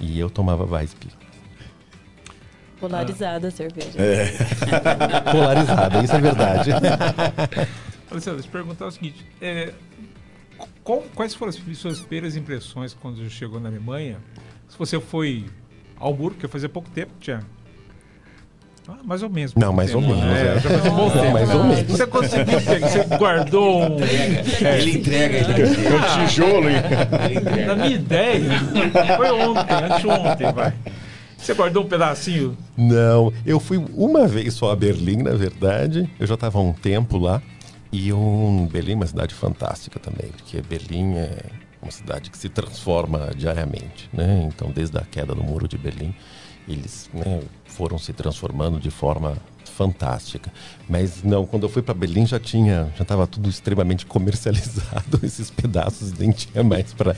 [0.00, 1.12] E eu tomava Weissbier.
[2.80, 3.92] Polarizada a cerveja.
[5.30, 6.70] Polarizada, isso é verdade.
[8.10, 9.72] Alessandro, deixa eu perguntar o seguinte: é,
[10.82, 14.18] qual- quais foram as suas primeiras impressões quando chegou na Alemanha?
[14.68, 15.46] Se você foi
[15.96, 17.40] ao Hamburgo, que fazia pouco tempo, tinha.
[18.88, 19.54] Ah, mais ou menos.
[19.54, 20.58] Não, mais ou menos, é.
[20.60, 21.32] Já faz um bom tempo.
[21.32, 21.82] mais ou menos.
[21.84, 23.98] Você conseguiu você guardou um.
[24.02, 25.88] Ele entrega, ele entrega.
[25.88, 26.76] É um tijolo, hein?
[27.36, 27.66] Entrega.
[27.66, 28.50] Na minha ideia,
[29.16, 30.74] foi ontem, anteontem, vai.
[31.36, 32.56] Você guardou um pedacinho?
[32.76, 36.08] Não, eu fui uma vez só a Berlim, na verdade.
[36.18, 37.42] Eu já estava há um tempo lá.
[37.90, 41.38] E um, Berlim é uma cidade fantástica também, porque Berlim é
[41.82, 44.48] uma cidade que se transforma diariamente, né?
[44.48, 46.14] Então, desde a queda do muro de Berlim,
[46.68, 49.36] eles né, foram se transformando de forma
[49.76, 50.52] fantástica.
[50.88, 55.50] Mas não, quando eu fui para Berlim já tinha, já estava tudo extremamente comercializado, esses
[55.50, 57.16] pedaços nem tinha mais para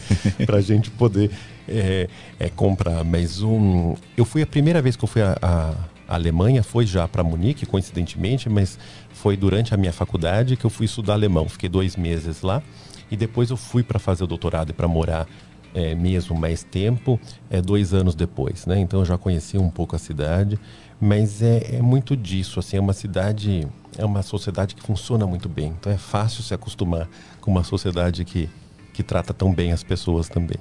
[0.57, 1.31] a gente poder
[1.69, 2.09] é,
[2.39, 3.05] é, comprar.
[3.05, 6.87] Mas um, eu fui a primeira vez que eu fui a, a a Alemanha, foi
[6.87, 8.79] já para Munique, coincidentemente, mas
[9.11, 11.49] foi durante a minha faculdade que eu fui estudar alemão.
[11.49, 12.63] Fiquei dois meses lá
[13.11, 15.27] e depois eu fui para fazer o doutorado e para morar
[15.75, 17.19] é, mesmo mais tempo,
[17.51, 18.79] é, dois anos depois, né?
[18.79, 20.59] Então eu já conhecia um pouco a cidade,
[21.01, 23.67] mas é, é muito disso, assim, é uma cidade,
[23.99, 25.75] é uma sociedade que funciona muito bem.
[25.79, 27.09] Então é fácil se acostumar
[27.41, 28.49] com uma sociedade que,
[28.93, 30.59] que trata tão bem as pessoas também.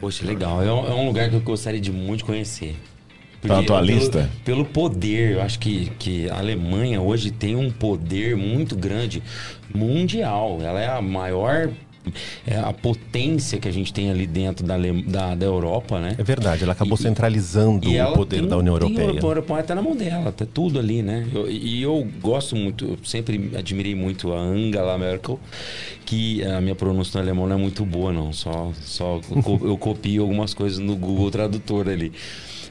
[0.00, 0.62] Poxa, legal.
[0.62, 2.76] É um, é um lugar que eu gostaria de muito conhecer.
[3.40, 4.30] Tá na tua pelo- lista?
[4.44, 9.22] Pelo poder, eu acho que, que a Alemanha hoje tem um poder muito grande
[9.74, 10.58] mundial.
[10.62, 11.70] Ela é a maior
[12.46, 14.76] é, a potência que a gente tem ali dentro da,
[15.06, 16.14] da, da Europa, né?
[16.18, 19.12] É verdade, ela acabou centralizando E o poder tem- da União Europeia.
[19.22, 21.26] O Europeu tá na mão dela, tá tudo ali, né?
[21.32, 25.38] Eu- E eu, gosto muito, eu sempre admirei muito a Angela Merkel,
[26.04, 28.32] que a minha pronúncia no alemão não é muito boa, não.
[28.32, 32.12] Só, só eu co- eu copio algumas coisas no Google Tradutor ali.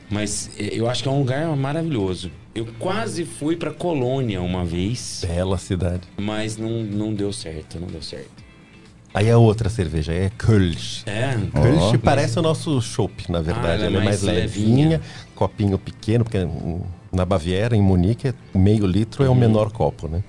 [0.09, 2.29] Mas eh, eu acho que é um lugar maravilhoso.
[2.53, 5.23] Eu quase fui pra Colônia uma vez.
[5.25, 6.01] Bela cidade.
[6.17, 8.40] Mas não, não deu certo, não deu certo.
[9.13, 11.03] Aí a outra cerveja é Kölsch.
[11.05, 11.33] É?
[11.53, 11.97] Kölsch Ó.
[11.97, 13.83] parece o nosso chopp, na verdade.
[13.83, 15.01] ela é ela é mais, mais levinha, levinha.
[15.35, 16.38] copinho pequeno, porque
[17.11, 20.23] na Baviera, em Munique, é meio litro é o menor copo, né?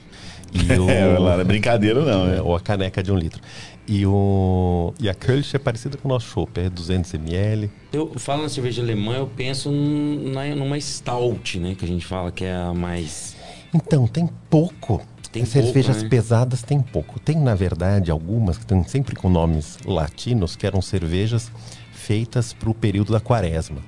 [0.53, 0.91] E o...
[0.91, 2.39] É, lá não é brincadeira não, né?
[2.39, 3.41] É, ou a caneca de um litro.
[3.87, 4.93] E, o...
[5.01, 7.71] e a Kölsch é parecida com o nosso chopp, é 200 ml.
[7.93, 11.77] Eu falo na cerveja alemã, eu penso num- na, numa stout, né?
[11.79, 13.37] Que a gente fala que é a mais.
[13.73, 15.01] Então, tem pouco.
[15.33, 16.09] Tem As cervejas pouco, né?
[16.11, 17.19] pesadas tem pouco.
[17.19, 21.51] Tem, na verdade, algumas que estão sempre com nomes latinos, que eram cervejas
[21.91, 23.79] feitas para o período da quaresma.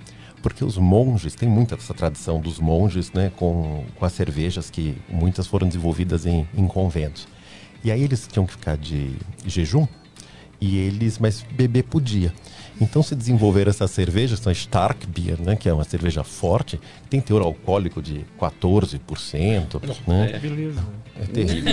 [0.42, 4.96] Porque os monges, tem muita dessa tradição dos monges, né, com, com as cervejas que
[5.08, 7.28] muitas foram desenvolvidas em, em conventos.
[7.82, 9.14] E aí eles tinham que ficar de
[9.46, 9.86] jejum,
[10.60, 12.32] e eles, mas beber podia.
[12.80, 17.20] Então se desenvolveram essas cervejas, são Stark Beer, né, que é uma cerveja forte, tem
[17.20, 20.32] teor alcoólico de 14%, né?
[20.34, 20.38] É.
[20.38, 20.84] Beleza.
[21.20, 21.72] É terrível.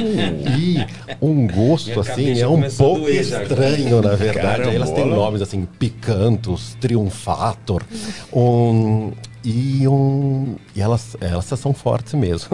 [0.60, 0.86] E
[1.19, 4.69] um gosto assim é um pouco estranho, na verdade.
[4.69, 7.84] Aí elas têm nomes assim, Picantus, Triunfator,
[8.32, 9.11] um,
[9.44, 12.49] e um e elas elas são fortes mesmo.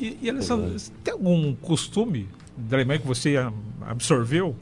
[0.00, 0.32] E, e
[1.02, 3.34] tem algum costume da Alemanha que você
[3.84, 4.54] absorveu?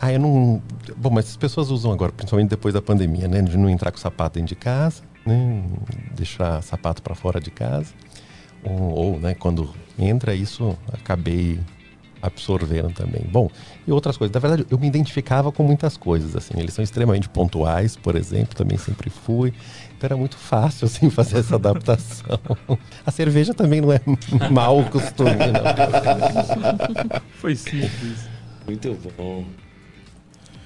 [0.00, 0.62] Ah, eu não.
[0.96, 3.42] Bom, mas as pessoas usam agora, principalmente depois da pandemia, né?
[3.42, 5.62] De não entrar com sapato dentro de casa, né?
[6.14, 7.92] Deixar sapato para fora de casa.
[8.64, 11.60] Ou, ou, né, quando entra, isso acabei
[12.22, 13.22] absorvendo também.
[13.30, 13.50] Bom,
[13.86, 14.32] e outras coisas.
[14.32, 16.54] Na verdade, eu me identificava com muitas coisas, assim.
[16.56, 19.52] Eles são extremamente pontuais, por exemplo, também sempre fui.
[19.96, 22.40] Então era muito fácil, assim, fazer essa adaptação.
[23.04, 24.00] A cerveja também não é
[24.50, 27.20] mau costume, não.
[27.38, 28.28] Foi simples.
[28.66, 29.44] Muito bom.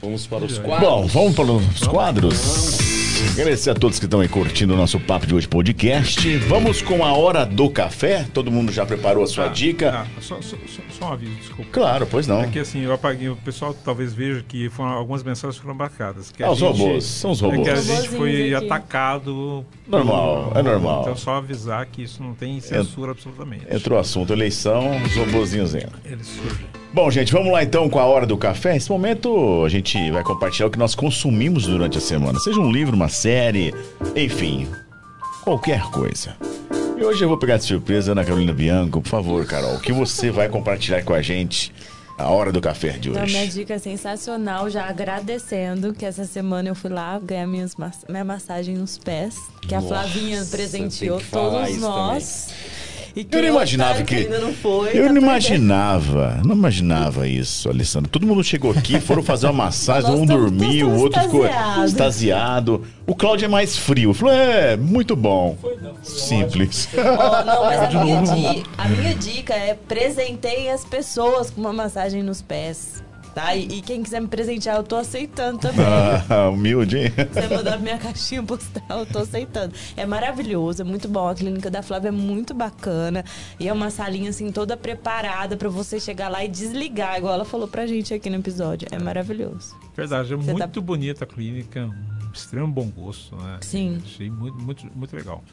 [0.00, 0.88] Vamos para os quadros.
[0.88, 2.87] Bom, vamos para os quadros.
[3.20, 6.36] Agradecer a todos que estão aí curtindo o nosso Papo de Hoje podcast.
[6.38, 8.24] Vamos com a hora do café.
[8.32, 9.90] Todo mundo já preparou a sua Ah, dica?
[9.92, 11.70] ah, só, só- só- só um aviso, desculpa.
[11.72, 12.42] Claro, pois não.
[12.42, 16.30] É que assim, eu apaguei, o pessoal talvez veja que foram, algumas mensagens foram marcadas.
[16.30, 17.84] Que a Ah, os gente- robôs, são os É que a robôs.
[17.86, 18.64] gente foi aqui.
[18.66, 19.64] atacado.
[19.86, 21.00] Normal, é normal.
[21.02, 23.66] Então só avisar que isso não tem censura absolutamente.
[23.70, 25.98] Entrou o assunto eleição, os robozinhos entram.
[26.04, 26.66] Eles surgem.
[26.92, 28.72] Bom, gente, vamos lá então com a hora do café.
[28.72, 32.38] Nesse momento a gente vai compartilhar o que nós consumimos durante a semana.
[32.40, 33.74] Seja um livro, uma série,
[34.14, 34.68] enfim,
[35.44, 36.36] qualquer coisa.
[36.96, 39.00] E hoje eu vou pegar de surpresa Ana Carolina Bianco.
[39.00, 41.72] Por favor, Carol, o que você vai compartilhar com a gente
[42.18, 43.52] a hora do café de Então, minha hoje?
[43.52, 47.76] dica é sensacional, já agradecendo que essa semana eu fui lá ganhar minhas
[48.08, 52.48] minha massagem nos pés, que a Nossa, Flavinha presenteou todos nós.
[52.48, 52.97] E
[53.30, 54.14] Eu não imaginava que.
[54.14, 58.10] ainda não foi, eu tá não imaginava, não imaginava isso, Alessandro.
[58.10, 61.46] Todo mundo chegou aqui, foram fazer uma massagem, um dormiu, o outro ficou
[61.84, 62.84] extasiado.
[63.06, 64.12] O Cláudio é mais frio.
[64.14, 65.56] Falou, é, muito bom.
[66.02, 66.88] Simples.
[66.96, 68.34] Ó, não, mas a minha, novo.
[68.54, 73.02] di- a minha dica é presenteiem as pessoas com uma massagem nos pés.
[73.38, 73.54] Tá?
[73.54, 75.78] E, e quem quiser me presentear, eu tô aceitando também.
[76.28, 77.12] Ah, humilde, hein?
[77.32, 79.72] Você mandar minha caixinha postal, eu tô aceitando.
[79.96, 81.28] É maravilhoso, é muito bom.
[81.28, 83.24] A clínica da Flávia é muito bacana.
[83.60, 87.44] E é uma salinha, assim, toda preparada pra você chegar lá e desligar, igual ela
[87.44, 88.88] falou pra gente aqui no episódio.
[88.90, 89.76] É maravilhoso.
[89.96, 93.58] Verdade, é Você tá- muito bonita a clínica, um extremo bom gosto, né?
[93.60, 94.02] Sim.
[94.04, 95.44] Achei muito, muito, muito legal.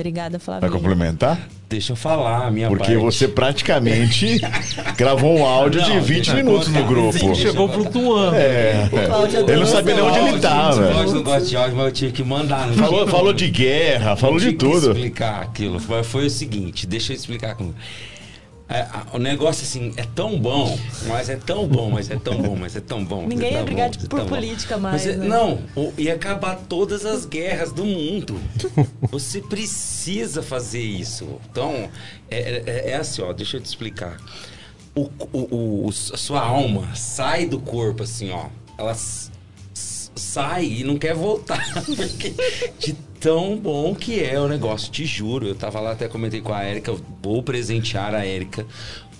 [0.00, 0.68] Obrigada, Flávia.
[0.68, 1.38] Vai complementar?
[1.68, 2.96] Deixa eu falar a minha Porque parte.
[2.96, 4.40] você praticamente
[4.96, 6.88] gravou um áudio de Não, 20 deixa eu minutos no contar.
[6.88, 7.18] grupo.
[7.18, 8.36] Sim, Chegou flutuando.
[8.36, 8.88] É.
[9.06, 10.88] Cláudio Ele não sabia nem onde ele O tava.
[10.90, 12.66] Cláudio não gosta de áudio, mas eu tive que mandar.
[12.66, 14.90] não Falou, falou de guerra, falou Eu de tive que tudo.
[14.92, 15.78] explicar aquilo.
[15.78, 17.74] Foi, foi o seguinte, deixa eu explicar como.
[18.72, 20.78] É, o negócio assim é tão bom,
[21.08, 23.26] mas é tão bom, mas é tão bom, mas é tão bom.
[23.26, 24.36] Ninguém é tipo, é por tão bom.
[24.36, 25.04] política mais.
[25.04, 25.26] Mas é- né?
[25.26, 28.40] não, o- ia acabar todas as guerras do mundo.
[29.10, 31.26] Você precisa fazer isso.
[31.50, 31.88] Então,
[32.30, 34.16] é, é- é assim, ó, deixa eu te explicar.
[34.94, 38.46] O, o- o- a sua alma sai do corpo assim, ó.
[38.78, 38.96] Ela
[40.14, 41.62] sai e não quer voltar.
[41.84, 42.34] Porque
[42.78, 45.46] de tão bom que é o negócio, te juro.
[45.46, 48.66] Eu tava lá, até comentei com a eu vou presentear a Érica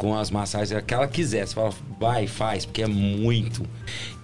[0.01, 1.47] com as massagens que ela quiser.
[1.47, 3.67] Você fala, vai, faz, porque é muito.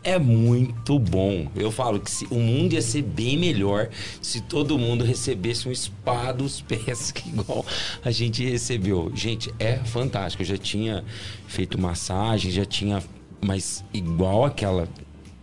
[0.02, 1.48] É muito bom.
[1.54, 3.90] Eu falo que se, o mundo ia ser bem melhor
[4.22, 7.66] se todo mundo recebesse um spa dos pés, que igual
[8.02, 9.12] a gente recebeu.
[9.14, 10.42] Gente, é fantástico.
[10.42, 11.04] Eu já tinha
[11.46, 13.02] feito massagem, já tinha
[13.44, 14.88] Mas igual aquela.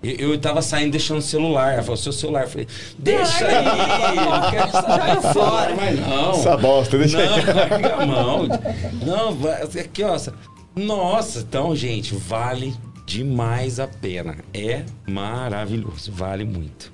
[0.03, 1.73] Eu, eu tava saindo deixando o celular.
[1.73, 2.43] Ela falou, seu celular.
[2.43, 2.67] Eu falei,
[2.99, 5.75] deixa aí, não quero saber fora.
[5.75, 6.31] Mas não.
[6.31, 7.45] Essa bosta, deixa não, aí.
[7.45, 8.47] larga a mão.
[9.05, 10.17] Não, vai- aqui, ó.
[10.75, 12.73] Nossa, então, gente, vale
[13.05, 14.37] demais a pena.
[14.53, 16.91] É maravilhoso, vale muito.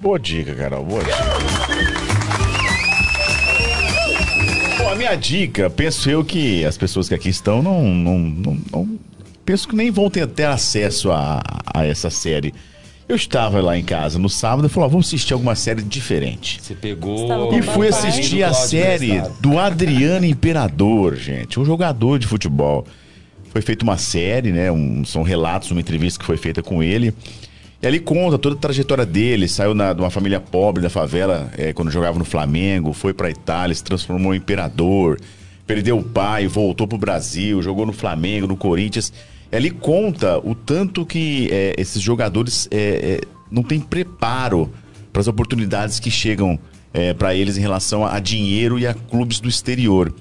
[0.00, 1.16] Boa dica, Carol, boa dica.
[4.78, 7.82] Bom, a minha dica, penso eu que as pessoas que aqui estão não.
[7.82, 8.98] não, não, não-
[9.50, 11.42] penso que nem vão ter, ter acesso a,
[11.74, 12.54] a essa série.
[13.08, 16.60] Eu estava lá em casa no sábado e falei, ó, vamos assistir alguma série diferente.
[16.62, 17.52] Você pegou.
[17.52, 22.86] E fui assistir a série do Adriano Imperador, gente, um jogador de futebol.
[23.52, 24.70] Foi feita uma série, né?
[24.70, 27.12] um- são relatos, uma entrevista que foi feita com ele.
[27.82, 29.48] E ali conta toda a trajetória dele.
[29.48, 33.28] Saiu na- de uma família pobre da favela eh, quando jogava no Flamengo, foi pra
[33.28, 35.18] Itália, se transformou em imperador,
[35.66, 39.12] perdeu o pai, voltou pro Brasil, jogou no Flamengo, no Corinthians.
[39.50, 44.70] E ali conta o tanto que eh, esses jogadores eh, eh, não têm preparo
[45.12, 46.58] para as oportunidades que chegam
[47.18, 50.12] para eles em relação a, dinheiro e a clubes do exterior.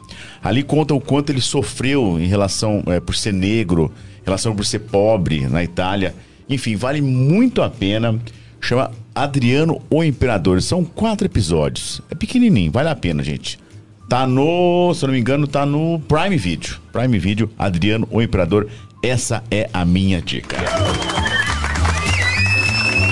[0.42, 3.92] Ali conta o quanto ele sofreu em relação eh, por ser negro,
[4.22, 6.16] em relação por ser pobre na Itália.
[6.48, 8.20] Enfim, vale muito a pena.
[8.62, 10.62] Chama Adriano o Imperador.
[10.62, 12.02] São quatro episódios.
[12.10, 13.60] É pequenininho, vale a pena, gente.
[14.08, 16.80] Tá no, se eu não me engano, tá no Prime Video.
[16.92, 18.68] Prime Video, Adriano o Imperador.
[19.02, 20.58] Essa é a minha dica.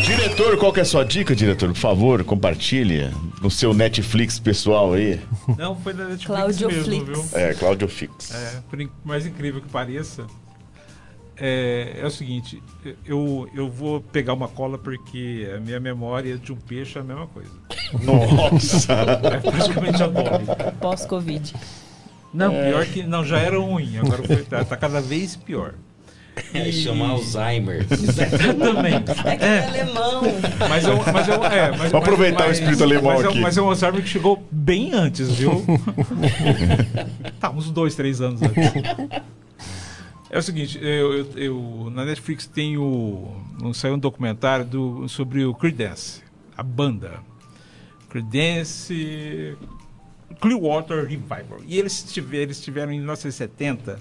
[0.03, 1.69] Diretor, qual que é a sua dica, diretor?
[1.69, 3.09] Por favor, compartilhe
[3.41, 5.19] no seu Netflix pessoal aí.
[5.57, 7.05] Não, foi da Netflix Claudio mesmo, Flix.
[7.05, 7.39] viu?
[7.39, 8.33] É, Claudio Fix.
[8.33, 10.27] É, por mais incrível que pareça,
[11.37, 12.61] é, é o seguinte,
[13.05, 17.03] eu, eu vou pegar uma cola porque a minha memória de um peixe é a
[17.03, 17.51] mesma coisa.
[18.03, 18.93] Nossa!
[18.93, 20.71] É praticamente a.
[20.81, 21.53] Pós-Covid.
[22.33, 22.69] Não, É.
[22.69, 25.73] pior que não, já era ruim, agora foi, tá, tá cada vez pior.
[26.53, 27.83] É, chama Alzheimer.
[27.89, 29.09] Exatamente.
[29.25, 30.21] É que é alemão.
[30.69, 33.31] Mas eu, mas eu, é, mas, Vamos aproveitar mas- o espírito alemão mas é um-
[33.31, 33.39] aqui.
[33.39, 35.65] mas é um Alzheimer que chegou bem antes, viu?
[37.39, 38.55] tá, uns dois, três anos antes.
[40.29, 43.31] É o seguinte, eu, eu- eu- na Netflix tem o,
[43.63, 46.21] um- saiu um documentário do, sobre o Creedence,
[46.55, 47.13] a banda.
[48.09, 49.55] Creedence
[50.39, 51.59] Clearwater Revival.
[51.65, 53.99] E eles estiveram, eles estiveram em 1970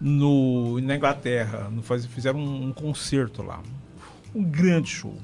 [0.00, 3.60] no, na Inglaterra, no, fizeram um, um concerto lá.
[4.34, 5.16] Um grande show.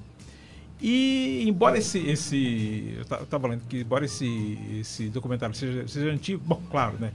[0.81, 5.87] E embora esse, esse eu ta- eu estava lendo que embora esse, esse documentário seja,
[5.87, 7.13] seja antigo, bom, claro, né?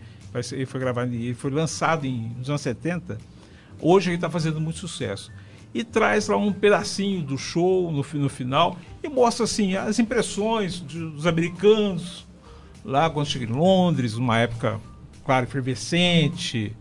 [0.51, 3.17] Ele foi gravado, ele foi lançado em, nos anos 70.
[3.81, 5.31] Hoje ele está fazendo muito sucesso.
[5.73, 10.79] E traz lá um pedacinho do show no, no final e mostra assim as impressões
[10.79, 12.26] dos americanos
[12.87, 14.79] lá quando chega em Londres, uma época,
[15.25, 16.73] claro, efervescente,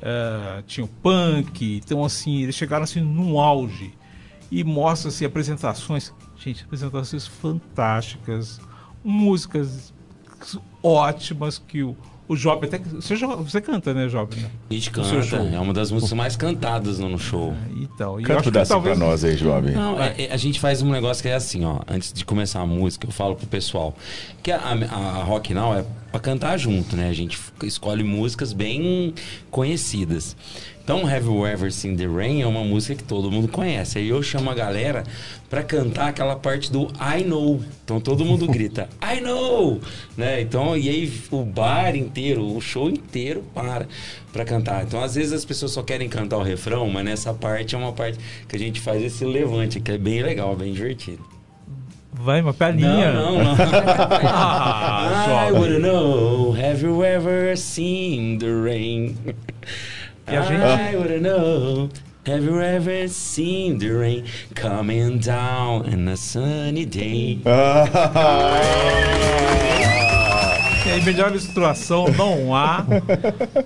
[0.00, 3.92] eh, tinha o punk, então assim, eles chegaram assim num auge.
[4.50, 8.60] E mostra assim apresentações, gente, apresentações fantásticas,
[9.04, 9.92] músicas
[10.82, 11.96] ótimas que o,
[12.28, 14.36] o Job até que- você, você canta, né, Job?
[14.36, 14.48] Né?
[14.70, 17.54] A gente canta, é uma das músicas mais cantadas no show.
[17.74, 19.74] Então, e que pedacinho talvez- pra nós aí, jovem.
[19.74, 21.80] Não, é- é- a gente faz um negócio que é assim, ó.
[21.88, 23.96] Antes de começar a música, eu falo pro pessoal
[24.42, 24.72] que a, a,
[25.20, 27.08] a Rock Now é pra cantar junto, né?
[27.08, 29.14] A gente escolhe músicas bem
[29.50, 30.36] conhecidas.
[30.82, 33.98] Então, Have You Ever Seen the Rain é uma música que todo mundo conhece.
[33.98, 35.04] Aí eu chamo a galera
[35.50, 37.60] pra cantar aquela parte do I Know.
[37.84, 39.82] Então todo mundo grita I Know,
[40.16, 40.40] né?
[40.40, 43.86] Então e aí o bar inteiro, o show inteiro para
[44.32, 44.82] pra cantar.
[44.82, 47.92] Então às vezes as pessoas só querem cantar o refrão, mas nessa parte é uma
[47.92, 48.18] parte
[48.48, 51.37] que a gente faz esse levante, que é bem legal, bem divertido.
[52.20, 53.12] Vai, uma palhinha.
[53.12, 53.56] Não, não, não.
[54.26, 55.60] ah, I jovem.
[55.60, 59.16] wanna know, have you ever seen the rain?
[60.30, 61.88] E a gente- I wanna know,
[62.26, 64.24] have you ever seen the rain
[64.54, 67.40] coming down on a sunny day?
[70.86, 72.82] E aí, melhor situação não há.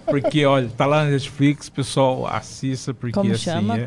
[0.06, 3.44] Porque, olha, tá lá na Netflix, pessoal, assista, porque Como assim.
[3.44, 3.78] chama?
[3.78, 3.86] É,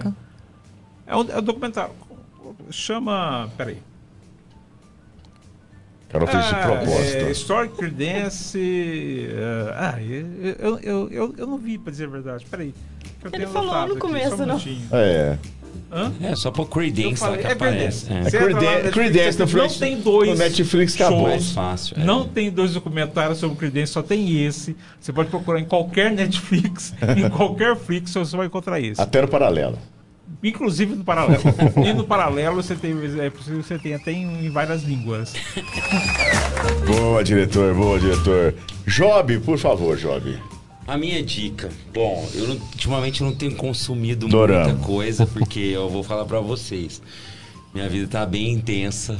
[1.07, 1.91] é, um, é um documentário.
[2.71, 3.49] Chama.
[3.57, 3.77] Peraí.
[6.10, 7.18] Carol fez de Ah, propósito.
[7.26, 9.27] É, Story Credence.
[9.30, 12.45] é, ah, eu, eu, eu, eu, não vi, pra dizer a verdade.
[12.49, 12.73] Peraí.
[13.34, 14.61] Ele falou no aqui, começo, um não.
[14.91, 15.38] É.
[15.91, 16.14] Hã?
[16.22, 18.14] É, só por Eu Creedence lá falei, que é aparece.
[18.14, 18.23] É.
[18.23, 21.18] Você entra lá na Creden- Netflix, no não tem dois no Netflix acabou.
[21.19, 22.03] shows, Mais fácil, é.
[22.06, 24.76] Não tem dois documentários sobre Creedence, só tem esse.
[25.02, 29.02] Você pode procurar em qualquer Netflix, em qualquer Flix, você vai encontrar esse.
[29.02, 29.77] Até no paralelo.
[30.47, 31.41] Inclusive no paralelo.
[31.85, 35.34] e no paralelo você tem, é possível que você tenha até em, em várias línguas.
[36.85, 38.53] Boa, diretor, boa, diretor.
[38.85, 40.38] Job, por favor, Job.
[40.88, 44.65] A minha dica, bom, eu não- ultimamente não tenho consumido Dorama.
[44.69, 47.01] muita coisa, porque eu vou falar pra vocês.
[47.73, 49.17] Minha vida tá bem intensa.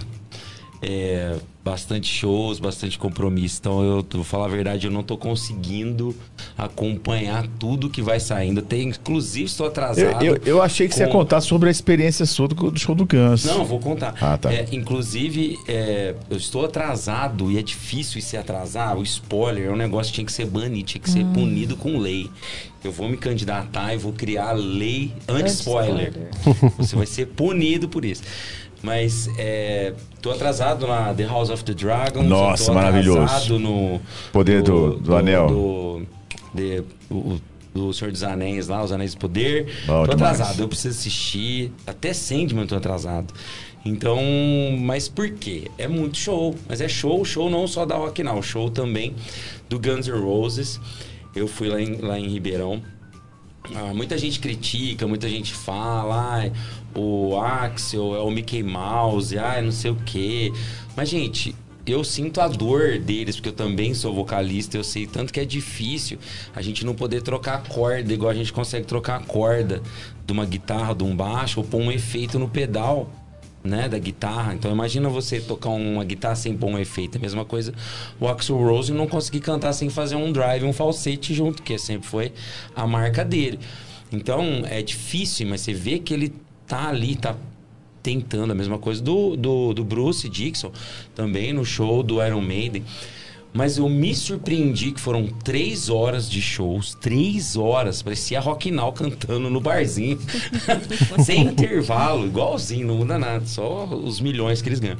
[0.82, 3.58] É, bastante shows, bastante compromisso.
[3.60, 6.16] Então, eu vou falar a verdade, eu não tô conseguindo
[6.56, 8.62] acompanhar tudo que vai saindo.
[8.62, 10.24] Tem, inclusive, estou Eu, atrasado.
[10.24, 12.94] eu, eu achei que você ia com- contar sobre a experiência sua do, do show
[12.94, 13.46] do Guns.
[13.46, 14.14] Não, vou contar.
[14.22, 14.54] Ah, tá.
[14.54, 18.98] É, inclusive, é, eu estou atrasado e é difícil se atrasar.
[18.98, 21.34] O spoiler é um negócio que tinha que ser banido, tinha que ser Hum.
[21.34, 22.30] punido com lei.
[22.84, 26.14] Eu vou me candidatar e vou criar lei anti-spoiler.
[26.44, 26.72] Anti-spoiler.
[26.78, 28.22] Você vai ser punido por isso.
[28.84, 32.24] Mas é, tô atrasado na The House of the Dragon.
[32.24, 33.20] Nossa, maravilhoso.
[33.22, 34.00] atrasado no
[34.32, 35.48] Poder do- do Anel.
[35.48, 36.02] Do,
[36.54, 37.40] de- o-
[37.74, 39.66] do Senhor dos Anéis lá, os Anéis do Poder.
[39.88, 40.40] Bom tô demais.
[40.40, 41.72] atrasado, eu preciso assistir.
[41.88, 43.34] Até Sandman tô atrasado.
[43.84, 44.20] Então,
[44.80, 45.70] mas por quê?
[45.78, 46.56] É muito show.
[46.68, 49.14] Mas é show, show não só da Rock Now, show também
[49.70, 50.80] do Guns N' Roses.
[51.36, 52.82] Eu fui lá em, lá em Ribeirão.
[53.76, 56.52] Ah, muita gente critica, muita gente fala, ai,
[56.96, 60.52] o Axel é o Mickey Mouse, ai, não sei o quê.
[60.96, 61.56] Mas, gente,
[61.86, 65.46] eu sinto a dor deles, porque eu também sou vocalista, eu sei tanto que é
[65.46, 66.18] difícil
[66.56, 69.82] a gente não poder trocar corda, igual a gente consegue trocar a corda
[70.26, 73.08] de uma guitarra, de um baixo, ou pôr um efeito no pedal
[73.64, 74.54] né, da guitarra.
[74.54, 77.18] Então imagina você tocar uma guitarra sem pôr um efeito.
[77.18, 77.74] A mesma coisa
[78.20, 82.08] o Axel Rose não conseguir cantar sem fazer um drive, um falsete junto, que sempre
[82.08, 82.32] foi
[82.76, 83.60] a marca dele.
[84.12, 86.34] Então é difícil, mas você vê que ele
[86.68, 87.36] tá ali, tá
[88.02, 90.72] tentando a mesma coisa do, do, do Bruce Dixon,
[91.16, 92.84] também no show do Iron Maiden.
[93.52, 98.92] Mas eu me surpreendi que foram três horas de shows, três horas, parecia Rock Now
[98.92, 100.20] cantando no barzinho,
[101.24, 104.98] sem intervalo, igualzinho, não muda nada, só os milhões que eles ganham.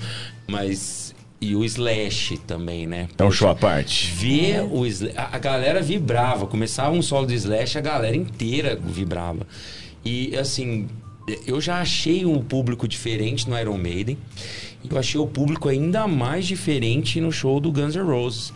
[0.48, 3.10] Mas e o Slash também, né?
[3.18, 4.10] É um show à parte.
[4.12, 8.80] Ver o Slash, a a galera vibrava, começava um solo do Slash, a galera inteira
[8.82, 9.46] vibrava.
[10.04, 10.88] E assim,
[11.48, 14.18] eu já achei um público diferente no Iron Maiden.
[14.84, 18.54] E eu achei o público ainda mais diferente no show do Guns N' Roses.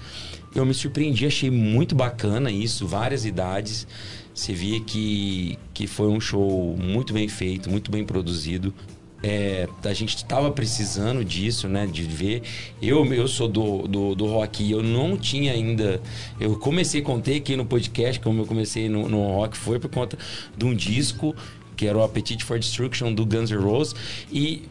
[0.53, 3.87] Eu me surpreendi, achei muito bacana isso, várias idades.
[4.33, 8.73] Você via que, que foi um show muito bem feito, muito bem produzido.
[9.21, 11.85] É, a gente estava precisando disso, né?
[11.85, 12.41] De ver.
[12.81, 16.01] Eu, eu sou do, do, do rock eu não tinha ainda.
[16.39, 20.17] Eu comecei, contei aqui no podcast, como eu comecei no, no rock, foi por conta
[20.57, 21.35] de um disco
[21.79, 23.95] que era o Appetite for Destruction do Guns N' Roses.
[24.29, 24.63] E,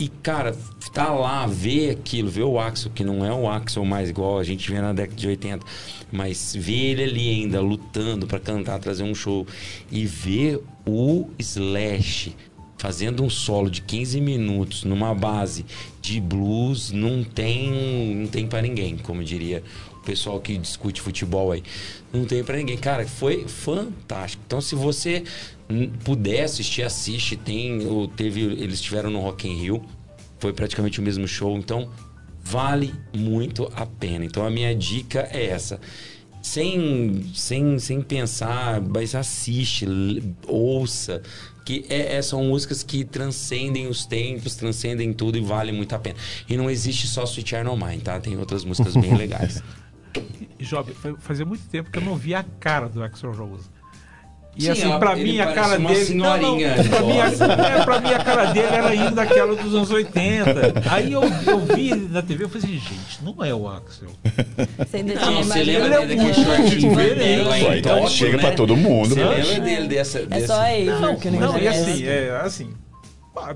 [0.00, 0.52] e, cara,
[0.92, 4.42] tá lá, ver aquilo, ver o Axel, que não é o Axel mais igual a
[4.42, 5.64] gente vê na década de 80,
[6.10, 9.46] mas ver ele ali ainda lutando para cantar, trazer um show
[9.92, 12.34] e ver o Slash
[12.78, 15.64] fazendo um solo de 15 minutos numa base
[16.00, 19.62] de blues não tem não tem para ninguém, como diria
[19.92, 21.62] o pessoal que discute futebol aí.
[22.12, 22.76] Não tem para ninguém.
[22.76, 24.42] Cara, foi fantástico.
[24.46, 25.24] Então se você
[26.04, 29.84] puder assistir, assiste, tem o teve eles estiveram no Rock in Rio,
[30.38, 31.90] foi praticamente o mesmo show, então
[32.42, 34.24] vale muito a pena.
[34.24, 35.80] Então a minha dica é essa.
[36.50, 39.84] Sem, sem, sem pensar, mas assiste,
[40.46, 41.20] ouça.
[41.64, 45.98] Que é, é- são músicas que transcendem os tempos, transcendem tudo e vale muito a
[45.98, 46.16] pena.
[46.48, 48.20] E não existe só Sweet Child No Mine, tá?
[48.20, 49.60] Tem outras músicas bem legais.
[50.60, 53.68] Job, fa- fazia muito tempo que eu não via a cara do Axel Rose.
[54.58, 56.04] E Sim, assim, ela- pra mim a cara dele.
[56.04, 59.74] senhorinha Não, não, pra, mim, é, pra mim a cara dele era ainda aquela dos
[59.74, 60.82] anos 80.
[60.90, 64.08] Aí eu, eu vi ele na TV e falei assim, gente, não é o Axel.
[64.78, 68.36] Você ainda Não, tinha você imaginado- lembra dele daquele shortinho vermelho em então Tóquio, chega
[68.38, 68.42] né?
[68.42, 69.34] pra todo mundo, Você né?
[69.34, 70.26] lembra dele dessa...
[70.30, 72.70] É só aí, Não, que não não, e assim, é assim.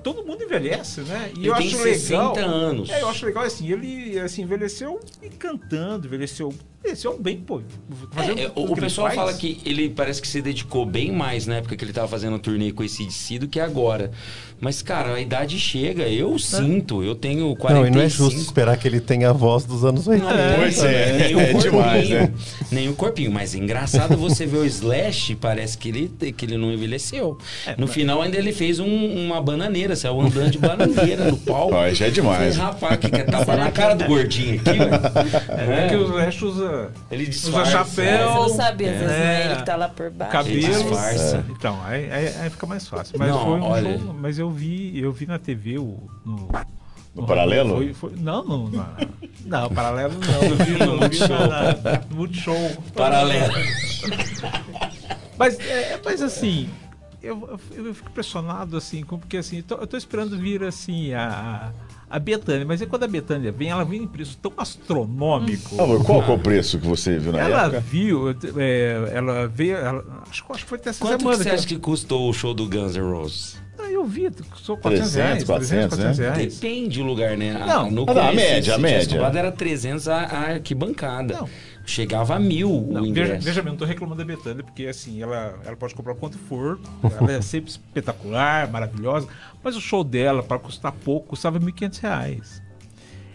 [0.03, 1.31] Todo mundo envelhece, né?
[1.35, 2.51] E Ele eu tem acho 60 legal.
[2.55, 2.91] anos.
[2.91, 6.53] É, eu acho legal assim, ele assim, envelheceu e cantando, envelheceu,
[6.83, 7.61] envelheceu bem, pô.
[8.11, 9.19] fazendo É, tudo o, o pessoal faz.
[9.19, 12.39] fala que ele parece que se dedicou bem mais na época que ele tava fazendo
[12.39, 14.11] turnê com esse DC do que agora.
[14.63, 17.73] Mas, cara, a idade chega, eu sinto, eu tenho 45.
[17.73, 20.27] Não, e não é justo esperar que ele tenha a voz dos anos 80.
[20.59, 22.33] Pois é, nem o é corpinho, demais, né?
[22.71, 26.59] Nem o corpinho, mas é engraçado você ver o Slash, parece que ele, que ele
[26.59, 27.39] não envelheceu.
[27.79, 31.73] no final ainda ele fez um- uma bananeira, saiu andando de bananeira no palco.
[31.81, 32.55] Ó, já é demais.
[32.57, 35.73] Falei, rapaz, que quer tapar na cara do gordinho aqui, velho.
[35.73, 36.70] É, que o Slash usa,
[37.11, 37.71] Ele usa disfarça.
[37.71, 38.29] chapéu.
[38.29, 40.33] Você não sabe, às vezes não é ele que tá lá por baixo.
[40.33, 40.57] cabelo.
[40.59, 41.37] Ele disfarça.
[41.49, 41.53] É.
[41.53, 43.19] Então, aí, aí- aí fica mais fácil.
[43.19, 46.49] Mas Não, foi um olha- show, mas eu vi, eu vi na TV o no,
[47.15, 47.77] No paralelo?
[47.77, 48.87] foi- foi- não, não, não,
[49.45, 50.43] não, paralelo não.
[50.49, 52.57] Eu vi no, no Multishow.
[52.95, 53.53] Paralelo.
[55.37, 56.69] Mas, é, mas assim,
[57.23, 60.63] eu, eu, eu fico impressionado, assim, com- porque assim, eu tô, eu tô esperando vir
[60.63, 64.53] assim a, a Betânia, mas aí quando a Betânia vem, ela vem em preço tão
[64.57, 65.77] astronômico.
[65.77, 67.81] Favor, qual é o preço que você viu na ela época?
[67.81, 71.37] viu, é, ela veio, ela- acho, que- acho que foi até essa Quanto que semana.
[71.39, 73.61] você que acha que custou o show do Guns N' Roses?
[73.83, 76.25] Ah, eu vi, sou 400 300, reais, 400, 300, 400 né?
[76.35, 76.55] reais.
[76.59, 77.55] Depende do lugar, né?
[77.67, 77.91] Não.
[77.91, 79.09] no Ah, não, a começo, média, a se tivesse média.
[79.13, 81.39] comprado, era 300 a, a arquibancada.
[81.85, 83.45] Chegava a mil o Não, veja, ingresso.
[83.45, 86.79] veja bem, não tô reclamando da Betânia, porque assim, ela, ela pode comprar quanto for,
[87.03, 89.27] ela é sempre espetacular, maravilhosa,
[89.63, 92.63] mas o show dela, para custar pouco, custava 1.500 reais.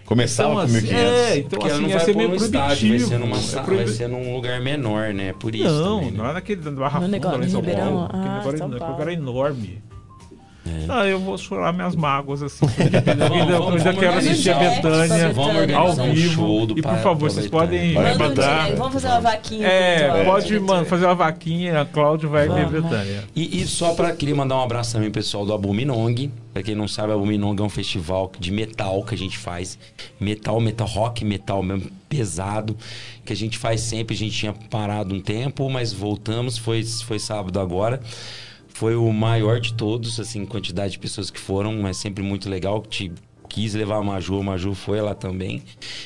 [0.06, 0.94] Começava Então, com assim, 1.500.
[0.96, 3.76] É, então Porque assim, não ia vai ser meio no estádio, vai ser, numa, É
[3.76, 5.34] vai ser num lugar menor, né?
[5.34, 6.18] Por isso Não, também, né?
[6.20, 7.62] não é naquele Barra No Funda, negócio lá em São.
[7.64, 8.10] Paulo.
[8.12, 8.50] Ah, negócio,
[8.94, 9.84] aquele é enorme.
[10.68, 10.86] É.
[10.90, 12.66] Ah, eu vou chorar minhas mágoas assim.
[12.76, 14.56] Eu ainda, Vamos- eu vamos- ainda vamos quero assistir a.
[14.60, 16.66] Betânia ao um vivo.
[16.66, 18.62] do e por favor, vocês podem um mandar.
[18.64, 19.68] direct, Vamos fazer uma vaquinha.
[19.68, 22.90] É, pro pode mano, fazer uma vaquinha, a Cláudio vai ver Vamos.
[22.90, 23.24] Betânia.
[23.36, 26.32] E, e só pra queria mandar um abraço também pessoal do Abuminong.
[26.54, 29.78] Pra quem não sabe, Abuminong é um festival de metal que a gente faz.
[30.20, 32.76] Metal, metal rock, metal mesmo pesado.
[33.24, 34.16] Que a gente faz sempre.
[34.16, 36.58] A gente tinha parado um tempo, mas voltamos.
[36.58, 38.00] Foi, foi sábado agora.
[38.76, 42.82] Foi o maior de todos, assim, quantidade de pessoas que foram, mas sempre muito legal.
[42.82, 43.10] Te,
[43.48, 45.64] quis levar a Maju, a Maju foi lá também.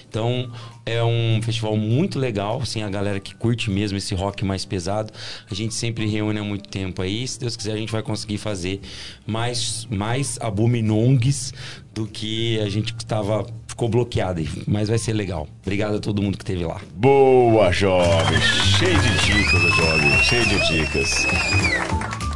[0.07, 0.51] Então,
[0.85, 5.11] é um festival muito legal, assim, a galera que curte mesmo esse rock mais pesado.
[5.49, 7.27] A gente sempre reúne há muito tempo aí.
[7.27, 8.81] Se Deus quiser, a gente vai conseguir fazer
[9.25, 11.51] mais, mais abominongues
[11.91, 14.43] do que a gente estava ficou bloqueado.
[14.67, 15.47] Mas vai ser legal.
[15.63, 16.79] Obrigado a todo mundo que esteve lá.
[16.93, 18.39] Boa, jovem.
[18.77, 20.23] Cheio de dicas, jovem.
[20.23, 22.28] Cheio de dicas.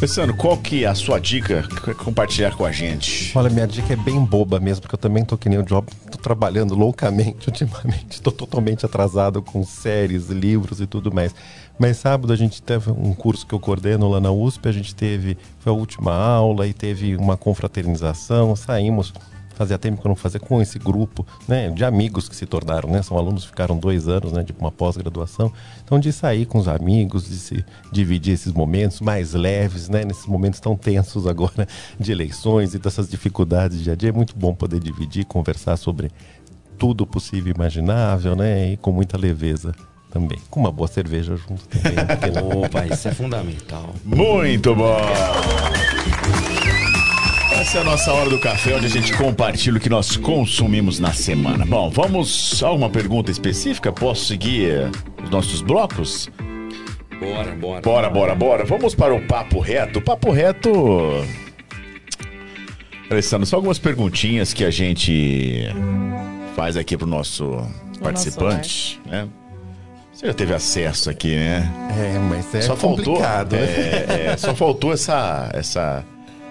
[0.00, 3.36] Pensando, qual que é a sua dica que compartilhar com a gente?
[3.36, 5.86] Olha, minha dica é bem boba mesmo, porque eu também tô que nem o Job,
[6.10, 11.34] tô trabalhando loucamente ultimamente, tô totalmente atrasado com séries, livros e tudo mais.
[11.78, 14.94] Mas sábado a gente teve um curso que eu coordeno lá na USP, a gente
[14.94, 19.12] teve, foi a última aula e teve uma confraternização, saímos,
[19.60, 22.88] fazia tempo que eu não fazia com esse grupo, né, de amigos que se tornaram,
[22.88, 25.52] né, são alunos que ficaram dois anos, né, de uma pós-graduação,
[25.84, 30.24] então de sair com os amigos, de se dividir esses momentos mais leves, né, nesses
[30.24, 31.68] momentos tão tensos agora
[32.00, 35.76] de eleições e dessas dificuldades do dia a dia, é muito bom poder dividir, conversar
[35.76, 36.10] sobre
[36.78, 39.74] tudo possível e imaginável, né, e com muita leveza
[40.10, 41.96] também, com uma boa cerveja junto também.
[41.96, 43.94] né, Opa, isso é fundamental.
[44.06, 44.96] Muito bom!
[47.60, 50.98] Essa é a nossa hora do café, onde a gente compartilha o que nós consumimos
[50.98, 51.66] na semana.
[51.66, 53.92] Bom, vamos a uma pergunta específica?
[53.92, 54.90] Posso seguir eh,
[55.22, 56.30] os nossos blocos?
[57.20, 57.82] Bora, bora.
[57.82, 58.64] Bora, bora, bora.
[58.64, 59.98] Vamos para o papo reto.
[59.98, 60.70] O papo reto.
[63.10, 65.68] Alessandro, só algumas perguntinhas que a gente
[66.56, 67.62] faz aqui pro nosso
[68.02, 69.28] participante, né?
[70.14, 71.70] Você já teve acesso aqui, né?
[71.90, 73.62] É, mas é só faltou, complicado, né?
[73.62, 76.02] é, é, só faltou essa, essa,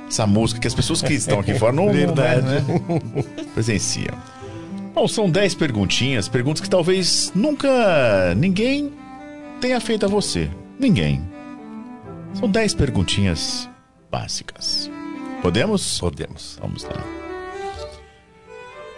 [0.10, 2.42] essa música que as pessoas que estão aqui fora não, Verdade.
[2.42, 3.24] não né,
[3.54, 4.18] presenciam.
[4.94, 8.92] Bom, são 10 perguntinhas, perguntas que talvez nunca ninguém
[9.62, 10.50] tenha feito a você.
[10.80, 11.22] Ninguém.
[12.34, 13.70] São 10 perguntinhas
[14.12, 14.90] básicas.
[15.42, 16.00] Podemos?
[16.00, 16.58] Podemos.
[16.60, 17.04] Vamos lá.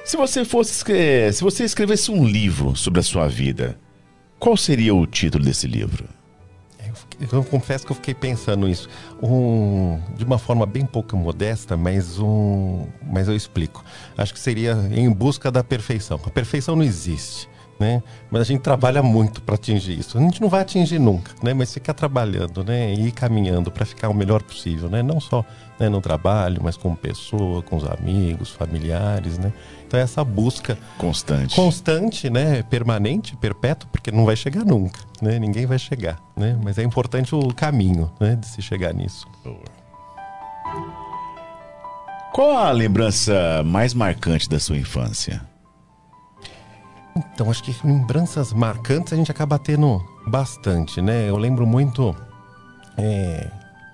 [0.03, 0.73] Se você fosse
[1.33, 3.77] se você escrevesse um livro sobre a sua vida,
[4.39, 6.05] qual seria o título desse livro?
[7.31, 8.89] Eu confesso que eu fiquei pensando isso.
[9.21, 13.83] Um, de uma forma bem pouco modesta, mas, um, mas eu explico.
[14.17, 16.19] Acho que seria em busca da perfeição.
[16.25, 17.49] A perfeição não existe.
[17.79, 18.03] Né?
[18.29, 20.15] Mas a gente trabalha muito para atingir isso.
[20.15, 21.51] A gente não vai atingir nunca, né?
[21.51, 22.93] Mas ficar trabalhando, né?
[22.93, 25.01] E ir caminhando para ficar o melhor possível, né?
[25.01, 25.43] Não só
[25.79, 29.51] né, no trabalho, mas como pessoa, com os amigos, familiares, né?
[29.91, 32.63] Então é essa busca constante, constante, né?
[32.63, 35.37] Permanente, perpétua, porque não vai chegar nunca, né?
[35.37, 36.57] Ninguém vai chegar, né?
[36.63, 38.37] Mas é importante o caminho, né?
[38.37, 39.27] De se chegar nisso.
[42.31, 45.41] Qual a lembrança mais marcante da sua infância?
[47.13, 51.27] Então, acho que lembranças marcantes a gente acaba tendo bastante, né?
[51.27, 52.15] Eu lembro muito,
[52.97, 53.51] é,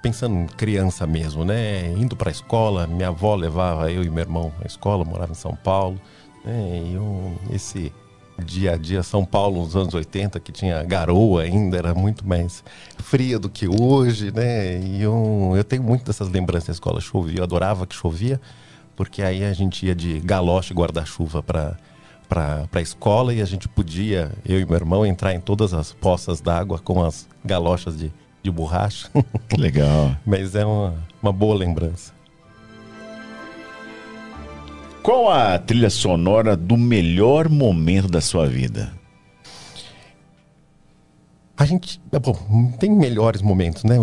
[0.07, 1.91] pensando em criança mesmo, né?
[1.91, 5.35] Indo para a escola, minha avó levava eu e meu irmão à escola, morava em
[5.35, 5.99] São Paulo,
[6.45, 6.81] né?
[6.85, 7.91] E eu, esse
[8.45, 12.63] dia a dia, São Paulo nos anos 80, que tinha garoa ainda, era muito mais
[12.99, 14.79] fria do que hoje, né?
[14.79, 17.01] E eu, eu tenho muito dessas lembranças da escola.
[17.01, 18.39] Chovia, eu adorava que chovia,
[18.95, 21.75] porque aí a gente ia de galoche guarda-chuva para
[22.29, 25.93] para a escola e a gente podia, eu e meu irmão, entrar em todas as
[25.93, 28.11] poças d'água com as galochas de,
[28.43, 29.09] de borracha.
[29.47, 30.15] Que legal.
[30.25, 32.13] Mas é uma, uma boa lembrança.
[35.01, 38.91] Qual a trilha sonora do melhor momento da sua vida?
[41.57, 43.97] A gente, é bom, tem melhores momentos, né?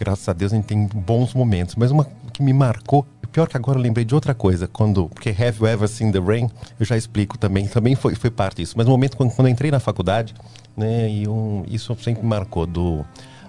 [0.00, 1.74] graças a Deus a gente tem bons momentos.
[1.76, 5.28] Mas uma que me marcou, pior que agora eu lembrei de outra coisa, quando, porque
[5.28, 6.48] Have You Ever Seen the Rain,
[6.78, 8.74] eu já explico também, também foi, foi parte disso.
[8.76, 10.34] Mas no momento quando, quando eu entrei na faculdade,
[10.76, 13.04] né, e um, isso sempre me marcou, do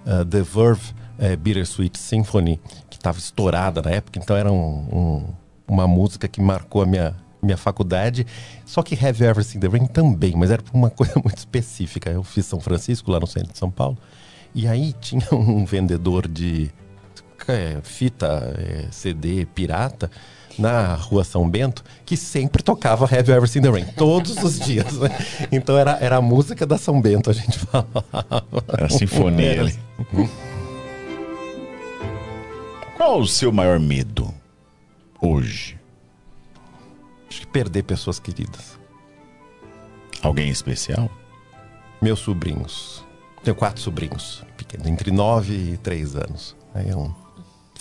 [0.06, 2.60] uh, The Verve uh, Bittersweet Symphony,
[2.90, 5.26] que estava estourada na época, então era um, um,
[5.68, 8.26] uma música que marcou a minha, minha faculdade.
[8.66, 12.10] Só que Have You Ever the Rain também, mas era uma coisa muito específica.
[12.10, 13.98] Eu fiz São Francisco, lá no centro de São Paulo,
[14.54, 16.72] e aí tinha um vendedor de
[17.48, 20.10] é, fita, é, CD pirata
[20.62, 24.60] na rua São Bento que sempre tocava Have You Ever Seen the Rain todos os
[24.60, 24.94] dias.
[25.00, 25.10] Né?
[25.52, 28.06] Então era, era a música da São Bento, a gente falava.
[28.70, 29.80] Era a sinfonia Era ali.
[32.96, 34.34] Qual o seu maior medo
[35.20, 35.78] hoje?
[37.28, 38.80] Acho que perder pessoas queridas.
[40.22, 41.10] Alguém especial?
[42.02, 43.04] Meus sobrinhos.
[43.44, 46.56] Tenho quatro sobrinhos pequenos, entre nove e três anos.
[46.76, 47.12] Aí é um...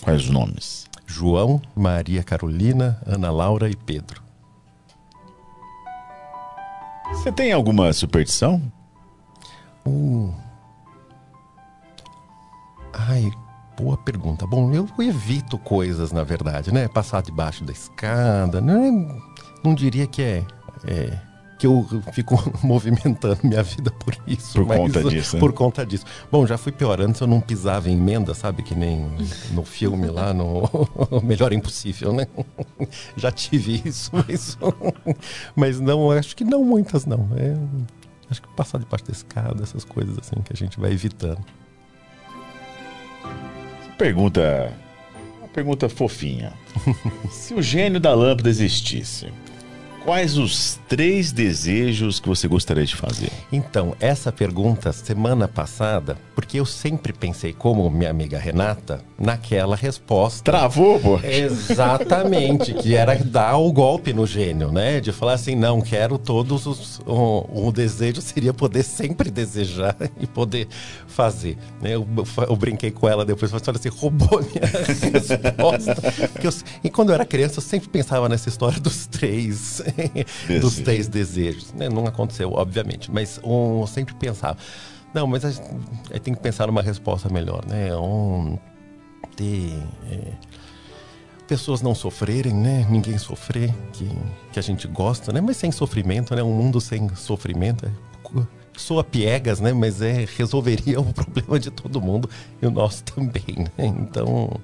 [0.01, 0.90] Quais os nomes?
[1.11, 4.23] João, Maria Carolina, Ana Laura e Pedro.
[7.13, 8.63] Você tem alguma superstição?
[9.85, 10.33] Hum.
[12.93, 13.29] Ai,
[13.77, 14.47] boa pergunta.
[14.47, 16.87] Bom, eu evito coisas, na verdade, né?
[16.87, 18.61] Passar debaixo da escada.
[18.61, 19.19] Não, é-
[19.65, 20.45] não diria que é,
[20.87, 21.19] é
[21.61, 24.55] que eu fico movimentando minha vida por isso.
[24.55, 25.41] Por conta disso, né?
[25.41, 26.07] Por conta disso.
[26.33, 26.99] Bom, já fui pior.
[27.03, 28.63] Antes eu não pisava em emenda, sabe?
[28.63, 29.07] Que nem
[29.53, 30.63] no filme lá, no
[31.23, 32.27] Melhor Impossível, né?
[33.15, 34.57] Já tive isso, mas,
[35.55, 37.29] mas não, acho que não muitas, não.
[37.37, 37.55] É,
[38.31, 41.45] acho que passar debaixo da escada, essas coisas assim que a gente vai evitando.
[43.99, 44.73] Pergunta.
[45.39, 46.55] Uma pergunta fofinha.
[47.31, 49.31] Se o gênio da lâmpada existisse,
[50.05, 53.31] quais os três desejos que você gostaria de fazer?
[53.53, 60.43] Então, essa pergunta, semana passada, porque eu sempre pensei, como minha amiga Renata, naquela resposta.
[60.51, 61.21] Travou, pô?
[61.23, 65.01] Exatamente, que era dar o golpe no gênio, né?
[65.01, 67.01] De falar assim, não, quero todos os.
[67.07, 70.67] O, o desejo seria poder sempre desejar e poder
[71.07, 71.57] fazer.
[71.81, 71.95] Né?
[71.95, 72.07] Eu,
[72.49, 74.67] eu brinquei com ela depois, falei assim, roubou a minha
[75.13, 75.97] resposta.
[76.43, 76.51] Eu-
[76.83, 79.83] e quando eu era criança, eu sempre pensava nessa história dos três,
[80.61, 80.79] dos Desejos.
[80.81, 81.73] três desejos.
[81.73, 81.89] né?
[81.89, 84.57] Não aconteceu, obviamente, mas um, eu sempre pensava.
[85.13, 85.69] Não, mas a gente
[86.13, 87.95] aí tem que pensar numa resposta melhor, né?
[87.97, 88.59] Um,
[89.37, 89.73] ter
[90.11, 90.33] é,
[91.49, 92.87] pessoas não sofrerem, né?
[92.89, 94.09] Ninguém sofrer, que,
[94.53, 95.41] que a gente gosta, né?
[95.41, 96.43] Mas sem sofrimento, né?
[96.43, 97.91] Um mundo sem sofrimento é,
[98.77, 99.73] soa piegas, né?
[99.73, 102.31] Mas é resolveria o problema de todo mundo
[102.63, 103.87] e o nosso também, né?
[103.87, 104.61] Então,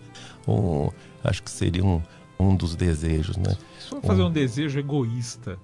[0.47, 0.89] um,
[1.25, 2.01] acho que seria um,
[2.39, 3.55] um dos desejos, né?
[3.81, 5.59] Se for fazer um desejo egoísta,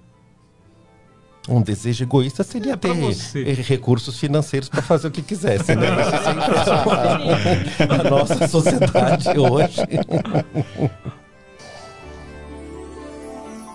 [1.49, 3.43] Um desejo egoísta seria É, ter você.
[3.43, 5.87] eh, recursos financeiros para fazer o que quisesse, né?
[6.01, 9.81] Isso sempre é a nossa sociedade hoje.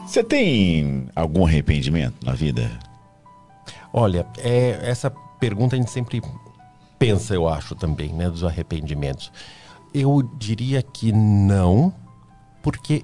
[0.07, 2.71] Você tem algum arrependimento na vida?
[3.93, 6.23] Olha, é, essa pergunta a gente sempre
[6.99, 9.31] pensa, eu acho também, né, dos arrependimentos.
[9.93, 11.93] Eu diria que não,
[12.71, 13.03] porque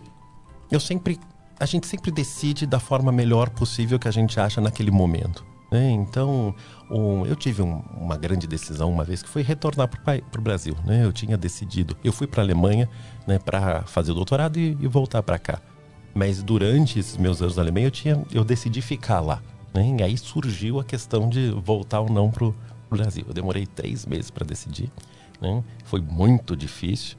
[0.71, 1.19] eu sempre,
[1.59, 5.43] a gente sempre decide da forma melhor possível que a gente acha naquele momento.
[5.73, 5.91] né?
[5.91, 6.55] Então,
[6.91, 10.77] um, eu tive um- uma grande decisão uma vez que foi retornar para o Brasil.
[10.85, 11.03] Né?
[11.05, 12.89] Eu tinha decidido, eu fui para a Alemanha
[13.27, 15.61] né, para fazer o doutorado e, e voltar para cá.
[16.15, 19.43] Mas durante esses meus anos na Alemanha, eu, tinha, eu decidi ficar lá.
[19.73, 19.97] Né?
[19.99, 22.55] E aí surgiu a questão de voltar ou não para o
[22.91, 23.25] Brasil.
[23.27, 24.93] Eu demorei três meses para decidir.
[25.41, 25.65] né?
[25.85, 27.17] Foi muito difícil.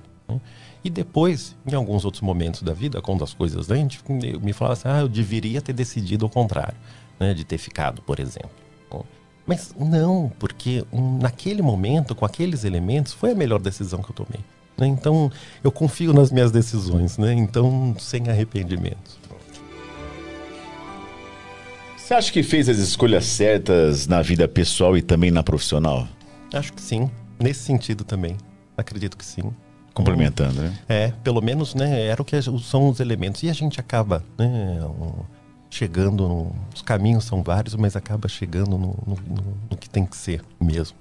[0.85, 3.87] E depois, em alguns outros momentos da vida, quando as coisas né,
[4.39, 6.77] me falava assim, ah, eu deveria ter decidido o contrário,
[7.19, 7.33] né?
[7.33, 8.51] de ter ficado, por exemplo.
[9.47, 10.83] Mas não, porque
[11.19, 14.39] naquele momento, com aqueles elementos, foi a melhor decisão que eu tomei.
[14.77, 14.85] né?
[14.85, 15.31] Então,
[15.63, 17.33] eu confio nas minhas decisões, né?
[17.33, 19.17] Então, sem arrependimentos.
[21.97, 26.07] Você acha que fez as escolhas certas na vida pessoal e também na profissional?
[26.53, 27.09] Acho que sim.
[27.39, 28.37] Nesse sentido também.
[28.77, 29.51] Acredito que sim.
[29.95, 30.77] Complementando, né?
[30.87, 33.41] É, pelo menos, né, era o que são os elementos.
[33.41, 34.77] E a gente acaba, né,
[35.69, 40.05] chegando, no, os caminhos são vários, mas acaba chegando no, no- no- no que tem
[40.05, 40.97] que ser mesmo.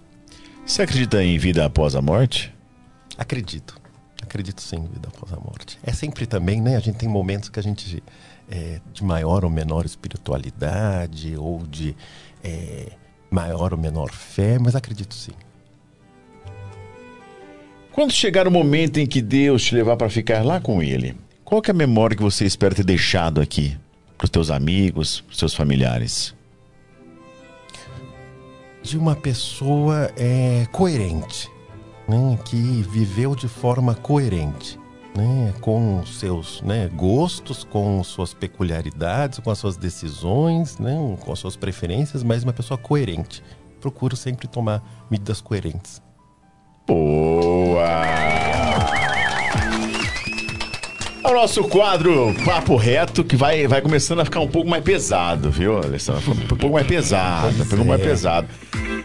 [0.64, 2.54] Você acredita em vida após a morte?
[3.18, 3.76] Acredito.
[4.22, 5.78] Acredito sim, em vida após a morte.
[5.82, 6.76] É sempre também, né?
[6.76, 8.02] A gente tem momentos que a gente
[8.50, 11.94] é, de maior ou menor espiritualidade ou de
[12.42, 12.92] é,
[13.30, 15.32] maior ou menor fé, mas acredito sim.
[17.94, 21.14] Quando chegar o momento em que Deus te levar para ficar lá com Ele,
[21.44, 23.78] qual é a memória que você espera ter deixado aqui
[24.18, 26.34] para os teus amigos, pros seus familiares?
[28.82, 31.48] De uma pessoa é, coerente.
[32.08, 32.56] né, que
[32.90, 34.76] viveu de forma coerente.
[35.16, 41.32] Né, com os seus né, gostos, com suas peculiaridades, com as suas decisões, né, com
[41.32, 43.40] as suas preferências, mas uma pessoa coerente.
[43.80, 46.02] Procuro sempre tomar medidas coerentes.
[46.86, 48.04] Boa!
[51.24, 54.84] É o nosso quadro Papo Reto, que vai, vai começando a ficar um pouco mais
[54.84, 56.32] pesado, viu, Alessandro?
[56.32, 58.46] Um pouco mais pesado, um pouco mais pesado.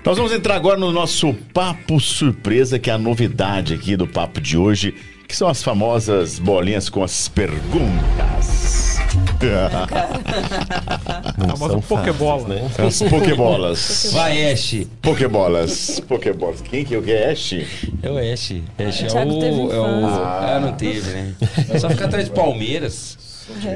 [0.03, 4.41] Nós vamos entrar agora no nosso Papo Surpresa, que é a novidade aqui do papo
[4.41, 4.93] de hoje,
[5.27, 8.98] que são as famosas bolinhas com as perguntas.
[11.37, 12.47] A famosa Pokébola.
[12.47, 12.69] né?
[12.77, 14.09] As Pokébolas.
[14.13, 14.85] Vai, Ash.
[15.01, 15.99] Pokébolas.
[16.07, 16.61] Pokébolas.
[16.61, 17.53] Quem que é o que é Ash?
[18.03, 18.51] É o Ash.
[18.77, 19.71] Ash Ah, é o.
[19.71, 20.21] É o infância.
[20.23, 21.33] ah, não teve, né?
[21.79, 23.17] Só ficar atrás de Palmeiras.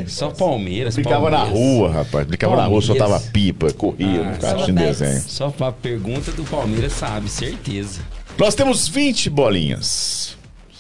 [0.08, 0.96] Só Palmeiras.
[0.96, 2.28] Brincava na rua, rapaz.
[2.28, 5.00] Brincava na rua, soltava pipa, corria, Ah, ficava assistindo dez.
[5.00, 5.22] desenho.
[5.28, 8.02] Só pra pergunta do Palmeiras, sabe, certeza.
[8.38, 10.36] Nós temos 20 bolinhas.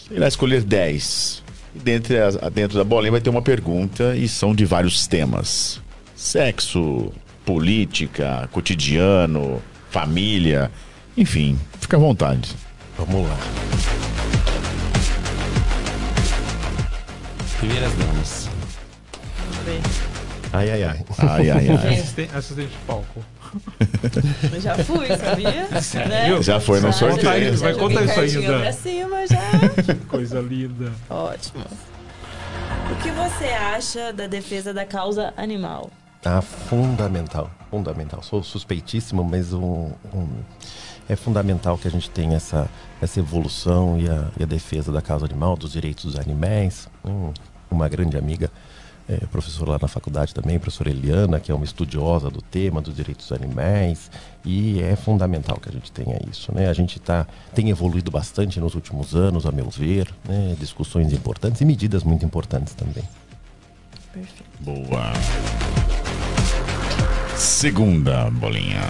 [0.07, 1.43] Você irá escolher 10.
[1.75, 2.13] E dentro,
[2.53, 5.81] dentro da bolinha vai ter uma pergunta e são de vários temas:
[6.15, 7.11] sexo,
[7.45, 10.71] política, cotidiano, família.
[11.17, 12.49] Enfim, fica à vontade.
[12.97, 13.37] Vamos lá.
[17.59, 18.49] Primeiras damas.
[20.51, 21.05] Ai, ai, ai.
[21.17, 21.93] Ai, ai, ai.
[21.99, 23.23] Assisten- Assistente de palco.
[24.53, 25.67] Eu já fui, sabia?
[25.81, 26.41] Sério?
[26.41, 27.51] Já foi no Vai sorteio.
[27.51, 28.59] contar Vai Já contar joguei isso ainda.
[28.59, 29.95] pra cima já.
[30.07, 30.91] Coisa linda.
[31.09, 31.63] Ótimo.
[32.91, 35.89] O que você acha da defesa da causa animal?
[36.25, 38.21] Ah, fundamental, fundamental.
[38.23, 40.27] Sou suspeitíssimo, mas um, um-
[41.09, 42.69] é fundamental que a gente tenha essa,
[43.01, 46.88] essa evolução e a, e a defesa da causa animal, dos direitos dos animais.
[47.03, 47.31] Hum,
[47.69, 48.49] uma grande amiga,
[49.07, 52.95] é, professora lá na faculdade também, professora Eliana, que é uma estudiosa do tema dos
[52.95, 54.09] direitos dos animais.
[54.45, 56.53] E é fundamental que a gente tenha isso.
[56.53, 56.69] Né?
[56.69, 60.55] A gente tá, tem evoluído bastante nos últimos anos, a meu ver, né?
[60.59, 63.03] discussões importantes e medidas muito importantes também.
[64.59, 65.11] Boa.
[67.35, 68.81] Segunda bolinha.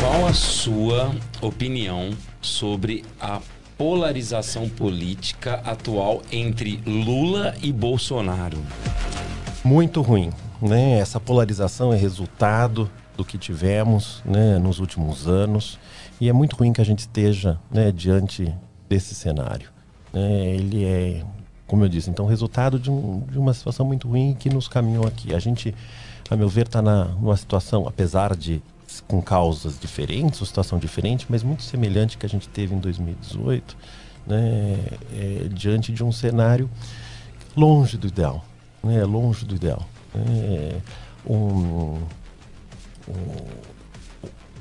[0.00, 2.10] Qual a sua opinião
[2.40, 3.40] sobre a
[3.78, 8.58] polarização política atual entre Lula e Bolsonaro?
[9.64, 10.30] muito ruim.
[10.60, 10.98] Né?
[10.98, 15.78] Essa polarização é resultado do que tivemos né, nos últimos anos
[16.20, 18.52] e é muito ruim que a gente esteja né, diante
[18.88, 19.68] desse cenário.
[20.12, 20.46] né?
[20.56, 21.22] ele é,
[21.66, 25.06] como eu disse, então resultado de, um- de uma situação muito ruim que nos caminhou
[25.06, 25.34] aqui.
[25.34, 25.72] A gente,
[26.30, 28.60] a meu ver, está numa situação, apesar de
[29.06, 33.76] com causas diferentes, uma situação diferente, mas muito semelhante que a gente teve em 2018,
[34.26, 34.78] né,
[35.14, 36.68] é, diante de um cenário
[37.56, 38.44] longe do ideal,
[38.82, 39.86] né, longe do ideal.
[40.14, 40.80] né.
[41.26, 42.00] um,
[43.08, 43.36] um,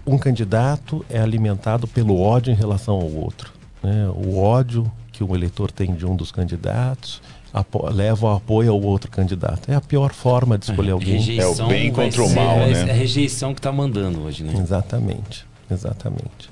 [0.05, 3.51] um candidato é alimentado pelo ódio em relação ao outro.
[3.83, 4.07] né.
[4.09, 7.21] O ódio que o eleitor tem de um dos candidatos
[7.53, 9.69] apo- leva ao apoio ao outro candidato.
[9.71, 11.13] É a pior forma de escolher alguém.
[11.15, 14.53] Rejeição vai ser- É a rejeição que tá mandando hoje, né?
[14.57, 16.49] Exatamente, exatamente.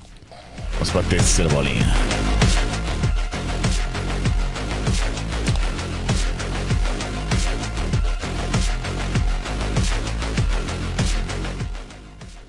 [0.74, 1.86] Vamos para a terceira bolinha.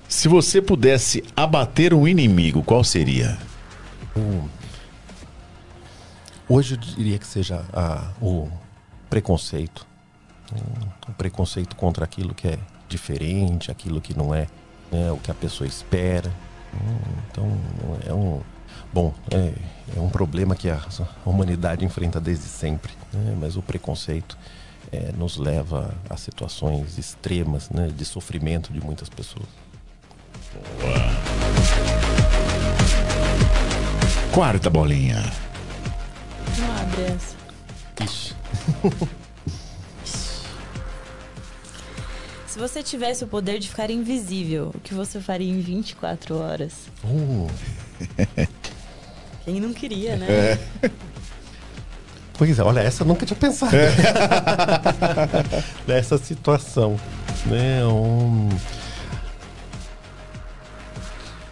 [0.08, 3.38] Se você pudesse abater um inimigo, qual seria?
[4.16, 4.42] Hum.
[6.48, 8.48] Hoje eu diria que seja a- o
[9.10, 9.86] preconceito.
[11.06, 12.58] O preconceito contra aquilo que é
[12.88, 14.46] diferente, aquilo que não é
[14.90, 16.32] né, o que a pessoa espera.
[17.30, 17.46] Então,
[18.06, 18.40] é um.
[18.92, 19.52] Bom, é,
[19.96, 20.80] é um problema que a
[21.26, 22.92] humanidade enfrenta desde sempre.
[23.12, 24.38] né, Mas o preconceito
[24.90, 29.46] é, nos leva a situações extremas né, de sofrimento de muitas pessoas.
[34.32, 35.22] Quarta bolinha.
[37.00, 37.36] Essa.
[38.04, 38.34] Ixi.
[42.46, 46.88] Se você tivesse o poder de ficar invisível, o que você faria em 24 horas?
[47.04, 47.46] Uh.
[49.44, 50.26] Quem não queria, né?
[50.28, 50.58] É.
[52.38, 53.72] Pois é, olha, essa eu nunca tinha pensado.
[55.86, 56.98] Nessa situação.
[57.46, 57.84] Né?
[57.84, 58.48] Um...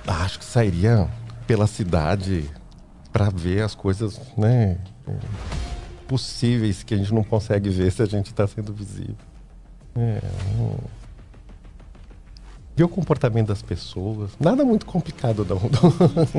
[0.07, 1.09] Acho que sairia
[1.47, 2.49] pela cidade
[3.13, 4.79] para ver as coisas né,
[6.07, 9.17] possíveis que a gente não consegue ver se a gente está sendo visível.
[9.97, 10.21] É,
[10.59, 10.77] um...
[12.77, 14.33] Ver o comportamento das pessoas.
[14.39, 15.59] Nada muito complicado, não.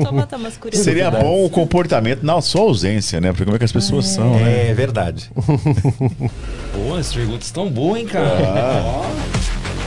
[0.04, 0.84] Só matar umas curiosidades.
[0.84, 3.32] Seria bom o comportamento na sua ausência, né?
[3.32, 4.68] Porque como é que as pessoas são, né?
[4.68, 5.32] É verdade.
[5.34, 8.28] Pô, as perguntas estão boas, hein, cara?
[8.28, 8.82] Ah.
[8.84, 9.02] Ó,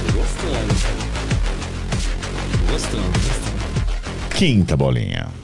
[0.08, 0.76] tô gostando.
[2.52, 3.12] Tô gostando.
[4.36, 5.41] Quinta bolinha.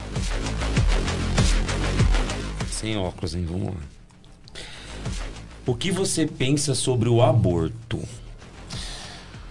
[2.78, 3.44] Sem óculos, hein?
[3.50, 3.82] Vamos lá.
[5.66, 8.00] O que você pensa sobre o aborto?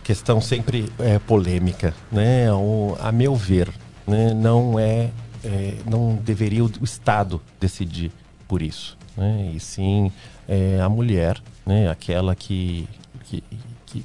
[0.04, 2.52] questão sempre é, polêmica, né?
[2.52, 3.68] O, a meu ver,
[4.06, 4.32] né?
[4.32, 5.10] não é,
[5.42, 8.12] é, não deveria o, Estado decidir
[8.46, 9.50] por isso, né?
[9.52, 10.12] E sim
[10.46, 11.90] é, a mulher, né?
[11.90, 12.88] Aquela que,
[13.24, 13.42] que,
[13.84, 14.04] que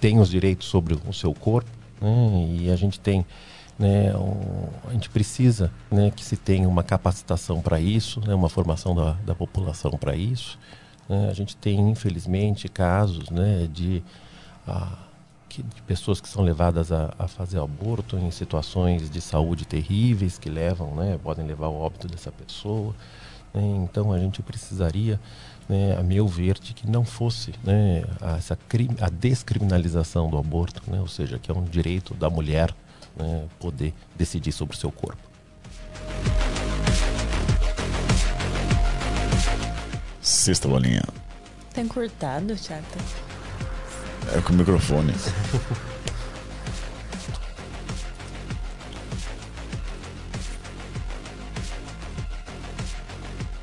[0.00, 1.70] tem os direitos sobre o seu corpo,
[2.00, 2.48] né?
[2.58, 3.24] E a gente tem
[3.78, 4.12] né,
[4.88, 9.12] a gente precisa né, que se tenha uma capacitação para isso, né, uma formação da,
[9.24, 10.58] da população para isso.
[11.08, 11.28] Né.
[11.28, 14.02] A gente tem, infelizmente, casos né, de
[14.66, 14.92] a,
[15.48, 20.38] que, de pessoas que são levadas a, a, fazer aborto em situações de saúde terríveis
[20.38, 22.94] que levam, né, podem levar ao óbito dessa pessoa.
[23.54, 25.18] Então a gente precisaria,
[25.98, 27.54] a meu ver, de que não fosse
[28.36, 28.58] essa
[29.00, 32.74] a descriminalização do aborto, ou seja, que é um direito da mulher
[33.16, 35.18] né, poder decidir sobre o seu corpo.
[40.20, 41.02] Sexta bolinha.
[41.72, 42.84] Tem cortado, Thiago?
[44.34, 45.12] É com o microfone.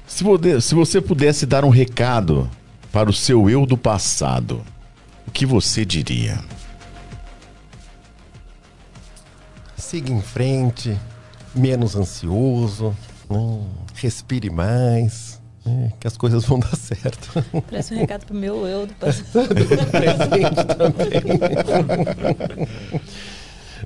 [0.07, 2.49] se, poder, se você pudesse dar um recado
[2.91, 4.63] para o seu eu do passado,
[5.27, 6.39] o que você diria?
[9.93, 10.99] Siga em frente,
[11.53, 12.97] menos ansioso,
[13.29, 13.59] né?
[13.93, 15.93] respire mais, né?
[15.99, 17.45] que as coisas vão dar certo.
[17.69, 19.53] Parece um recado pro meu eu do passado.
[19.53, 21.21] presente também.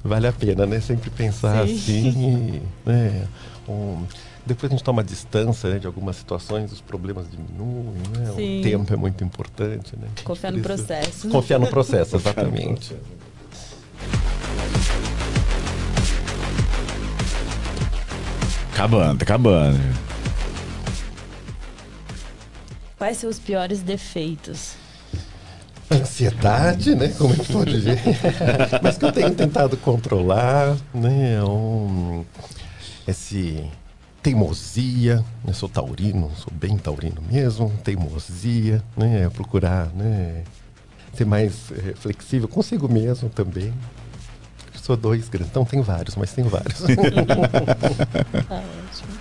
[0.02, 0.80] vale a pena, né?
[0.80, 1.76] Sempre pensar Sim.
[1.76, 2.62] assim.
[2.86, 3.28] Né?
[3.68, 4.06] Um,
[4.46, 8.32] depois a gente toma distância né, de algumas situações, os problemas diminuem, né?
[8.34, 8.62] Sim.
[8.62, 10.08] O tempo é muito importante, né?
[10.24, 11.28] Confiar no processo.
[11.28, 12.96] Confiar no processo, exatamente.
[18.78, 19.80] Acabando, tá acabando.
[22.96, 24.76] Quais são os piores defeitos?
[25.90, 27.08] Ansiedade, né?
[27.18, 28.00] Como a gente pode ver.
[28.84, 31.44] Mas que eu tenho tentado controlar, né?
[31.44, 32.24] Um,
[33.08, 33.68] esse
[34.22, 35.54] teimosia, né?
[35.54, 37.74] Sou taurino, sou bem taurino mesmo.
[37.84, 39.28] Teimosia, né?
[39.30, 40.44] Procurar, né?
[41.16, 43.74] Ser mais eh, flexível consigo mesmo também.
[44.88, 46.80] Sou dois grandes, então tem vários, mas tem vários.
[48.48, 49.18] Tá ótimo.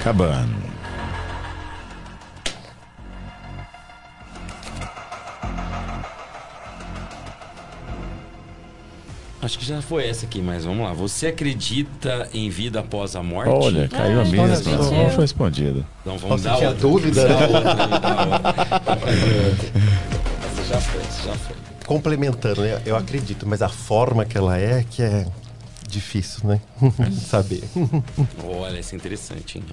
[0.00, 0.56] Acabando.
[9.40, 10.92] Acho que já foi essa aqui, mas vamos lá.
[10.92, 13.50] Você acredita em vida após a morte?
[13.50, 14.56] Olha, caiu a Ah, mesma.
[14.56, 15.86] gente, Não foi respondida.
[16.00, 16.82] Então vamos Nossa, dar tinha outra.
[16.88, 17.34] dúvida, né?
[17.46, 19.08] outra, dá outra.
[20.58, 21.56] Essa já foi, essa já foi.
[21.88, 22.82] Complementando, né?
[22.84, 25.26] eu acredito, mas a forma que ela é que é
[25.88, 26.60] difícil, né?
[27.26, 27.64] Saber.
[28.44, 29.64] Olha, isso é interessante, hein?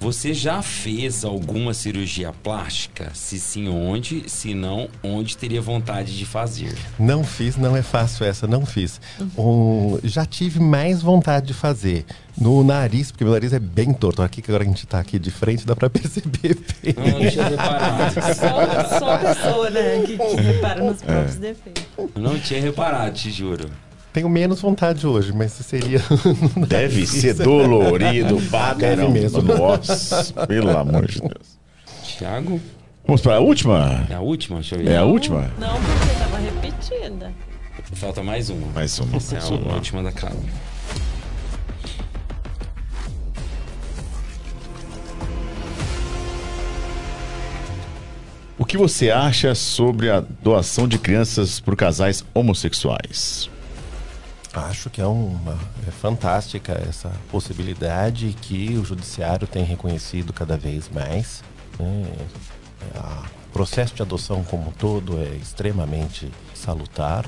[0.00, 3.10] Você já fez alguma cirurgia plástica?
[3.14, 4.30] Se sim, onde?
[4.30, 6.76] Se não, onde teria vontade de fazer?
[6.98, 9.00] Não fiz, não é fácil essa, não fiz.
[9.36, 12.06] Um, já tive mais vontade de fazer
[12.40, 14.22] no nariz, porque meu nariz é bem torto.
[14.22, 16.94] Aqui que agora a gente tá aqui de frente, dá pra perceber bem.
[16.96, 18.14] Não, não tinha reparado.
[18.14, 21.40] Só, só a pessoa, né, que, que repara nos próprios É.
[21.40, 21.84] defeitos.
[22.14, 23.68] Não tinha reparado, te juro.
[24.12, 26.00] Tenho menos vontade hoje, mas seria.
[26.66, 29.10] Deve ser dolorido pra caramba.
[29.10, 29.42] mesmo.
[29.42, 31.58] Nossa, pelo amor de Deus.
[32.04, 32.60] Tiago?
[33.06, 34.06] Vamos para a última?
[34.10, 34.56] É a última?
[34.56, 34.90] Deixa eu ver.
[34.90, 35.50] É a última?
[35.58, 37.32] Não, porque tava repetida.
[37.94, 38.66] Falta mais uma.
[38.74, 39.16] Mais uma.
[39.16, 40.36] Essa é a última da casa.
[48.58, 53.48] O que você acha sobre a doação de crianças por casais homossexuais?
[54.52, 60.88] Acho que é uma é fantástica essa possibilidade que o judiciário tem reconhecido cada vez
[60.88, 61.42] mais.
[61.78, 62.04] né?
[63.48, 67.24] O processo de adoção como um todo é extremamente salutar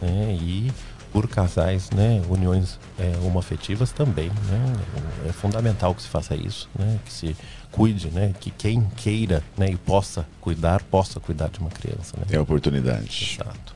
[0.00, 0.36] né?
[0.40, 0.70] e
[1.12, 4.76] por casais, né, uniões é, homoafetivas também, né,
[5.28, 7.36] é fundamental que se faça isso, né, que se
[7.72, 12.24] cuide, né, que quem queira, né, e possa cuidar, possa cuidar de uma criança, né.
[12.30, 13.38] É oportunidade.
[13.40, 13.74] Exato.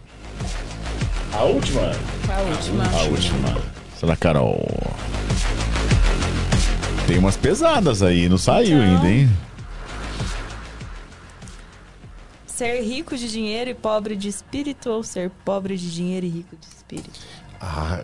[1.32, 1.82] A última?
[1.82, 2.84] A última.
[2.86, 3.56] A última.
[3.98, 4.66] Será, Carol?
[7.06, 8.94] Tem umas pesadas aí, não saiu Então.
[8.96, 9.30] ainda, hein?
[12.46, 16.56] Ser rico de dinheiro e pobre de espírito ou ser pobre de dinheiro e rico
[16.56, 17.10] de espírito?
[17.60, 18.00] Ah,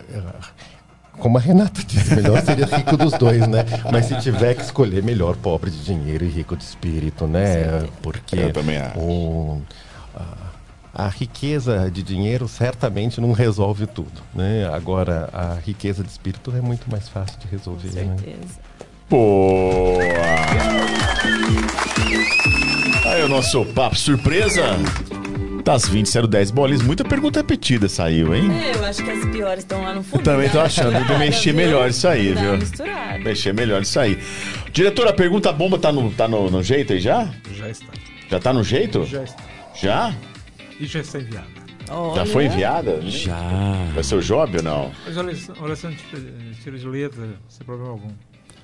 [1.17, 3.63] como a Renata disse, melhor seria rico dos dois, né?
[3.91, 7.87] Mas se tiver que escolher, melhor pobre de dinheiro e rico de espírito, né?
[8.01, 8.99] Porque Eu também acho.
[8.99, 9.61] o-
[10.15, 10.50] ah,
[10.93, 14.69] a riqueza de dinheiro certamente não resolve tudo, né?
[14.73, 17.87] Agora, a riqueza de espírito é muito mais fácil de resolver.
[17.87, 18.37] Com certeza.
[18.37, 18.85] Né?
[19.09, 20.03] Boa!
[23.05, 24.63] Aí o nosso papo surpresa
[25.63, 26.81] das 20 010 bolinhas.
[26.81, 28.49] Muita pergunta repetida saiu, hein?
[28.51, 30.19] É, eu acho que as piores estão lá no fundo.
[30.19, 30.63] Eu também tô né?
[30.63, 32.57] achando de mexer melhor isso aí, viu?
[32.57, 33.19] misturada.
[33.19, 34.17] Mexer melhor isso aí.
[34.71, 37.29] Diretor, a pergunta bomba tá no, tá no, no jeito aí já?
[37.53, 37.93] Já está.
[38.29, 39.05] Já tá no jeito?
[39.05, 39.43] Já está.
[39.75, 40.15] Já?
[40.81, 41.47] E já está enviada.
[42.15, 43.01] Já foi enviada?
[43.03, 43.37] Já.
[43.93, 44.91] Vai ser o Job ou não?
[45.05, 45.89] Mas olha, olha só,
[46.63, 48.09] tira de letra, sem problema algum.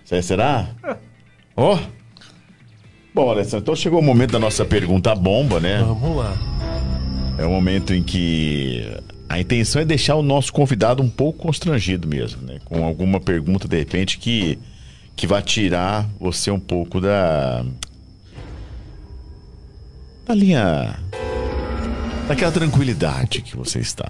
[0.03, 0.67] Será?
[1.55, 1.77] Ó.
[3.13, 5.77] Bom, Alessandro, então chegou o momento da nossa pergunta bomba, né?
[5.77, 6.33] Vamos lá.
[7.37, 8.83] É o momento em que
[9.29, 12.57] a intenção é deixar o nosso convidado um pouco constrangido mesmo, né?
[12.65, 14.57] Com alguma pergunta, de repente, que,
[15.15, 17.63] que vai tirar você um pouco da.
[20.25, 20.97] da linha.
[22.27, 24.09] Daquela tranquilidade que você está.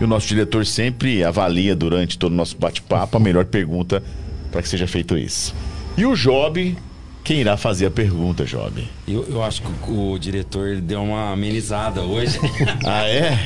[0.00, 4.02] E o nosso diretor sempre avalia durante todo o nosso bate-papo a melhor pergunta
[4.50, 5.54] para que seja feito isso.
[5.96, 6.76] E o Job,
[7.22, 8.88] quem irá fazer a pergunta, Job?
[9.06, 12.38] Eu, eu acho que o, o diretor deu uma amenizada hoje.
[12.84, 13.38] Ah, é?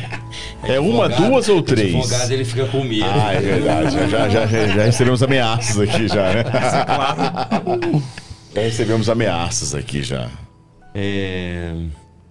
[0.65, 1.93] É uma, Advogado- duas ou três?
[1.95, 3.05] O advogado ele fica com medo.
[3.05, 4.11] Ah, é verdade.
[4.11, 6.45] Já, já, já, recebemos ameaças aqui já, né?
[8.55, 10.31] Já recebemos ameaças aqui já.
[10.95, 11.75] É...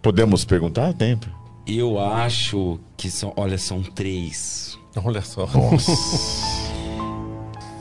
[0.06, 0.94] Podemos perguntar?
[0.94, 1.26] Tempo.
[1.66, 3.34] Eu acho que são.
[3.36, 4.78] Olha, são três.
[5.04, 5.50] Olha só.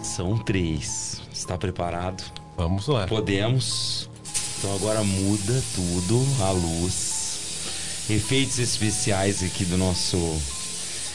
[0.03, 1.21] São três.
[1.31, 2.25] Está preparado?
[2.57, 3.07] Vamos lá.
[3.07, 4.09] Podemos.
[4.57, 8.07] Então agora muda tudo, a luz.
[8.09, 10.17] Efeitos especiais aqui do nosso.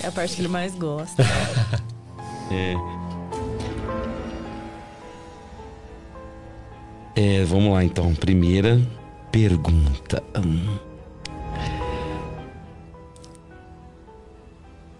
[0.04, 1.24] É a parte que ele mais gosta.
[2.52, 2.76] É.
[7.16, 8.14] É, vamos lá então.
[8.16, 8.82] Primeira
[9.32, 10.24] pergunta.
[10.36, 10.89] Hum.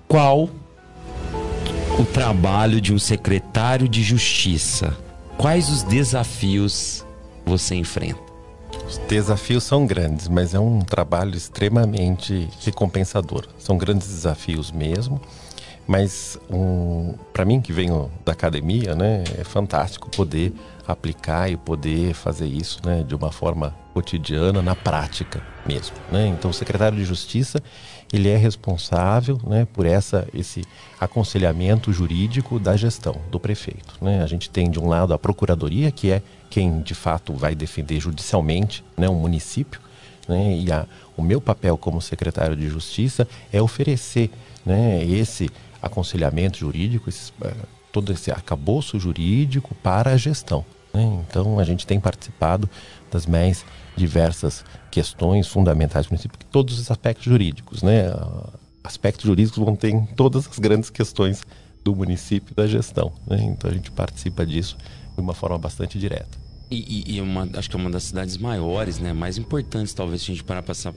[0.10, 0.50] Qual
[2.00, 4.98] o trabalho de um secretário de justiça?
[5.38, 7.06] Quais os desafios
[7.46, 8.20] você enfrenta?
[8.88, 13.46] Os desafios são grandes, mas é um trabalho extremamente recompensador.
[13.60, 15.22] São grandes desafios mesmo,
[15.86, 20.52] mas um, para mim que venho da academia, né, é fantástico poder
[20.88, 26.26] aplicar e poder fazer isso, né, de uma forma cotidiana, na prática mesmo, né?
[26.28, 27.62] Então, o secretário de Justiça
[28.12, 30.64] ele é responsável, né, por essa esse
[31.00, 34.24] aconselhamento jurídico da gestão do prefeito, né?
[34.24, 38.00] A gente tem de um lado a procuradoria que é quem de fato vai defender
[38.00, 39.80] judicialmente, né, um município,
[40.28, 40.58] né?
[40.58, 44.32] E a, o meu papel como secretário de Justiça é oferecer,
[44.66, 45.50] né, esse
[45.82, 47.54] aconselhamento jurídico, esses, eh,
[47.92, 50.66] todo esse arcabouço jurídico para a gestão.
[50.94, 51.24] né?
[51.28, 52.70] Então a gente tem participado
[53.12, 53.66] das mais
[54.00, 58.06] diversas questões fundamentais do município, todos os aspectos jurídicos, né?
[58.84, 61.44] Aspectos jurídicos vão ter em todas as grandes questões
[61.84, 63.12] do município e da gestão.
[63.28, 63.38] né?
[63.44, 64.78] Então a gente participa disso
[65.16, 66.38] de uma forma bastante direta.
[66.72, 69.12] E, e- uma, acho que é uma das cidades maiores, né?
[69.12, 70.94] Mais importantes, talvez, se a gente parar pra, sa-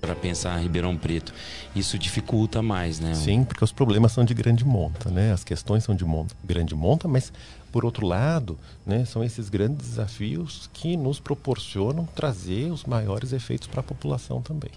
[0.00, 1.32] pra pensar Ribeirão Preto.
[1.76, 3.14] Isso dificulta mais, né?
[3.14, 5.32] Sim, porque os problemas são de grande monta, né?
[5.32, 7.32] As questões são de monta, grande monta, mas
[7.72, 13.66] por outro lado, né, são esses grandes desafios que nos proporcionam trazer os maiores efeitos
[13.66, 14.70] para a população também.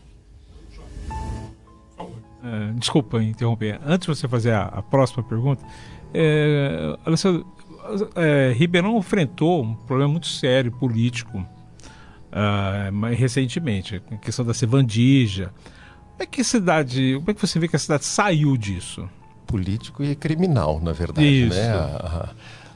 [2.44, 3.80] É, desculpa interromper.
[3.86, 5.64] Antes de você fazer a, a próxima pergunta,
[6.14, 7.46] é, Alessandro,
[8.16, 11.46] é, Ribeirão enfrentou um problema muito sério político
[12.92, 15.54] mais recentemente, a questão da Sevandija.
[16.12, 19.08] Como é que a cidade, como é que você vê que a cidade saiu disso?
[19.48, 21.56] Político e criminal, na verdade, Isso.
[21.56, 21.70] né?
[21.72, 22.30] A, a-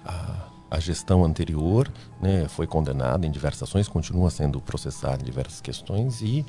[0.10, 5.62] a- a gestão anterior né, foi condenada em diversas ações, continua sendo processada em diversas
[5.62, 6.46] questões e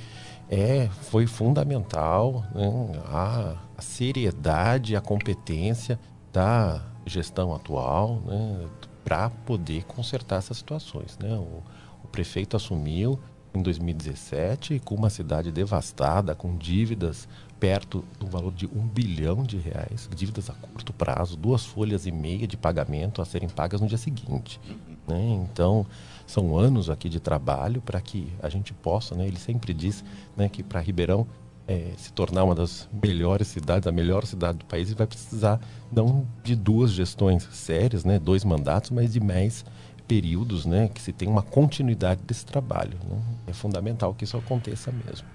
[0.51, 5.99] é, foi fundamental né, a, a seriedade, a competência
[6.33, 8.67] da gestão atual né,
[9.05, 11.17] para poder consertar essas situações.
[11.19, 11.33] Né?
[11.35, 11.63] O,
[12.05, 13.19] o prefeito assumiu
[13.55, 17.27] em 2017 com uma cidade devastada, com dívidas
[17.61, 22.11] perto do valor de um bilhão de reais, dívidas a curto prazo, duas folhas e
[22.11, 24.59] meia de pagamento a serem pagas no dia seguinte.
[25.07, 25.47] né?
[25.51, 25.87] Então,
[26.27, 29.27] são anos aqui de trabalho para que a gente possa, né?
[29.27, 30.03] ele sempre diz
[30.35, 31.27] né, que para Ribeirão
[31.69, 35.61] eh, se tornar uma das melhores cidades, a melhor cidade do país, ele vai precisar
[35.93, 39.65] não de duas gestões sérias, né, dois mandatos, mas de mais
[40.09, 42.99] períodos, né, que se tenha uma continuidade desse trabalho.
[43.09, 43.21] né?
[43.47, 45.29] É fundamental que isso aconteça mesmo.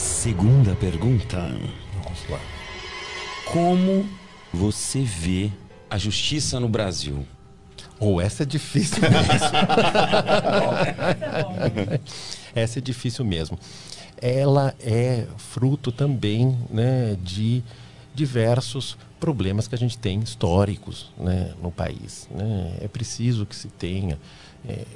[0.00, 1.36] Segunda pergunta.
[2.02, 2.40] Vamos lá.
[3.44, 4.08] Como
[4.50, 5.52] você vê
[5.90, 7.26] a justiça no Brasil?
[7.98, 9.18] Ou essa é difícil mesmo.
[12.54, 13.58] essa é difícil mesmo.
[14.22, 17.62] ela é fruto também né, de
[18.14, 22.26] diversos problemas que a gente tem históricos né, no país.
[22.30, 22.78] Né?
[22.80, 24.18] É preciso que se tenha
[24.66, 24.86] é,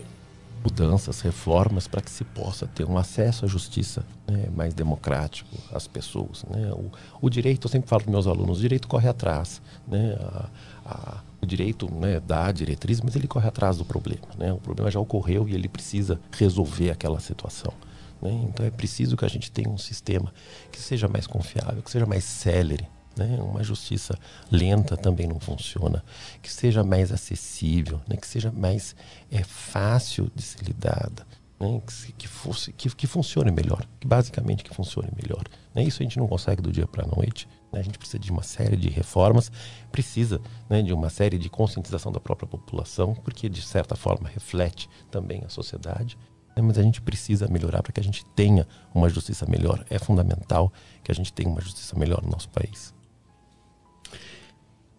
[0.64, 5.86] mudanças, reformas para que se possa ter um acesso à justiça né, mais democrático às
[5.86, 6.42] pessoas.
[6.44, 6.72] Né?
[6.72, 9.60] O, o, direito, eu sempre falo para meus alunos, o direito corre atrás.
[9.86, 10.16] Né?
[10.18, 10.48] A,
[10.86, 14.26] a, o direito né, dá a diretriz, mas ele corre atrás do problema.
[14.38, 14.54] Né?
[14.54, 17.74] O problema já ocorreu e ele precisa resolver aquela situação.
[18.22, 18.32] Né?
[18.48, 20.32] Então é preciso que a gente tenha um sistema
[20.72, 23.38] que seja mais confiável, que seja mais célere, né?
[23.40, 24.18] Uma justiça
[24.50, 26.04] lenta também não funciona.
[26.42, 28.16] Que seja mais acessível, né?
[28.16, 28.94] que seja mais
[29.30, 31.26] é, fácil de ser lidada.
[31.58, 31.80] Né?
[31.86, 33.86] Que, que, fosse, que, que funcione melhor.
[34.00, 35.44] Que basicamente que funcione melhor.
[35.74, 35.84] Né?
[35.84, 37.48] Isso a gente não consegue do dia para a noite.
[37.72, 37.80] Né?
[37.80, 39.50] A gente precisa de uma série de reformas,
[39.90, 44.88] precisa né, de uma série de conscientização da própria população, porque de certa forma reflete
[45.10, 46.16] também a sociedade.
[46.56, 46.62] Né?
[46.62, 49.84] Mas a gente precisa melhorar para que a gente tenha uma justiça melhor.
[49.90, 52.93] É fundamental que a gente tenha uma justiça melhor no nosso país.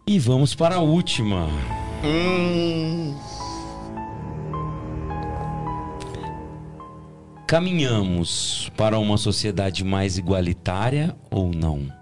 [0.08, 1.48] E vamos para a última.
[2.04, 3.12] Hum.
[7.44, 11.92] Caminhamos para uma sociedade mais igualitária ou não?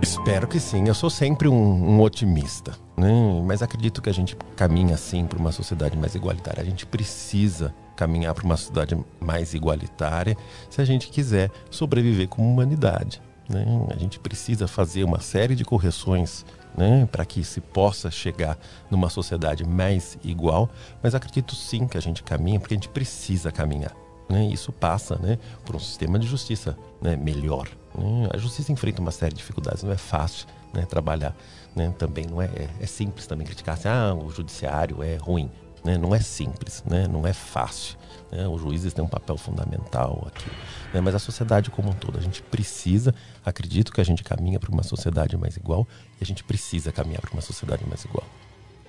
[0.00, 0.88] Espero que sim.
[0.88, 3.12] Eu sou sempre um, um otimista, né?
[3.44, 6.62] mas acredito que a gente caminha sim para uma sociedade mais igualitária.
[6.62, 10.34] A gente precisa caminhar para uma sociedade mais igualitária
[10.70, 13.20] se a gente quiser sobreviver como humanidade.
[13.48, 13.64] Né?
[13.90, 16.44] A gente precisa fazer uma série de correções
[16.76, 18.58] né, para que se possa chegar
[18.90, 20.68] numa sociedade mais igual,
[21.02, 23.94] mas acredito sim que a gente caminha porque a gente precisa caminhar.
[24.28, 24.46] Né?
[24.46, 27.68] Isso passa né, por um sistema de justiça né, melhor.
[27.96, 28.28] Né?
[28.32, 31.36] A justiça enfrenta uma série de dificuldades, não é fácil né, trabalhar.
[31.76, 31.92] Né?
[31.98, 35.50] Também não é, é, é, simples também criticar assim, ah, o judiciário é ruim.
[35.84, 35.98] Né?
[35.98, 37.06] Não é simples, né?
[37.06, 37.96] não é fácil.
[38.32, 38.48] Né?
[38.48, 40.46] Os juízes têm um papel fundamental aqui.
[40.92, 41.00] Né?
[41.00, 43.14] Mas a sociedade como um todo, a gente precisa,
[43.44, 45.86] acredito que a gente caminha para uma sociedade mais igual
[46.20, 48.24] e a gente precisa caminhar para uma sociedade mais igual.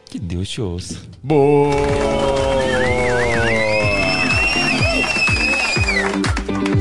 [0.06, 1.02] Que Deus te ouça.
[1.22, 1.74] Boa!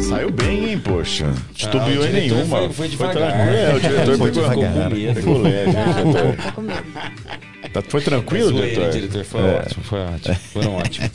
[0.08, 1.32] Saiu bem, hein, poxa.
[1.54, 2.58] Titubeou Ah, em nenhuma.
[2.58, 3.32] foi- foi devagar.
[3.32, 3.56] tranquilo.
[3.56, 4.90] É, o diretor Foi pegou, devagar.
[5.14, 7.53] pegou leve, Ah, diretor?
[7.74, 8.92] Tá, Foi tranquilo, Zoeira, diretor?
[8.92, 9.54] diretor, foi É.
[9.58, 10.34] ótimo, foi ótimo.
[10.52, 11.10] Foram ótimos.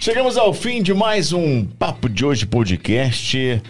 [0.00, 3.62] Chegamos ao fim de mais um Papo de Hoje podcast.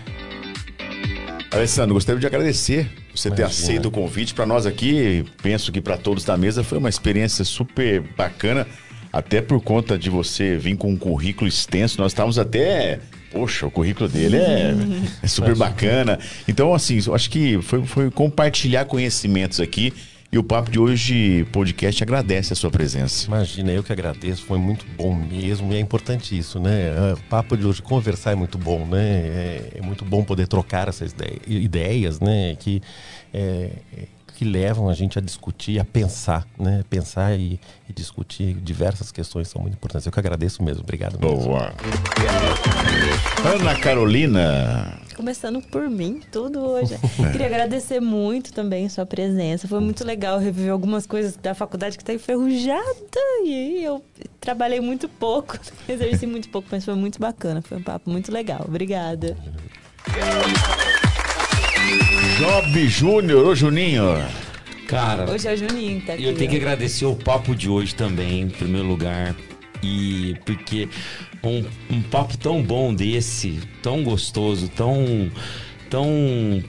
[1.53, 5.25] Alessandro, gostaria de agradecer você ter aceito o convite para nós aqui.
[5.41, 8.67] Penso que para todos da mesa foi uma experiência super bacana,
[9.13, 12.01] até por conta de você vir com um currículo extenso.
[12.01, 12.99] Nós estávamos até.
[13.31, 14.75] Poxa, o currículo dele é,
[15.23, 16.19] é super bacana.
[16.49, 19.93] Então, assim, eu acho que foi, foi compartilhar conhecimentos aqui.
[20.35, 23.29] E o Papo de Hoje podcast agradece a sua presença.
[23.29, 27.13] Imagina, eu que agradeço, foi muito bom mesmo e é importante isso, né?
[27.13, 28.99] O papo de hoje, conversar é muito bom, né?
[28.99, 32.57] É, é muito bom poder trocar essas ideias, ideias né?
[32.59, 32.83] Que,
[33.33, 33.71] é,
[34.35, 36.83] que levam a gente a discutir, a pensar, né?
[36.91, 40.05] Pensar e, e discutir diversas questões são muito importantes.
[40.05, 41.45] Eu que agradeço mesmo, obrigado mesmo.
[41.45, 41.73] Boa.
[43.45, 45.04] Ana Carolina.
[45.17, 46.97] Começando por mim, tudo hoje.
[47.33, 49.69] Queria agradecer muito também sua presença.
[49.69, 52.85] Foi muito legal reviver algumas coisas da faculdade que está enferrujada.
[53.45, 54.05] E aí eu
[54.41, 57.63] trabalhei muito pouco, exerci muito pouco, mas foi muito bacana.
[57.63, 58.65] Foi um papo muito legal.
[58.67, 59.37] Obrigada.
[62.39, 64.03] Job Júnior, ô Juninho.
[64.87, 66.23] Cara, Hoje é o Juninho tá aqui.
[66.23, 69.35] E eu tenho que agradecer o papo de hoje também, em primeiro lugar.
[69.83, 70.89] E porque
[71.49, 75.31] um, um papo tão bom desse, tão gostoso, tão,
[75.89, 76.09] tão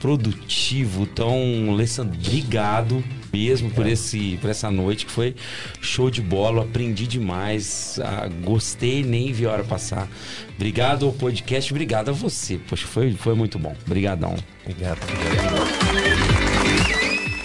[0.00, 1.70] produtivo, tão.
[1.70, 5.34] Alessandro, obrigado mesmo por, esse, por essa noite que foi
[5.80, 6.62] show de bola.
[6.62, 10.08] Aprendi demais, ah, gostei, nem vi a hora passar.
[10.54, 12.58] Obrigado ao podcast, obrigado a você.
[12.58, 13.74] Poxa, foi, foi muito bom.
[13.84, 14.36] Obrigadão.
[14.64, 15.00] Obrigado.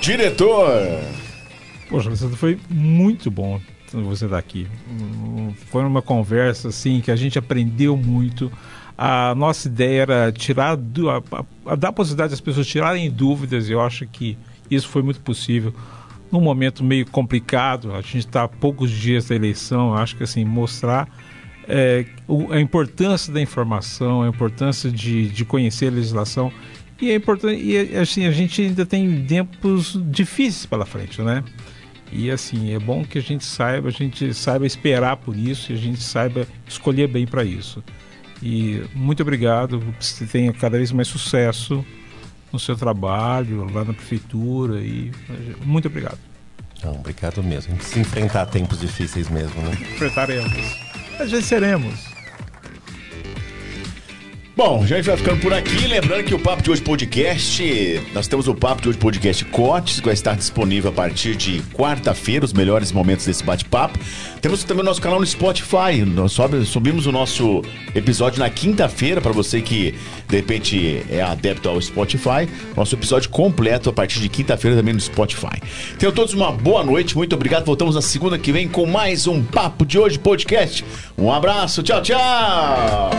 [0.01, 0.77] Diretor.
[1.89, 3.59] Poxa, Alessandro, foi muito bom
[3.91, 4.67] você estar aqui.
[5.67, 8.51] Foi uma conversa assim que a gente aprendeu muito.
[8.97, 13.09] A nossa ideia era tirar du- a, a- a dar a possibilidade das pessoas tirarem
[13.09, 13.69] dúvidas.
[13.69, 14.37] Eu acho que
[14.69, 15.73] isso foi muito possível
[16.31, 17.93] num momento meio complicado.
[17.93, 19.93] A gente está a poucos dias da eleição.
[19.95, 21.07] Acho que assim mostrar
[21.67, 22.05] é,
[22.51, 26.51] a importância da informação, a importância de, de conhecer a legislação
[27.01, 31.43] e é importante e assim a gente ainda tem tempos difíceis pela frente, né?
[32.11, 35.75] E assim é bom que a gente saiba, a gente saiba esperar por isso e
[35.75, 37.83] a gente saiba escolher bem para isso.
[38.43, 41.85] E muito obrigado, que você tenha cada vez mais sucesso
[42.51, 45.11] no seu trabalho lá na prefeitura e
[45.63, 46.17] muito obrigado.
[46.83, 47.69] Não, obrigado mesmo.
[47.69, 49.77] A gente precisa enfrentar tempos difíceis mesmo, né?
[49.93, 50.51] Enfrentaremos.
[51.17, 52.10] Mas venceremos.
[54.53, 55.87] Bom, já gente vai ficando por aqui.
[55.87, 60.01] Lembrando que o Papo de Hoje Podcast, nós temos o Papo de Hoje Podcast Cotes,
[60.01, 63.97] que vai estar disponível a partir de quarta-feira, os melhores momentos desse bate-papo.
[64.41, 66.03] Temos também o nosso canal no Spotify.
[66.05, 67.63] Nós subimos o nosso
[67.95, 69.95] episódio na quinta-feira, para você que
[70.27, 72.47] de repente é adepto ao Spotify.
[72.75, 75.61] Nosso episódio completo a partir de quinta-feira também no Spotify.
[75.97, 77.63] Tenham todos uma boa noite, muito obrigado.
[77.65, 80.83] Voltamos na segunda que vem com mais um Papo de Hoje Podcast.
[81.17, 83.11] Um abraço, tchau, tchau!